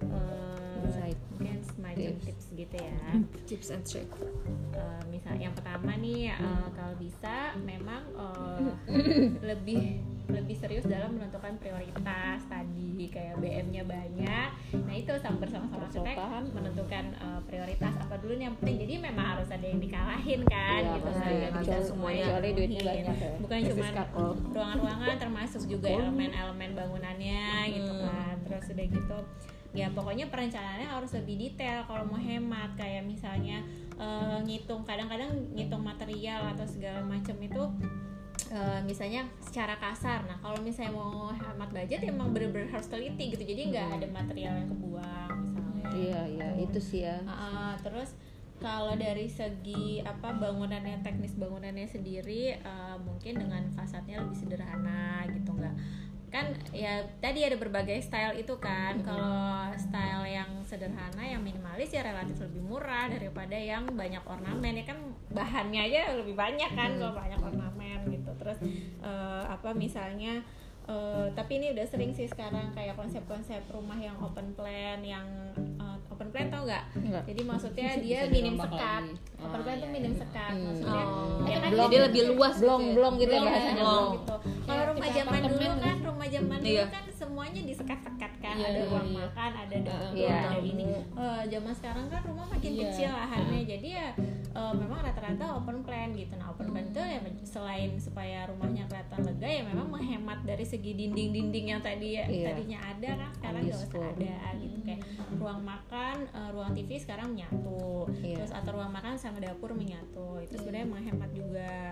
eh, 0.03 0.74
Insight. 0.87 1.17
mungkin 1.31 1.57
semacam 1.61 1.95
Tips. 1.97 2.23
tips 2.23 2.45
gitu 2.53 2.75
ya. 2.77 2.97
tips 3.49 3.67
and 3.69 3.83
trick 3.83 4.09
Eh, 4.71 5.01
misal 5.07 5.33
yang 5.35 5.51
pertama 5.51 5.95
nih 5.95 6.29
eh, 6.29 6.67
kalau 6.71 6.93
bisa 6.95 7.35
memang 7.57 8.03
eh, 8.23 8.69
lebih 9.41 9.99
lebih 10.25 10.57
serius 10.57 10.83
dalam 10.83 11.13
menentukan 11.13 11.53
prioritas 11.55 12.41
tadi 12.43 12.81
kayak 13.07 13.37
BM-nya 13.37 13.85
banyak. 13.85 14.49
Nah 14.75 14.93
itu 14.93 15.13
sama 15.15 15.37
bersama-sama 15.37 15.85
Patokan. 15.85 16.43
menentukan 16.51 17.05
eh, 17.13 17.39
prioritas 17.45 17.93
apa 17.95 18.15
dulu 18.17 18.33
nih 18.33 18.45
yang 18.45 18.57
penting. 18.57 18.77
Jadi 18.81 18.93
memang 18.99 19.25
harus 19.31 19.47
ada 19.47 19.63
yang 19.63 19.77
dikalahin 19.77 20.41
kan 20.43 20.81
Iya, 20.81 20.91
gitu. 20.91 21.05
pasti. 21.07 21.29
Nggak 21.31 21.53
bisa 21.61 21.75
semuanya 21.83 22.23
kecuali 22.25 22.49
duitnya 22.51 22.81
banyak 22.83 23.05
ya. 23.15 23.31
Bukan 23.37 23.57
cuma 23.65 23.87
ruangan-ruangan 24.49 25.15
termasuk 25.19 25.61
juga 25.65 25.87
elemen-elemen 25.89 26.69
bangunannya 26.73 27.43
gitu 27.71 27.93
kan. 28.01 28.35
Terus 28.43 28.65
udah 28.67 28.85
gitu 28.89 29.17
ya 29.75 29.91
pokoknya 29.91 30.31
perencanaannya 30.31 30.88
harus 30.88 31.11
lebih 31.13 31.35
detail 31.35 31.83
kalau 31.85 32.07
mau 32.07 32.17
hemat. 32.17 32.73
Kayak 32.79 33.03
misalnya 33.05 33.61
eh, 33.99 34.38
ngitung 34.47 34.88
kadang-kadang 34.88 35.51
ngitung 35.51 35.83
material 35.83 36.55
atau 36.55 36.63
segala 36.63 37.03
macam 37.03 37.35
itu 37.43 37.63
eh, 38.49 38.79
misalnya 38.88 39.27
secara 39.43 39.75
kasar. 39.75 40.23
Nah 40.25 40.39
kalau 40.39 40.63
misalnya 40.63 40.95
mau 40.95 41.29
hemat 41.35 41.69
budget 41.75 42.01
emang 42.07 42.31
bener-bener 42.31 42.71
harus 42.71 42.88
teliti 42.88 43.35
gitu. 43.35 43.43
Jadi 43.43 43.75
nggak 43.75 44.01
ada 44.01 44.07
material 44.09 44.53
yang 44.63 44.69
kebuang 44.71 45.33
misalnya. 45.43 45.85
Iya 45.91 46.21
iya 46.31 46.47
itu 46.63 46.79
sih 46.79 47.03
ya. 47.03 47.19
Uh, 47.27 47.75
terus 47.83 48.15
kalau 48.59 48.95
dari 48.95 49.27
segi 49.27 49.99
apa 49.99 50.31
bangunannya 50.31 51.03
teknis 51.03 51.35
bangunannya 51.35 51.91
sendiri 51.91 52.55
uh, 52.63 52.95
mungkin 53.03 53.35
dengan 53.35 53.67
fasadnya 53.75 54.23
lebih 54.23 54.38
sederhana 54.39 55.27
gitu 55.27 55.51
nggak 55.51 55.75
kan 56.35 56.51
ya 56.75 57.07
tadi 57.23 57.47
ada 57.47 57.55
berbagai 57.55 58.03
style 58.03 58.35
itu 58.35 58.59
kan. 58.59 58.99
Kalau 58.99 59.71
style 59.79 60.27
yang 60.27 60.51
sederhana 60.67 61.23
yang 61.23 61.39
minimalis 61.39 61.95
ya 61.95 62.03
relatif 62.03 62.35
lebih 62.43 62.59
murah 62.59 63.07
daripada 63.07 63.55
yang 63.55 63.87
banyak 63.95 64.21
ornamen. 64.27 64.83
Ya 64.83 64.85
kan 64.85 64.99
bahannya 65.31 65.81
aja 65.87 66.19
lebih 66.19 66.35
banyak 66.35 66.71
kan 66.75 66.99
kalau 66.99 67.15
banyak 67.15 67.39
ornamen 67.39 67.99
gitu. 68.11 68.31
Terus 68.35 68.59
uh, 68.99 69.47
apa 69.47 69.71
misalnya 69.71 70.43
uh, 70.87 71.27
tapi 71.31 71.51
ini 71.55 71.71
udah 71.71 71.85
sering 71.85 72.11
sih 72.11 72.25
sekarang 72.25 72.71
kayak 72.71 72.93
konsep-konsep 72.93 73.61
rumah 73.67 73.97
yang 73.97 74.15
open 74.17 74.53
plan 74.53 74.99
yang 74.99 75.25
uh, 75.77 75.97
open 76.07 76.29
plan 76.29 76.47
tau 76.47 76.63
nggak 76.63 76.83
Enggak. 76.95 77.23
jadi 77.25 77.41
maksudnya 77.43 77.89
dia 77.97 78.19
Bisa 78.21 78.31
minim 78.31 78.53
dirombak 78.53 78.69
sekat 78.71 79.03
lagi. 79.03 79.13
open 79.37 79.49
Oh, 79.51 79.63
plan 79.63 79.75
tuh 79.75 79.81
iya, 79.81 79.89
minim 79.91 80.11
iya. 80.11 80.19
sekat 80.19 80.51
Hmm. 80.51 80.63
maksudnya 80.63 81.03
Oh. 81.05 81.45
ya 81.45 81.57
kan 81.57 81.69
Blong. 81.69 81.85
Jadi 81.85 81.97
lebih 82.01 82.21
luas 82.31 82.53
gitu 82.53 82.61
blong 82.61 82.81
ya? 82.81 82.93
blong 82.93 83.13
gitu 83.15 83.25
ya 83.25 83.35
Blong, 83.35 83.47
bahasanya 83.47 83.75
blong 83.75 83.93
blong 83.95 84.13
gitu. 84.15 84.35
Kalau 84.65 84.83
rumah 84.87 85.09
zaman 85.11 85.41
dulu 85.45 85.73
kan, 85.77 85.95
rumah 86.03 86.27
zaman 86.27 86.57
dulu 86.59 86.71
Iya. 86.71 86.85
kan 86.87 87.03
semuanya 87.11 87.61
disekat-sekat 87.63 88.31
kan, 88.39 88.55
Iya, 88.55 88.65
ada 88.65 88.75
iya, 88.75 88.85
ruang 88.87 89.07
iya. 89.07 89.17
makan, 89.19 89.51
ada 89.55 89.77
dapur, 89.79 90.13
Iya. 90.15 90.37
ada 90.43 90.57
ini. 90.59 90.83
Eh, 90.95 91.43
zaman 91.47 91.73
sekarang 91.73 92.05
kan 92.07 92.21
rumah 92.23 92.45
makin 92.47 92.71
Iya. 92.71 92.81
kecil 92.83 93.09
lahannya, 93.11 93.61
jadi 93.63 93.87
ya 93.91 94.07
eh, 94.55 94.73
memang 94.73 94.99
rata-rata 95.03 95.59
open 95.59 95.83
plan 95.83 96.09
gitu. 96.15 96.33
Nah 96.39 96.55
open 96.55 96.71
plan 96.71 96.87
itu 96.87 97.01
ya 97.03 97.19
selain 97.43 97.99
supaya 97.99 98.47
rumahnya 98.47 98.87
kelihatan 98.87 99.21
lega 99.27 99.49
ya 99.51 99.61
memang 99.67 99.87
menghemat 99.91 100.39
dari 100.47 100.63
segi 100.63 100.95
dinding-dinding 100.95 101.75
yang 101.75 101.81
tadi 101.83 102.15
ya 102.17 102.23
Iya. 102.25 102.55
tadinya 102.55 102.79
ada 102.81 103.09
kan 103.19 103.29
sekarang 103.35 103.61
nggak 103.67 103.77
usah 103.77 104.07
ada 104.15 104.35
gitu 104.57 104.77
kayak 104.81 105.01
ruang 105.35 105.61
makan, 105.61 106.15
eh, 106.31 106.49
ruang 106.55 106.71
TV 106.71 106.89
sekarang 106.97 107.27
menyatu, 107.35 108.07
Iya. 108.23 108.41
terus 108.41 108.51
atau 108.55 108.71
ruang 108.79 108.91
makan 108.95 109.19
sama 109.19 109.43
dapur 109.43 109.75
menyatu. 109.75 110.39
Itu 110.41 110.55
sebenarnya 110.57 110.87
menghemat 110.87 111.31
juga 111.35 111.91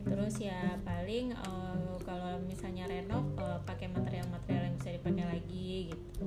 terus 0.00 0.34
ya 0.42 0.80
paling 0.82 1.30
eh, 1.30 1.94
kalau 2.02 2.40
misalnya 2.42 2.88
renov 2.90 3.24
eh, 3.38 3.58
pakai 3.62 3.86
material-material 3.92 4.62
yang 4.72 4.76
bisa 4.80 4.90
dipakai 4.96 5.24
lagi 5.28 5.92
gitu 5.94 6.26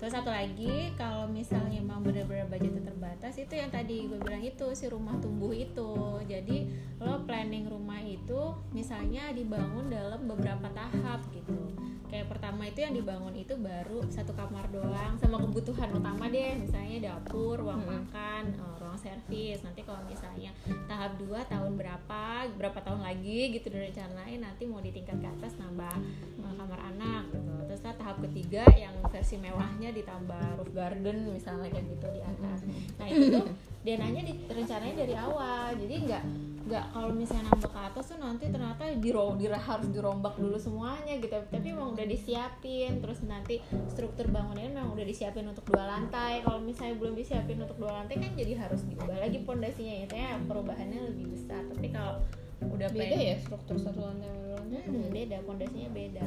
terus 0.00 0.16
satu 0.16 0.32
lagi 0.32 0.96
kalau 0.96 1.28
misalnya 1.28 1.76
memang 1.76 2.00
benar-benar 2.00 2.48
budgetnya 2.48 2.88
terbatas 2.88 3.36
itu 3.36 3.52
yang 3.52 3.68
tadi 3.68 4.08
gue 4.08 4.16
bilang 4.16 4.40
itu 4.40 4.72
si 4.72 4.88
rumah 4.88 5.12
tumbuh 5.20 5.52
itu. 5.52 6.18
Jadi 6.24 6.72
lo 7.04 7.20
planning 7.28 7.68
rumah 7.68 8.00
itu 8.00 8.56
misalnya 8.72 9.28
dibangun 9.36 9.92
dalam 9.92 10.24
beberapa 10.24 10.72
tahap 10.72 11.20
gitu. 11.36 11.76
Kayak 12.08 12.32
pertama 12.32 12.66
itu 12.66 12.80
yang 12.82 12.96
dibangun 12.96 13.36
itu 13.36 13.54
baru 13.60 14.02
satu 14.08 14.32
kamar 14.32 14.66
doang 14.72 15.20
sama 15.20 15.36
kebutuhan 15.36 15.92
utama 15.92 16.32
deh. 16.32 16.56
Misalnya 16.56 17.12
dapur 17.12 17.60
ruang 17.60 17.84
makan 17.84 18.56
eh, 18.56 18.79
servis. 19.00 19.64
Nanti 19.64 19.80
kalau 19.82 20.04
misalnya 20.04 20.52
tahap 20.84 21.16
2 21.16 21.32
tahun 21.48 21.72
berapa 21.80 22.22
berapa 22.54 22.78
tahun 22.84 23.00
lagi 23.00 23.56
gitu 23.56 23.72
direncanain 23.72 24.44
nanti 24.44 24.68
mau 24.68 24.84
ditingkat 24.84 25.16
ke 25.16 25.28
atas 25.40 25.56
nambah 25.56 25.94
eh, 26.38 26.54
kamar 26.54 26.80
anak 26.92 27.32
gitu. 27.32 27.52
Terus 27.72 27.80
lah 27.80 27.94
tahap 27.96 28.16
ketiga 28.28 28.62
yang 28.76 28.94
versi 29.08 29.40
mewahnya 29.40 29.90
ditambah 29.96 30.60
roof 30.60 30.70
garden 30.76 31.32
misalnya 31.32 31.72
kayak 31.72 31.86
gitu 31.88 32.06
di 32.12 32.20
atas. 32.20 32.58
Nah 33.00 33.06
itu 33.08 33.26
tuh 33.32 33.44
denanya 33.80 34.22
direncanain 34.24 34.96
dari 34.96 35.14
awal. 35.16 35.72
Jadi 35.76 35.94
nggak 36.06 36.24
nggak 36.60 36.84
kalau 36.94 37.10
misalnya 37.10 37.50
nambah 37.50 37.70
ke 37.72 37.80
atas 37.82 38.04
tuh 38.14 38.18
nanti 38.22 38.46
ternyata 38.46 38.84
diro, 39.00 39.34
dira, 39.34 39.58
harus 39.58 39.90
dirombak 39.90 40.38
dulu 40.38 40.54
semuanya 40.60 41.16
gitu. 41.18 41.32
Tapi 41.32 41.66
memang 41.72 41.96
udah 41.96 42.06
disiapin. 42.06 43.00
Terus 43.00 43.24
nanti 43.26 43.58
struktur 43.90 44.28
bangunannya 44.30 44.70
memang 44.76 44.92
udah 44.94 45.06
disiapin 45.08 45.48
untuk 45.48 45.64
dua 45.66 45.88
lantai. 45.88 46.44
Kalau 46.44 46.60
misalnya 46.62 46.94
belum 47.00 47.16
disiapin 47.16 47.58
untuk 47.58 47.80
dua 47.80 48.04
lantai 48.04 48.20
kan 48.20 48.30
jadi 48.36 48.52
harus 48.60 48.84
diubah 48.86 49.18
lagi 49.18 49.42
pondasinya 49.42 50.06
itu 50.06 50.14
ya 50.14 50.36
perubahannya 50.44 51.00
lebih 51.10 51.32
besar. 51.34 51.64
Tapi 51.66 51.88
kalau 51.90 52.22
udah 52.60 52.88
beda 52.92 53.16
pengen- 53.16 53.28
ya 53.32 53.36
struktur 53.40 53.76
satu 53.80 54.04
lantai 54.04 54.28
dua 54.28 54.56
lantai? 54.60 54.84
Hmm, 54.84 55.08
beda. 55.10 55.36
Pondasinya 55.48 55.88
beda 55.90 56.26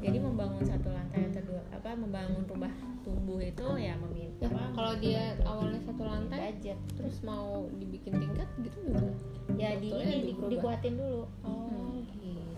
jadi 0.00 0.18
membangun 0.18 0.64
satu 0.64 0.88
lantai 0.88 1.28
atau 1.28 1.42
dua 1.44 1.62
apa 1.70 1.92
membangun 1.92 2.42
rumah 2.48 2.72
tumbuh 3.04 3.40
itu 3.40 3.66
ya 3.76 3.94
Ya, 4.40 4.48
apa 4.48 4.72
kalau 4.72 4.94
dia 4.96 5.36
awalnya 5.44 5.80
satu 5.84 6.00
lantai 6.00 6.56
budget. 6.56 6.80
terus 6.96 7.20
mau 7.20 7.68
dibikin 7.76 8.16
tingkat 8.16 8.48
gitu 8.64 8.88
gimana? 8.88 9.12
ya 9.60 9.76
di 9.76 9.92
ini 9.92 10.16
di, 10.24 10.32
dikuatin 10.32 10.96
dulu. 10.96 11.28
Oh, 11.44 11.92
gitu. 12.16 12.49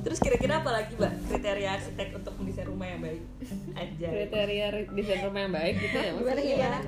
Terus 0.00 0.18
kira-kira 0.18 0.54
apa 0.56 0.70
lagi 0.70 0.92
mbak 0.92 1.12
kriteria 1.26 1.70
arsitek 1.72 2.08
untuk 2.14 2.32
mendesain 2.34 2.64
rumah 2.64 2.86
yang 2.86 3.00
baik? 3.00 3.22
Aja. 3.72 4.06
kriteria 4.10 4.66
desain 4.90 5.20
rumah 5.22 5.40
yang 5.40 5.52
baik 5.52 5.74
gitu 5.78 5.96
ya 5.96 6.10
maksudnya? 6.10 6.42
gimana? 6.42 6.78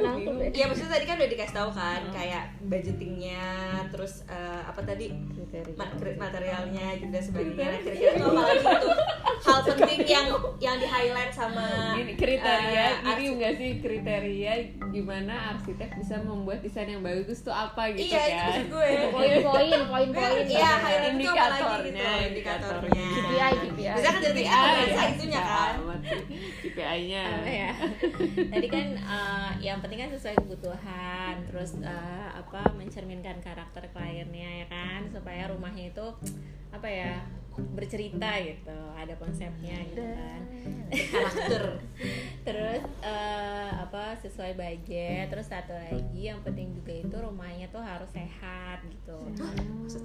Nangkep 0.00 0.34
ya 0.36 0.48
Iya 0.50 0.64
maksudnya 0.66 0.92
tadi 0.92 1.04
kan 1.04 1.14
udah 1.16 1.30
dikasih 1.30 1.54
tahu 1.54 1.70
kan 1.72 2.00
kayak 2.10 2.44
budgetingnya, 2.62 3.44
terus 3.88 4.12
eh, 4.24 4.60
apa 4.62 4.80
tadi? 4.80 5.06
Kriteria. 5.10 5.74
Ma- 5.74 5.92
kri- 5.92 6.16
materialnya 6.16 6.86
gitu 6.96 7.08
dan 7.08 7.22
sebagainya. 7.22 7.78
Kira-kira 7.80 8.10
itu 8.12 8.24
apa 8.24 8.42
lagi 8.44 8.64
tuh 8.80 8.94
hal 9.40 9.58
penting 9.64 10.00
yang 10.04 10.26
yang 10.58 10.76
di 10.76 10.86
highlight 10.86 11.32
sama 11.32 11.66
Gini, 11.94 12.12
kriteria 12.14 12.76
eh, 12.76 12.92
gini 12.92 13.08
arsi- 13.10 13.32
enggak 13.32 13.52
sih? 13.56 13.70
Kriteria 13.80 14.52
gimana 14.90 15.34
arsitek 15.50 15.90
bisa 15.96 16.14
membuat 16.20 16.60
desain 16.60 16.86
yang 16.86 17.00
bagus 17.00 17.40
tuh 17.40 17.52
apa 17.52 17.90
gitu 17.90 18.06
Iya 18.06 18.20
itu 18.20 18.30
kan? 18.30 18.44
maksud 18.44 18.66
gue. 18.68 18.88
poin-poin 19.10 19.70
poin-poin. 19.92 20.44
Iya 20.44 20.70
highlight 20.76 21.14
itu 21.16 21.30
apa 21.30 21.46
lagi 21.50 21.78
gitu 21.80 22.04
indikatornya 22.30 22.59
indikatornya. 22.60 23.06
KPI 23.10 23.54
KPI 23.64 23.88
Bisa 23.96 24.10
kan 24.12 24.16
dari 24.20 24.42
kan 24.44 24.60
bahasa 24.60 25.02
itunya 25.08 25.40
kan. 25.40 25.72
KPI-nya 26.60 27.22
ya 27.48 27.72
tadi 28.52 28.66
kan 28.68 28.86
eh, 28.96 29.50
yang 29.64 29.78
penting 29.80 29.98
kan 30.04 30.10
sesuai 30.12 30.36
kebutuhan 30.44 31.34
terus 31.48 31.80
eh, 31.80 32.28
apa 32.36 32.62
mencerminkan 32.76 33.40
karakter 33.40 33.88
kliennya 33.90 34.64
ya 34.64 34.66
kan? 34.68 35.08
Supaya 35.08 35.48
rumahnya 35.48 35.90
itu 35.90 36.06
apa 36.70 36.86
ya 36.86 37.18
bercerita 37.74 38.30
gitu 38.40 38.78
ada 38.94 39.14
konsepnya 39.18 39.76
gitu 39.90 40.00
kan. 40.00 40.40
Karakter. 40.90 41.62
Terus 42.46 42.82
eh, 43.04 43.70
apa 43.74 44.16
sesuai 44.22 44.56
budget. 44.56 45.28
Terus 45.28 45.46
satu 45.50 45.74
lagi 45.74 46.30
yang 46.30 46.40
penting 46.40 46.72
juga 46.72 46.94
itu 46.94 47.16
rumahnya 47.20 47.68
tuh 47.68 47.82
harus 47.82 48.08
sehat 48.14 48.80
gitu. 48.86 49.18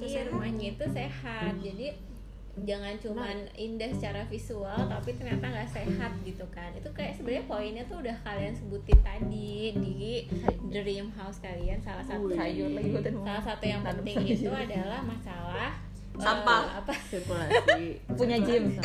Iya 0.03 0.29
rumahnya 0.29 0.75
itu 0.75 0.85
sehat. 0.91 1.53
Jadi 1.61 2.14
jangan 2.63 2.95
cuman 3.03 3.35
indah 3.59 3.91
secara 3.91 4.23
visual 4.31 4.79
tapi 4.87 5.11
ternyata 5.19 5.43
nggak 5.51 5.69
sehat 5.75 6.11
gitu 6.23 6.47
kan. 6.55 6.71
Itu 6.71 6.87
kayak 6.95 7.19
sebenarnya 7.19 7.43
poinnya 7.51 7.83
tuh 7.91 7.99
udah 7.99 8.15
kalian 8.23 8.55
sebutin 8.55 8.99
tadi 9.03 9.75
di 9.75 10.23
dream 10.71 11.11
house 11.19 11.43
kalian. 11.43 11.83
Salah 11.83 12.05
satu 12.07 12.31
salah 12.31 13.43
satu 13.43 13.63
yang 13.67 13.83
penting 13.83 14.23
itu 14.23 14.47
adalah 14.47 15.03
masalah 15.03 15.75
Sampah. 16.15 16.79
apa? 16.79 16.95
Sirkulasi. 17.11 17.99
Punya 18.15 18.39
gym. 18.39 18.79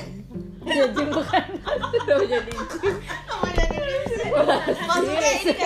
punya 0.59 0.87
gym 0.91 1.09
bukan. 1.15 1.45
Udah 1.63 2.27
jadi 2.27 2.51
gym. 2.51 2.97
Maksudnya 4.91 5.31
ini 5.31 5.47
sih? 5.47 5.57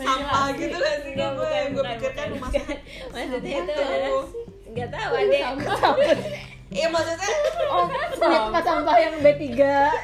Sampah 0.00 0.46
gitu 0.56 0.76
gak 0.80 0.96
sih? 1.04 1.12
Gue 1.12 1.60
gue 1.72 1.84
pikirkan 1.84 2.28
maksudnya 3.12 3.56
itu 3.60 3.72
adalah 3.76 4.24
nggak 4.72 4.88
tahu 4.88 5.12
ada 5.20 5.36
iya 6.72 6.88
maksudnya 6.88 7.30
oh 7.68 7.86
sampah 8.16 8.62
sampah 8.64 8.96
yang 8.96 9.14
B3 9.20 9.44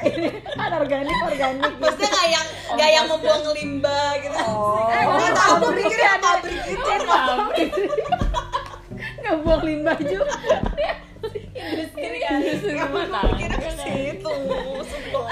ini 0.05 0.29
kan 0.59 0.71
organik 0.77 1.17
organik 1.25 1.73
gitu. 1.73 1.81
maksudnya 1.81 2.09
nggak 2.13 2.27
yang 2.29 2.45
nggak 2.77 2.89
yang 2.93 3.05
membuang 3.09 3.43
limbah 3.57 4.09
gitu. 4.21 4.37
Eh, 4.93 5.03
gue 5.03 5.29
tahu 5.33 5.53
gue 5.57 5.71
pikirnya 5.81 6.17
pabrik. 6.21 6.61
gitu 6.69 6.85
nggak 9.19 9.35
buang 9.45 9.63
limbah 9.65 9.97
juga 10.01 10.35
industri 11.61 12.03
industri 12.19 12.71
Gue 12.71 12.81
rumah 12.81 13.05
tangga 13.05 13.29
pikirnya 13.29 13.57
ke 13.59 13.71
situ 13.75 14.33
sebel 14.81 15.23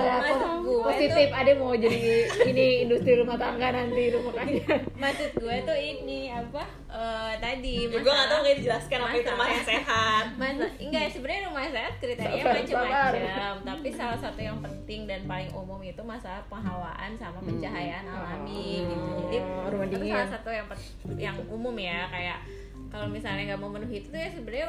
maksud 0.00 0.38
gue 0.60 0.78
positif 0.82 1.28
ada 1.30 1.52
mau 1.54 1.72
jadi 1.72 2.00
ini 2.44 2.66
industri 2.82 3.12
rumah 3.14 3.36
tangga 3.36 3.68
nanti 3.70 4.02
rumah 4.10 4.32
kalian 4.34 4.80
maksud 4.94 5.30
gue 5.34 5.56
tuh 5.62 5.78
ini 5.78 6.18
apa 6.28 6.62
eh, 6.88 7.32
tadi 7.38 7.74
gue 7.86 8.00
nggak 8.00 8.04
tahu 8.04 8.16
masalah- 8.16 8.42
nggak 8.42 8.56
dijelaskan 8.56 8.98
apa 8.98 9.10
itu 9.10 9.20
Masalah. 9.20 9.32
rumah 9.32 9.48
yang 9.48 9.66
sehat. 9.66 10.24
Masa, 10.34 10.66
enggak 10.76 11.02
sebenarnya 11.08 11.42
rumah 11.46 11.62
sehat 11.64 11.94
kriterianya 11.96 12.44
macam-macam 12.44 13.54
tapi 13.62 13.88
salah 13.90 14.18
satu 14.18 14.40
yang 14.40 14.58
penting 14.58 15.00
dan 15.04 15.20
paling 15.24 15.50
umum 15.52 15.80
itu 15.80 16.02
masalah 16.02 16.42
penghawaan 16.46 17.10
sama 17.14 17.38
pencahayaan 17.40 18.04
alami 18.04 18.64
gitu. 18.82 19.06
Jadi 19.20 19.36
Oh, 19.40 19.68
rumah 19.68 19.86
itu 19.86 19.96
dingin. 19.96 20.14
salah 20.16 20.30
satu 20.32 20.50
yang 20.50 20.66
yang 21.16 21.36
umum 21.46 21.74
ya 21.74 22.08
kayak 22.08 22.38
kalau 22.90 23.06
misalnya 23.06 23.42
nggak 23.48 23.60
memenuhi 23.60 23.96
itu 23.96 24.08
tuh 24.08 24.18
ya 24.18 24.28
sebenarnya 24.28 24.66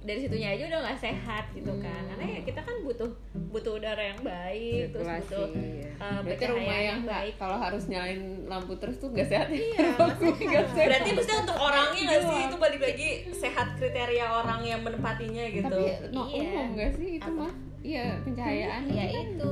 dari 0.00 0.20
situnya 0.20 0.48
aja 0.52 0.64
udah 0.68 0.80
nggak 0.80 1.00
sehat 1.00 1.44
gitu 1.50 1.72
kan 1.76 2.02
karena 2.06 2.24
ya 2.28 2.40
kita 2.40 2.60
kan 2.60 2.76
butuh 2.80 3.10
butuh 3.50 3.72
udara 3.74 4.02
yang 4.06 4.20
baik 4.20 4.82
terus 4.88 5.02
Sirkulasi, 5.02 5.26
butuh 5.26 5.46
iya. 5.52 5.90
eh, 5.96 6.18
Berarti 6.22 6.44
rumah 6.46 6.62
yang 6.70 6.84
yang 6.84 6.98
nggak- 7.00 7.10
baik 7.18 7.34
kalau 7.36 7.56
harus 7.56 7.82
nyalain 7.84 8.20
lampu 8.46 8.72
terus 8.76 8.96
tuh 8.96 9.10
gak 9.10 9.26
sehat 9.26 9.48
ya? 9.48 9.58
iya 9.58 9.82
maksudnya 9.98 10.60
berarti 10.68 11.10
maksudnya 11.10 11.38
untuk 11.42 11.56
orangnya 11.58 12.00
nggak 12.06 12.22
sih 12.24 12.38
itu 12.40 12.56
balik 12.56 12.80
lagi 12.80 13.08
sehat 13.32 13.66
kriteria 13.74 14.26
orang 14.30 14.60
yang 14.62 14.80
menempatinya 14.80 15.44
gitu 15.48 15.66
Tapi 15.66 15.90
no, 16.08 16.22
Iya. 16.24 16.38
umum 16.44 16.66
gak 16.72 16.90
sih 16.94 17.08
itu 17.18 17.26
Apa? 17.28 17.42
mah? 17.42 17.52
Iya 17.82 18.06
pencahayaan 18.20 18.82
ya 18.88 19.04
itu 19.04 19.14
kan 19.14 19.26
itu 19.26 19.50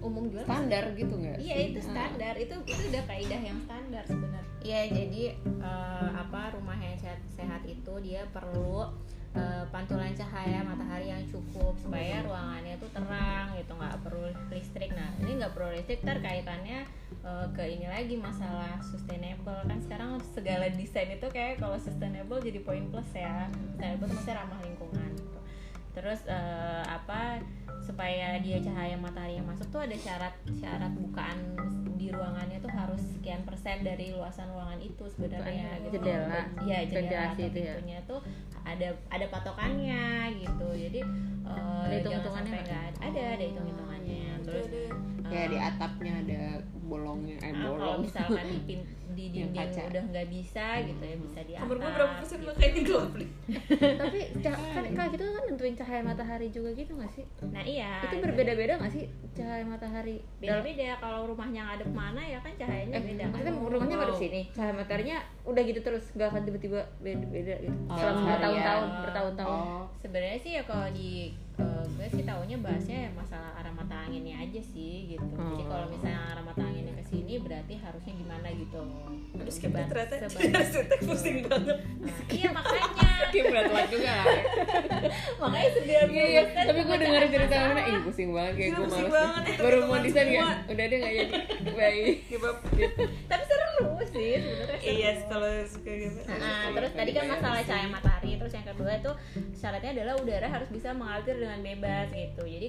umum 0.00 0.32
juga 0.32 0.42
standar 0.44 0.84
gitu 0.96 1.14
nggak? 1.14 1.36
Iya 1.36 1.56
itu 1.68 1.78
Ah. 1.80 1.86
standar 1.92 2.34
itu 2.36 2.54
itu 2.64 2.82
udah 2.88 3.02
kaidah 3.04 3.40
yang 3.40 3.58
standar 3.64 4.02
sebenarnya. 4.04 4.48
Iya 4.60 4.80
jadi 4.92 5.22
eh, 5.40 6.08
apa 6.16 6.52
rumah 6.52 6.76
yang 6.76 6.96
sehat, 6.96 7.20
sehat 7.32 7.62
itu 7.64 7.92
dia 8.00 8.24
perlu 8.28 8.88
eh, 9.30 9.64
pantulan 9.70 10.10
cahaya 10.10 10.60
matahari 10.60 11.06
yang 11.08 11.22
cukup 11.30 11.78
supaya 11.78 12.18
ruangannya 12.26 12.74
tuh 12.76 12.90
terang 12.90 13.54
gitu 13.54 13.72
nggak 13.72 13.96
perlu 14.02 14.26
listrik. 14.50 14.90
Nah 14.92 15.10
ini 15.22 15.38
nggak 15.38 15.52
perlu 15.54 15.70
listrik 15.72 16.00
terkaitannya 16.02 16.84
eh, 17.24 17.46
ke 17.56 17.62
ini 17.64 17.86
lagi 17.86 18.16
masalah 18.16 18.80
sustainable 18.82 19.60
kan 19.64 19.78
sekarang 19.80 20.10
segala 20.32 20.66
desain 20.68 21.08
itu 21.08 21.26
kayak 21.28 21.60
kalau 21.60 21.76
sustainable 21.78 22.40
jadi 22.40 22.60
poin 22.60 22.84
plus 22.88 23.10
ya. 23.14 23.48
Sustainable 23.54 24.08
itu 24.08 24.16
maksudnya 24.16 24.36
ramah 24.44 24.60
lingkungan. 24.60 25.10
Gitu. 25.16 25.39
Terus 25.90 26.20
eh, 26.26 26.84
apa 26.86 27.42
supaya 27.80 28.38
dia 28.38 28.62
cahaya 28.62 28.94
matahari 28.94 29.40
yang 29.40 29.48
masuk 29.48 29.66
tuh 29.72 29.82
ada 29.82 29.96
syarat 29.96 30.34
syarat 30.54 30.92
bukaan 30.94 31.38
di 31.98 32.08
ruangannya 32.08 32.62
tuh 32.62 32.72
harus 32.72 33.02
sekian 33.18 33.44
persen 33.44 33.84
dari 33.84 34.14
luasan 34.14 34.48
ruangan 34.54 34.80
itu 34.80 35.04
sebenarnya 35.10 35.76
gitu. 35.84 36.00
Jendela. 36.00 36.40
Iya 36.64 36.78
jendela 36.88 37.34
Ventilasi 37.34 37.40
atau 37.42 37.48
itu 37.50 37.58
ya. 37.58 37.72
pintunya 37.76 37.98
tuh 38.08 38.20
ada 38.62 38.88
ada 39.10 39.26
patokannya 39.28 40.04
gitu. 40.38 40.68
Jadi 40.76 41.00
eh, 41.44 41.84
Ada 42.00 42.08
sampai 42.30 42.60
nggak? 42.62 42.62
nggak 42.64 42.88
ada 43.02 43.22
ada 43.36 43.44
hitung 43.44 43.66
hitungannya. 43.66 44.24
Terus 44.46 44.66
Ya 45.30 45.46
di 45.46 45.54
atapnya 45.62 46.12
ada 46.26 46.40
bolongnya, 46.90 47.38
eh 47.38 47.54
ah, 47.54 47.70
kalau 47.70 47.78
bolong. 47.78 47.98
misalkan 48.02 48.46
di, 48.50 48.58
pin, 48.66 48.80
di 49.28 49.38
Yang 49.42 49.50
dinding 49.52 49.68
kaca. 49.68 49.82
udah 49.90 50.02
nggak 50.08 50.26
bisa 50.30 50.66
gitu 50.80 51.02
ya 51.02 51.16
bisa 51.20 51.38
di 51.44 51.52
kamar 51.52 51.76
gue 51.76 51.84
atap, 51.84 51.96
berapa 51.98 52.14
persen 52.16 52.38
gitu. 52.38 52.46
lo 52.48 52.52
kayaknya 52.56 52.82
gelap 52.88 53.10
nih 53.20 53.28
tapi 54.00 54.18
kan 54.72 54.84
kalau 54.96 55.08
gitu 55.10 55.22
kan 55.26 55.42
nentuin 55.44 55.74
cahaya 55.76 56.02
matahari 56.02 56.48
juga 56.48 56.70
gitu 56.72 56.92
nggak 56.94 57.12
sih? 57.12 57.24
Nah 57.50 57.62
iya. 57.62 57.92
Itu 58.06 58.16
berbeda-beda 58.18 58.72
nggak 58.78 58.92
sih 58.92 59.04
cahaya 59.32 59.64
matahari? 59.64 60.16
Beda-beda. 60.38 60.96
Kalau 60.96 61.20
rumahnya 61.28 61.60
ngadep 61.66 61.90
mana 61.92 62.22
ya 62.22 62.38
kan 62.40 62.52
cahayanya 62.56 62.96
eh, 62.96 63.02
beda. 63.02 63.24
kan 63.24 63.30
maksudnya 63.34 63.54
rumahnya 63.56 63.96
baru 63.98 64.14
sini. 64.16 64.40
Cahaya 64.54 64.72
mataharinya 64.72 65.18
udah 65.44 65.62
gitu 65.64 65.80
terus 65.80 66.04
nggak 66.14 66.28
akan 66.30 66.42
tiba-tiba 66.46 66.80
beda-beda 67.00 67.54
gitu. 67.60 67.76
Oh, 67.88 67.96
selama 67.96 68.20
harian. 68.20 68.30
bertahun-tahun 68.30 68.88
bertahun-tahun. 69.04 69.58
Oh, 69.58 69.82
sebenarnya 70.00 70.38
sih 70.40 70.52
ya 70.56 70.62
kalau 70.64 70.88
di 70.92 71.10
eh, 71.60 71.84
gue 71.90 72.06
sih 72.10 72.24
taunya 72.24 72.56
bahasnya 72.56 72.98
ya 72.98 73.10
masalah 73.12 73.50
arah 73.54 73.70
mata 73.70 73.96
anginnya 74.00 74.36
aja 74.38 74.60
sih 74.64 74.94
gitu. 75.10 75.26
Jadi 75.26 75.38
Oh. 75.58 75.68
kalau 75.68 75.86
misalnya 75.88 76.20
arah 76.26 76.42
mata 76.42 76.62
anginnya 76.62 76.94
ke 76.94 77.04
sini 77.06 77.34
berarti 77.38 77.74
harusnya 77.76 78.12
gimana 78.14 78.48
gitu? 78.50 78.80
Terus 79.32 79.54
Seba- 79.54 79.86
ternyata 79.86 80.14
seba- 80.26 80.56
arsitek 80.56 81.00
pusing 81.06 81.38
banget. 81.44 81.78
Nah, 82.00 82.16
iya 82.28 82.48
makanya. 82.50 82.88
Kayak 83.30 83.44
berat 83.46 83.66
banget 83.68 83.88
juga. 83.92 84.14
Makanya 85.40 85.68
sembilan 85.72 86.06
Iya, 86.10 86.24
iya. 86.26 86.42
Tapi 86.60 86.80
gue 86.82 86.96
denger 86.98 87.22
cerita 87.30 87.54
mana, 87.62 87.80
ih 87.82 87.98
pusing 88.02 88.28
banget 88.30 88.52
kayak 88.52 88.70
Gila, 88.70 88.78
gue 88.80 88.88
males. 88.90 89.12
banget, 89.12 89.42
Baru 89.56 89.76
mau 89.84 89.98
desain 89.98 90.28
ya, 90.28 90.46
udah 90.66 90.84
deh 90.84 90.96
nggak 90.98 91.12
jadi. 91.14 91.34
Baik. 91.70 92.16
Tapi 93.24 93.42
seru 93.44 93.68
sih 94.10 94.32
sebenarnya 94.34 94.78
iya 94.82 95.10
kalau 95.24 95.50
suka 95.64 95.92
gitu. 95.92 96.20
Nah, 96.26 96.74
terus 96.74 96.90
tadi 96.92 97.10
kan 97.12 97.24
masalah 97.28 97.60
cahaya 97.62 97.88
matahari, 97.88 98.30
terus 98.34 98.52
yang 98.52 98.66
kedua 98.66 98.90
itu 98.92 99.12
syaratnya 99.54 99.90
adalah 99.92 100.14
udara 100.16 100.46
harus 100.48 100.68
bisa 100.68 100.88
mengalir 100.90 101.36
dengan 101.36 101.49
bebas 101.58 102.06
gitu. 102.14 102.46
Jadi 102.46 102.68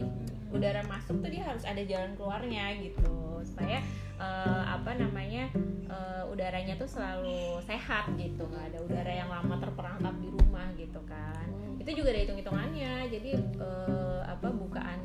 udara 0.50 0.82
masuk 0.90 1.22
tuh 1.22 1.30
dia 1.30 1.46
harus 1.46 1.64
ada 1.64 1.80
jalan 1.86 2.18
keluarnya 2.18 2.76
gitu 2.82 3.40
supaya 3.46 3.80
eh, 4.18 4.64
apa 4.66 4.98
namanya 4.98 5.54
eh, 5.86 6.24
udaranya 6.34 6.74
tuh 6.82 6.90
selalu 6.90 7.62
sehat 7.70 8.10
gitu, 8.18 8.50
nggak 8.50 8.74
ada 8.74 8.80
udara 8.82 9.12
yang 9.14 9.30
lama 9.30 9.62
terperangkap 9.62 10.16
di 10.18 10.30
rumah 10.34 10.68
gitu 10.74 11.02
kan. 11.06 11.46
Itu 11.78 11.94
juga 11.94 12.14
ada 12.14 12.22
hitung-hitungannya. 12.26 12.94
Jadi 13.14 13.30
eh, 13.38 14.22
apa 14.26 14.48
bukaan 14.50 15.00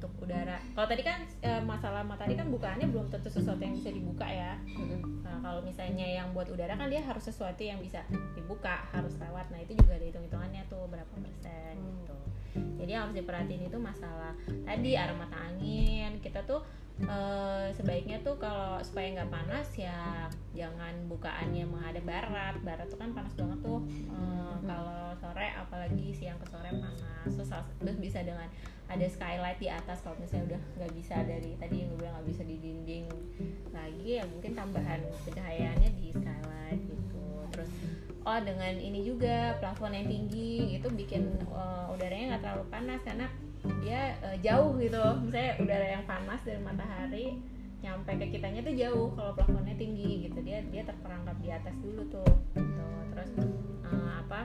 untuk 0.00 0.16
udara. 0.24 0.56
Kalau 0.72 0.88
tadi 0.88 1.02
kan 1.04 1.28
eh, 1.44 1.60
masalah 1.60 2.00
matahari 2.00 2.32
kan 2.32 2.48
bukaannya 2.48 2.88
belum 2.88 3.12
tentu 3.12 3.28
sesuatu 3.28 3.60
yang 3.60 3.76
bisa 3.76 3.92
dibuka 3.92 4.24
ya. 4.24 4.56
Nah, 5.20 5.36
kalau 5.44 5.60
misalnya 5.60 6.08
yang 6.08 6.32
buat 6.32 6.48
udara 6.48 6.72
kan 6.72 6.88
dia 6.88 7.04
harus 7.04 7.28
sesuatu 7.28 7.60
yang 7.60 7.76
bisa 7.84 8.00
dibuka, 8.32 8.88
harus 8.96 9.12
lewat. 9.20 9.52
Nah, 9.52 9.60
itu 9.60 9.76
juga 9.76 10.00
ada 10.00 10.06
hitung-hitungannya 10.08 10.62
tuh 10.72 10.88
berapa 10.88 11.14
persen 11.20 11.76
gitu. 11.76 12.16
Jadi 12.54 12.90
yang 12.90 13.08
harus 13.08 13.16
diperhatiin 13.16 13.68
itu 13.70 13.78
masalah 13.78 14.32
tadi 14.66 14.96
arah 14.96 15.16
mata 15.16 15.36
angin. 15.38 16.18
Kita 16.18 16.42
tuh 16.44 16.62
eh, 17.00 17.68
sebaiknya 17.74 18.20
tuh 18.20 18.36
kalau 18.36 18.80
supaya 18.82 19.10
nggak 19.16 19.32
panas 19.32 19.68
ya 19.76 20.26
jangan 20.52 20.94
bukaannya 21.06 21.64
menghadap 21.68 22.04
barat. 22.04 22.54
Barat 22.62 22.86
tuh 22.90 22.98
kan 22.98 23.10
panas 23.14 23.34
banget 23.36 23.58
tuh. 23.62 23.80
Eh, 23.88 24.54
Kalau 24.60 25.16
sore 25.16 25.48
apalagi 25.56 26.12
siang 26.12 26.38
ke 26.38 26.46
sore 26.48 26.70
panas. 26.70 27.00
Terus, 27.24 27.50
terus 27.80 27.96
bisa 28.00 28.20
dengan 28.24 28.48
ada 28.90 29.06
skylight 29.06 29.58
di 29.62 29.70
atas 29.70 30.02
kalau 30.02 30.18
misalnya 30.18 30.58
udah 30.58 30.62
nggak 30.82 30.92
bisa 30.98 31.22
dari 31.22 31.54
tadi 31.62 31.86
yang 31.86 31.94
gue 31.94 31.98
bilang 32.02 32.14
nggak 32.18 32.28
bisa 32.34 32.42
di 32.42 32.56
dinding 32.58 33.06
lagi 33.70 34.18
ya 34.18 34.26
mungkin 34.26 34.52
tambahan 34.58 35.00
pencahayaannya 35.30 35.90
di 35.94 36.10
skylight 36.10 36.80
gitu 36.90 37.22
terus 37.54 37.70
oh 38.26 38.40
dengan 38.44 38.74
ini 38.76 39.00
juga 39.04 39.56
plafon 39.58 39.96
yang 39.96 40.08
tinggi 40.08 40.76
itu 40.76 40.88
bikin 40.92 41.40
eh, 41.40 41.92
udaranya 41.94 42.36
nggak 42.36 42.42
terlalu 42.44 42.64
panas 42.68 43.00
karena 43.04 43.26
dia 43.80 44.16
eh, 44.24 44.36
jauh 44.40 44.76
gitu 44.80 45.00
misalnya 45.24 45.52
udara 45.60 45.86
yang 45.98 46.04
panas 46.04 46.40
dari 46.44 46.60
matahari 46.60 47.26
nyampe 47.80 48.12
ke 48.12 48.26
kitanya 48.36 48.60
tuh 48.60 48.76
jauh 48.76 49.08
kalau 49.16 49.32
plafonnya 49.32 49.76
tinggi 49.76 50.28
gitu. 50.28 50.38
Dia 50.44 50.60
dia 50.68 50.84
terperangkap 50.84 51.36
di 51.40 51.48
atas 51.48 51.76
dulu 51.80 52.02
tuh 52.12 52.32
gitu. 52.52 52.88
Terus 53.16 53.30
eh, 53.88 54.10
apa 54.20 54.40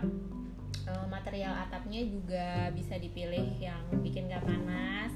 eh, 0.88 1.06
material 1.12 1.54
atapnya 1.68 2.02
juga 2.08 2.72
bisa 2.72 2.96
dipilih 2.96 3.60
yang 3.60 3.84
bikin 4.00 4.32
gak 4.32 4.44
panas. 4.48 5.12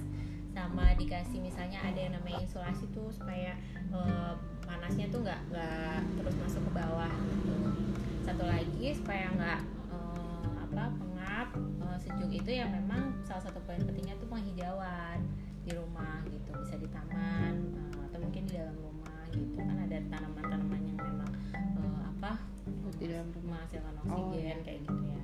Sama 0.52 0.92
dikasih 1.00 1.40
misalnya 1.40 1.80
ada 1.80 1.96
yang 1.96 2.14
namanya 2.20 2.44
insulasi 2.44 2.92
tuh 2.92 3.08
supaya 3.16 3.56
eh, 3.72 4.34
panasnya 4.68 5.08
tuh 5.10 5.24
nggak 5.24 5.40
nggak 5.50 6.00
terus 6.20 6.36
masuk 6.44 6.62
ke 6.68 6.72
bawah 6.76 7.10
gitu. 7.10 7.56
Satu 8.30 8.46
lagi 8.46 8.94
supaya 8.94 9.26
nggak 9.34 9.62
apa 10.70 10.84
pengap 11.02 11.50
eh, 11.58 11.98
sejuk 11.98 12.30
itu 12.30 12.62
yang 12.62 12.70
memang 12.70 13.18
salah 13.26 13.42
satu 13.42 13.58
poin 13.66 13.82
pentingnya 13.82 14.14
tuh 14.22 14.30
penghijauan 14.30 15.18
di 15.66 15.74
rumah 15.74 16.22
gitu. 16.30 16.54
Bisa 16.62 16.78
di 16.78 16.86
taman 16.94 17.74
eh, 17.74 18.06
atau 18.06 18.22
mungkin 18.22 18.46
di 18.46 18.54
dalam 18.54 18.78
rumah 18.78 19.26
gitu. 19.34 19.58
Kan 19.58 19.82
ada 19.82 19.98
tanaman-tanaman 20.14 20.82
yang 20.86 20.98
memang 21.02 21.32
eh, 21.58 22.02
apa 22.06 22.38
di 23.02 23.06
dalam 23.10 23.34
rumah. 23.34 23.66
menghasilkan 23.66 23.94
Oh, 24.06 24.30
oksigen 24.30 24.46
iya. 24.46 24.56
kayak 24.62 24.80
gitu 24.86 25.04
ya. 25.10 25.24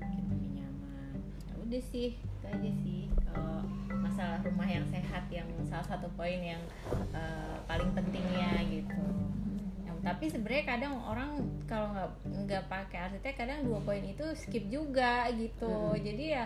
Mungkin 0.00 0.24
lebih 0.32 0.50
nyaman. 0.56 1.14
Ya 1.52 1.54
udah 1.60 1.82
sih 1.84 2.16
itu 2.16 2.46
aja 2.48 2.70
sih. 2.80 3.02
Kalau 3.28 3.60
masalah 3.92 4.40
rumah 4.40 4.68
yang 4.72 4.88
sehat 4.88 5.28
yang 5.28 5.48
salah 5.68 5.84
satu 5.84 6.08
poin 6.16 6.40
yang 6.40 6.64
eh, 7.12 7.56
paling 7.68 7.92
pentingnya 7.92 8.56
gitu 8.72 9.04
tapi 10.02 10.26
sebenarnya 10.26 10.64
kadang 10.66 10.94
orang 10.98 11.38
kalau 11.66 11.94
nggak 11.94 12.10
nggak 12.46 12.64
pakai 12.66 12.98
arsitek 13.08 13.34
kadang 13.38 13.62
dua 13.62 13.78
poin 13.82 14.02
itu 14.02 14.22
skip 14.34 14.66
juga 14.66 15.30
gitu. 15.34 15.94
Jadi 15.94 16.34
ya 16.34 16.44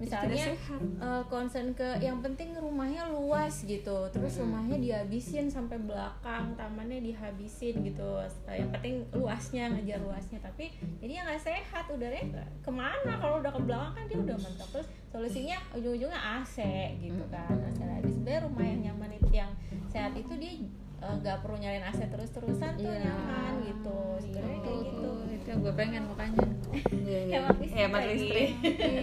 misalnya 0.00 0.56
eh, 1.00 1.22
concern 1.28 1.76
ke 1.76 2.00
yang 2.00 2.24
penting 2.24 2.56
rumahnya 2.56 3.08
luas 3.12 3.64
gitu. 3.64 4.08
Terus 4.08 4.40
rumahnya 4.40 4.80
dihabisin 4.80 5.52
sampai 5.52 5.76
belakang 5.80 6.56
tamannya 6.56 7.04
dihabisin 7.04 7.84
gitu. 7.84 8.24
Yang 8.48 8.70
penting 8.80 8.94
luasnya 9.12 9.68
ngejar 9.72 10.00
luasnya. 10.00 10.40
Tapi 10.40 10.72
jadi 11.04 11.22
yang 11.22 11.24
nggak 11.28 11.44
sehat 11.44 11.84
udahnya 11.92 12.24
nggak- 12.24 12.50
ke 12.64 12.70
mana? 12.72 13.12
Kalau 13.20 13.44
udah 13.44 13.52
ke 13.52 13.62
belakang 13.62 13.92
kan 13.94 14.04
dia 14.10 14.18
udah 14.18 14.36
mentok 14.36 14.68
terus 14.74 14.88
solusinya 15.14 15.56
ujung-ujungnya 15.78 16.18
AC 16.42 16.58
gitu 16.98 17.24
kan 17.30 17.54
AC 17.54 17.78
lagi 17.86 18.10
sebenarnya 18.10 18.42
rumah 18.50 18.64
yang 18.66 18.80
nyaman 18.90 19.10
itu 19.14 19.30
yang 19.30 19.50
sehat 19.86 20.12
itu 20.18 20.34
dia 20.34 20.52
eh, 21.04 21.14
nggak 21.16 21.36
perlu 21.38 21.56
nyalain 21.56 21.84
AC 21.84 22.00
terus-terusan 22.06 22.72
tuh 22.74 22.84
Iya. 22.86 23.00
nyaman 23.04 23.52
gitu. 23.62 23.96
Sebenarnya 24.18 24.58
kayak 24.60 24.80
gitu. 24.82 25.10
itu 25.26 25.46
yang 25.46 25.60
gue 25.60 25.74
pengen 25.74 26.02
makanya. 26.06 26.46
Iya, 26.90 27.18
iya. 27.20 27.34
Hemat 27.36 27.56
listrik. 27.58 27.76
Hemat 27.76 28.02
listrik. 28.08 28.48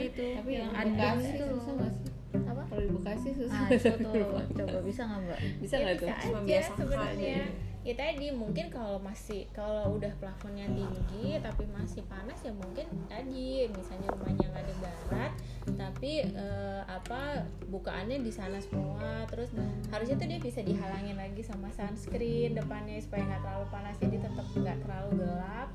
itu. 0.03 0.25
Tapi 0.33 0.51
yang 0.51 0.69
Bekasi 0.71 1.29
itu. 1.31 1.45
susah 1.47 1.73
nggak 1.75 1.91
sih? 1.93 2.09
Apa? 2.41 2.61
Kalau 2.65 2.81
di 2.81 2.91
Bekasi 2.91 3.29
susah. 3.31 3.59
Ah 3.59 3.69
itu 3.69 3.89
tuh. 3.95 4.25
Coba 4.57 4.77
bisa 4.81 5.01
nggak 5.03 5.19
mbak? 5.21 5.39
Bisa 5.59 5.73
Ya, 5.73 5.81
nggak 5.83 5.95
tuh? 5.95 6.07
bisa 6.07 6.15
aja 6.17 6.33
Membiasakan. 6.33 6.77
sebenarnya 6.79 7.37
ya 7.81 7.97
tadi 7.97 8.29
mungkin 8.29 8.69
kalau 8.69 9.01
masih 9.01 9.49
kalau 9.57 9.97
udah 9.97 10.13
plafonnya 10.21 10.69
tinggi 10.69 11.41
tapi 11.41 11.65
masih 11.73 12.05
panas 12.05 12.37
ya 12.45 12.53
mungkin 12.53 12.85
tadi 13.09 13.65
misalnya 13.73 14.07
rumahnya 14.13 14.45
nggak 14.53 14.65
di 14.69 14.75
barat 14.77 15.33
tapi 15.73 16.11
eh, 16.29 16.81
apa 16.85 17.49
bukaannya 17.73 18.21
di 18.21 18.29
sana 18.29 18.61
semua 18.61 19.25
terus 19.25 19.49
harusnya 19.89 20.13
tuh 20.21 20.29
dia 20.29 20.37
bisa 20.37 20.61
dihalangin 20.61 21.17
lagi 21.17 21.41
sama 21.41 21.73
sunscreen 21.73 22.53
depannya 22.53 23.01
supaya 23.01 23.25
nggak 23.25 23.41
terlalu 23.41 23.65
panas 23.73 23.95
jadi 23.97 24.17
tetap 24.29 24.45
nggak 24.53 24.77
terlalu 24.85 25.09
gelap 25.25 25.69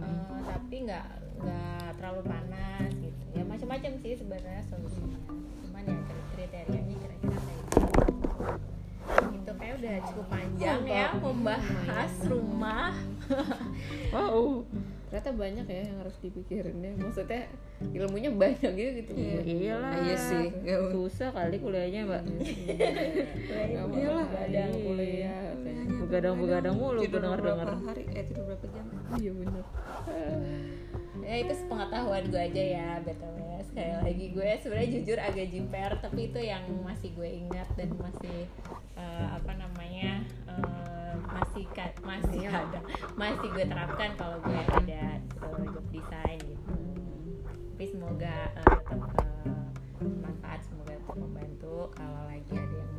eh, 0.00 0.40
tapi 0.48 0.76
nggak 0.88 1.06
nggak 1.40 1.88
terlalu 1.96 2.22
panas 2.24 2.90
gitu. 3.00 3.22
Ya 3.32 3.42
macam-macam 3.44 3.92
sih 4.00 4.12
sebenarnya 4.12 4.64
solusinya. 4.68 5.18
Cuman 5.64 5.84
ya 5.88 5.96
kriterianya 6.36 6.94
kira-kira 7.00 7.38
kayak 7.40 7.62
gitu 7.72 8.69
itu 9.10 9.52
kayak 9.54 9.74
udah 9.78 9.94
cukup 10.06 10.26
panjang 10.28 10.80
ya 10.84 11.08
membahas 11.16 12.12
rumah. 12.26 12.92
Wow. 14.10 14.66
Ternyata 15.06 15.30
banyak 15.34 15.66
ya 15.66 15.86
yang 15.86 16.02
harus 16.02 16.18
dipikirin 16.18 16.82
ya. 16.82 16.90
Maksudnya 16.98 17.46
ilmunya 17.94 18.30
banyak 18.34 18.72
gitu. 18.74 19.10
Gitu 19.14 19.42
iyalah. 19.46 19.94
Iya 20.02 20.16
sih. 20.18 20.46
susah 20.90 21.30
kali 21.30 21.62
kuliahnya 21.62 22.10
mbak 22.10 22.22
Gak 22.26 23.86
mau 23.86 23.94
Iyalah. 23.94 24.26
begadang 24.26 24.72
kuliah. 24.82 25.42
Begadang 26.02 26.34
begadang 26.42 26.74
mulu 26.74 26.98
gue 26.98 27.06
Tidur 27.06 27.22
denger 27.22 27.38
berapa 27.38 27.62
denger 27.62 27.86
hari? 27.86 28.02
Eh 28.18 28.24
tidur 28.26 28.44
berapa 28.50 28.66
jam? 28.66 28.86
iya 29.14 29.30
bener 29.30 29.64
ya 31.20 31.36
itu 31.40 31.52
sepengetahuan 31.54 32.24
gue 32.28 32.40
aja 32.40 32.62
ya 32.64 32.88
btw 33.04 33.38
sekali 33.60 33.92
lagi 34.02 34.26
gue 34.34 34.50
sebenarnya 34.60 34.90
jujur 34.98 35.18
agak 35.20 35.46
jiper 35.52 35.90
tapi 36.02 36.20
itu 36.32 36.40
yang 36.42 36.64
masih 36.82 37.14
gue 37.14 37.28
ingat 37.28 37.68
dan 37.78 37.92
masih 37.96 38.48
eh, 38.98 39.26
apa 39.30 39.52
namanya 39.54 40.26
eh, 40.50 41.14
masih 41.30 41.64
ka- 41.70 41.94
masih 42.02 42.50
ada 42.50 42.80
masih 43.14 43.46
gue 43.52 43.64
terapkan 43.64 44.10
kalau 44.18 44.42
gue 44.42 44.58
ada 44.58 45.20
eh, 45.22 45.66
job 45.70 45.86
design 45.94 46.38
gitu. 46.42 46.74
Tapi 47.76 47.84
semoga 47.86 48.34
eh, 48.58 48.66
tetap 48.66 49.00
eh, 49.22 49.54
bermanfaat 50.00 50.60
semoga 50.66 50.92
tetap 50.98 51.16
membantu. 51.16 51.88
Kalau 51.94 52.22
lagi 52.26 52.52
ada 52.58 52.76
yang 52.76 52.92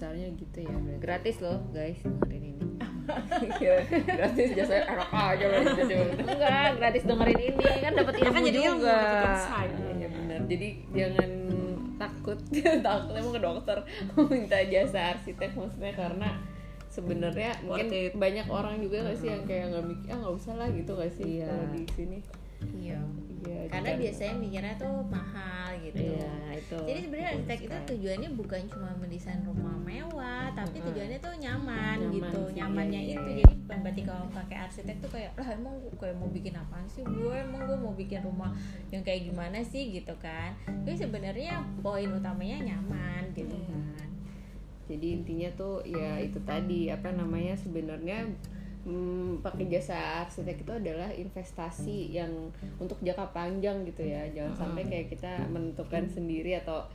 Besarnya 0.00 0.32
gitu 0.32 0.58
ya 0.64 0.72
berarti. 0.72 1.00
Gratis 1.04 1.36
loh 1.44 1.60
guys 1.76 2.00
dengerin 2.00 2.44
ini. 2.56 2.64
Iya, 3.60 3.84
gratis 3.84 4.48
jasa 4.56 4.86
enak 4.86 5.10
aja 5.12 5.44
loh 5.44 5.60
enggak 6.24 6.68
gratis 6.80 7.02
dengerin 7.04 7.40
ini 7.52 7.64
kan 7.84 7.92
dapat 7.92 8.14
ilmu 8.16 8.32
kan 8.32 8.42
jadi 8.48 8.60
juga. 8.64 8.98
Iya 9.92 10.08
benar. 10.08 10.40
Jadi 10.48 10.68
jangan 10.96 11.30
takut 12.00 12.38
takut 12.88 13.12
emang 13.12 13.34
ke 13.36 13.42
dokter 13.44 13.78
minta 14.24 14.58
jasa 14.64 15.12
arsitek 15.12 15.52
maksudnya 15.52 15.92
karena 15.92 16.28
sebenarnya 16.88 17.50
mungkin 17.60 17.86
banyak 18.16 18.46
orang 18.48 18.80
juga 18.80 19.04
gak 19.04 19.18
sih 19.20 19.28
yang 19.28 19.44
kayak 19.44 19.68
nggak 19.68 19.84
mikir 19.84 20.08
ah 20.10 20.16
nggak 20.16 20.34
usah 20.40 20.54
lah 20.56 20.68
gitu 20.72 20.96
gak 20.96 21.12
sih 21.12 21.44
Iya. 21.44 21.46
kalau 21.52 21.66
di 21.76 21.82
sini 21.92 22.18
iya 22.76 23.00
iya 23.40 23.58
karena 23.68 23.90
kita- 23.94 24.00
biasanya 24.02 24.34
mikirnya 24.36 24.74
tuh 24.76 24.94
mahal 25.08 25.68
gitu 25.80 25.96
iya 25.96 26.32
itu 26.54 26.76
Jadi 26.76 26.98
sebenarnya 27.02 27.30
arsitek 27.34 27.58
itu 27.66 27.76
tujuannya 27.88 28.30
bukan 28.36 28.60
cuma 28.68 28.90
mendesain 28.94 29.40
rumah 29.42 29.74
mewah, 29.80 30.52
tapi 30.52 30.76
tujuannya 30.78 31.18
tuh 31.18 31.34
nyaman, 31.34 31.96
Nyaman 31.98 32.14
gitu. 32.14 32.40
sih, 32.46 32.54
Nyamannya 32.60 33.00
iya, 33.00 33.14
itu 33.16 33.30
iya. 33.32 33.38
jadi 33.42 33.54
bukan 33.64 33.78
berarti 33.80 34.02
kalau 34.04 34.24
pakai 34.28 34.56
arsitek 34.60 34.96
tuh 35.00 35.10
kayak 35.10 35.30
lah 35.34 35.48
emang 35.50 35.74
gue 35.80 35.90
kayak 35.96 36.16
mau 36.20 36.28
bikin 36.28 36.54
apaan 36.54 36.86
sih 36.86 37.02
gue 37.02 37.34
emang 37.34 37.62
gue 37.64 37.74
mau 37.74 37.94
bikin 37.96 38.20
rumah 38.22 38.50
yang 38.92 39.00
kayak 39.00 39.24
gimana 39.26 39.58
sih 39.64 39.88
gitu 39.90 40.14
kan. 40.20 40.52
Tapi 40.66 40.94
sebenarnya 40.94 41.54
poin 41.80 42.10
utamanya 42.12 42.58
nyaman 42.60 43.32
gitu 43.32 43.56
kan. 43.66 44.06
jadi 44.84 45.06
intinya 45.22 45.48
tuh 45.54 45.86
ya 45.86 46.18
itu 46.18 46.42
tadi 46.42 46.90
apa 46.90 47.14
namanya 47.14 47.54
sebenarnya 47.54 48.26
hmm, 48.84 49.44
pakai 49.44 49.68
jasa 49.68 50.24
arsitek 50.24 50.64
itu 50.64 50.72
adalah 50.72 51.10
investasi 51.12 52.16
yang 52.16 52.32
untuk 52.80 52.96
jangka 53.04 53.28
panjang 53.36 53.84
gitu 53.84 54.04
ya. 54.04 54.24
Jangan 54.32 54.54
sampai 54.56 54.82
kayak 54.88 55.06
kita 55.12 55.32
menentukan 55.52 56.08
sendiri 56.08 56.56
atau 56.60 56.88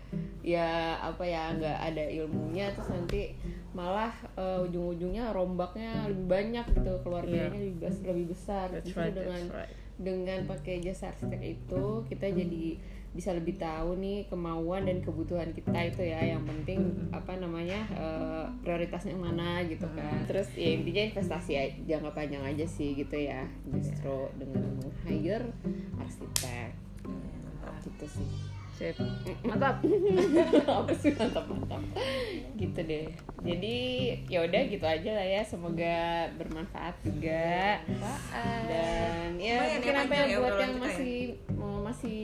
ya 0.46 0.98
apa 1.02 1.26
ya 1.26 1.54
nggak 1.58 1.80
ada 1.94 2.06
ilmunya 2.06 2.70
terus 2.74 2.90
nanti 2.94 3.34
malah 3.74 4.14
eh, 4.38 4.66
ujung-ujungnya 4.66 5.34
rombaknya 5.34 6.10
lebih 6.10 6.26
banyak 6.30 6.66
gitu 6.74 6.94
keluarganya 7.02 7.54
lebih 7.54 7.74
bes- 7.82 8.06
lebih 8.06 8.26
besar. 8.34 8.70
That's 8.74 8.94
right, 8.94 9.14
dengan 9.14 9.44
right. 9.54 9.74
dengan 9.96 10.40
pakai 10.50 10.82
jasa 10.82 11.14
arsitek 11.14 11.42
itu 11.42 11.84
kita 12.10 12.28
jadi 12.34 12.66
bisa 13.16 13.32
lebih 13.32 13.56
tahu 13.56 13.96
nih 13.96 14.28
kemauan 14.28 14.84
dan 14.84 15.00
kebutuhan 15.00 15.56
kita 15.56 15.80
itu 15.88 16.04
ya. 16.04 16.20
Yang 16.36 16.44
penting 16.52 16.80
apa 17.10 17.40
namanya 17.40 17.80
eh, 17.96 18.46
prioritasnya 18.62 19.16
mana 19.16 19.64
gitu 19.64 19.88
kan. 19.96 20.28
Terus 20.28 20.52
ya 20.54 20.76
intinya 20.76 21.04
investasi 21.10 21.52
a- 21.56 21.76
jangka 21.88 22.12
panjang 22.12 22.44
aja 22.44 22.68
sih 22.68 22.92
gitu 22.94 23.16
ya. 23.16 23.48
Justru 23.72 24.28
dengan 24.36 24.68
meng-hire 24.78 25.48
arsitek. 25.98 26.76
Gitu 27.86 28.06
sih 28.20 28.55
sip. 28.76 28.96
Mantap. 29.48 29.80
Apa 30.84 30.94
sih? 30.94 31.16
Mantap 31.16 31.48
mantap. 31.48 31.82
Gitu 32.60 32.80
deh. 32.84 33.08
Jadi 33.42 33.78
ya 34.28 34.44
udah 34.44 34.62
gitu 34.68 34.86
aja 34.86 35.12
lah 35.16 35.26
ya. 35.26 35.42
Semoga 35.48 36.28
bermanfaat 36.36 36.96
juga. 37.08 37.80
Dan 38.68 39.40
ya 39.40 39.56
ya, 39.56 39.80
mungkin 39.80 39.96
apa 39.96 40.14
yang 40.14 40.28
ya 40.28 40.38
buat 40.38 40.54
obrolan 40.54 40.60
yang 40.60 40.72
kita 40.72 40.80
ya. 40.80 40.84
masih 40.84 41.16
mau 41.56 41.76
masih 41.86 42.24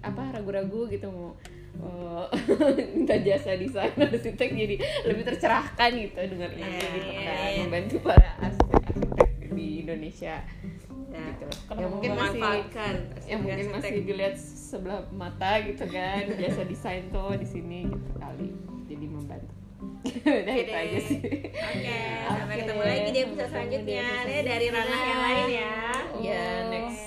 apa 0.00 0.22
ragu-ragu 0.34 0.80
gitu 0.90 1.06
mau 1.12 1.36
eh, 1.78 2.24
minta 2.94 3.16
jasa 3.20 3.54
desain 3.58 3.94
arsitek 3.94 4.50
jadi 4.54 4.76
lebih 5.06 5.24
tercerahkan 5.28 5.90
gitu 5.92 6.20
dengan 6.24 6.50
ini 6.54 6.62
Iya, 6.62 6.88
gitu 6.88 7.10
iya, 7.10 7.22
kan 7.22 7.36
iya. 7.36 7.60
membantu 7.66 7.96
para 8.02 8.28
arsitek-arsitek 8.40 9.30
di 9.54 9.68
Indonesia 9.86 10.34
Ya. 11.14 11.24
gitu. 11.30 11.46
Kenapa 11.46 11.78
yang 11.78 11.90
mungkin 11.94 12.10
masih 12.10 12.40
memanfaatkan 12.42 12.94
yang 13.24 13.40
mungkin 13.40 13.66
masih 13.70 13.92
dilihat 14.02 14.34
sebelah 14.36 15.00
mata 15.14 15.52
gitu 15.62 15.84
kan. 15.86 16.22
Jasa 16.34 16.62
desain 16.66 17.06
tuh 17.14 17.38
di 17.38 17.46
sini 17.46 17.86
gitu 17.86 18.10
kali. 18.18 18.50
Jadi 18.90 19.06
membantu. 19.06 19.54
Udah 20.44 20.56
itu 20.58 20.72
deh. 20.74 20.82
aja 20.84 20.98
sih. 21.00 21.18
Oke, 21.54 21.98
sampai 22.34 22.54
Oke. 22.56 22.60
ketemu 22.66 22.82
lagi 22.82 23.08
di 23.08 23.20
episode 23.22 23.40
Sampai 23.46 23.52
selanjutnya. 23.52 24.06
deh 24.26 24.40
dari 24.42 24.66
ranah 24.68 25.00
yang 25.00 25.20
lain 25.22 25.46
ya. 25.48 25.74
ya 26.28 26.44
Oke. 26.60 26.70
next. 26.74 27.02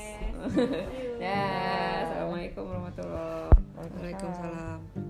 Dah 1.18 1.92
assalamualaikum 2.06 2.64
warahmatullahi 2.64 3.50
Waalaikumsalam 3.76 5.07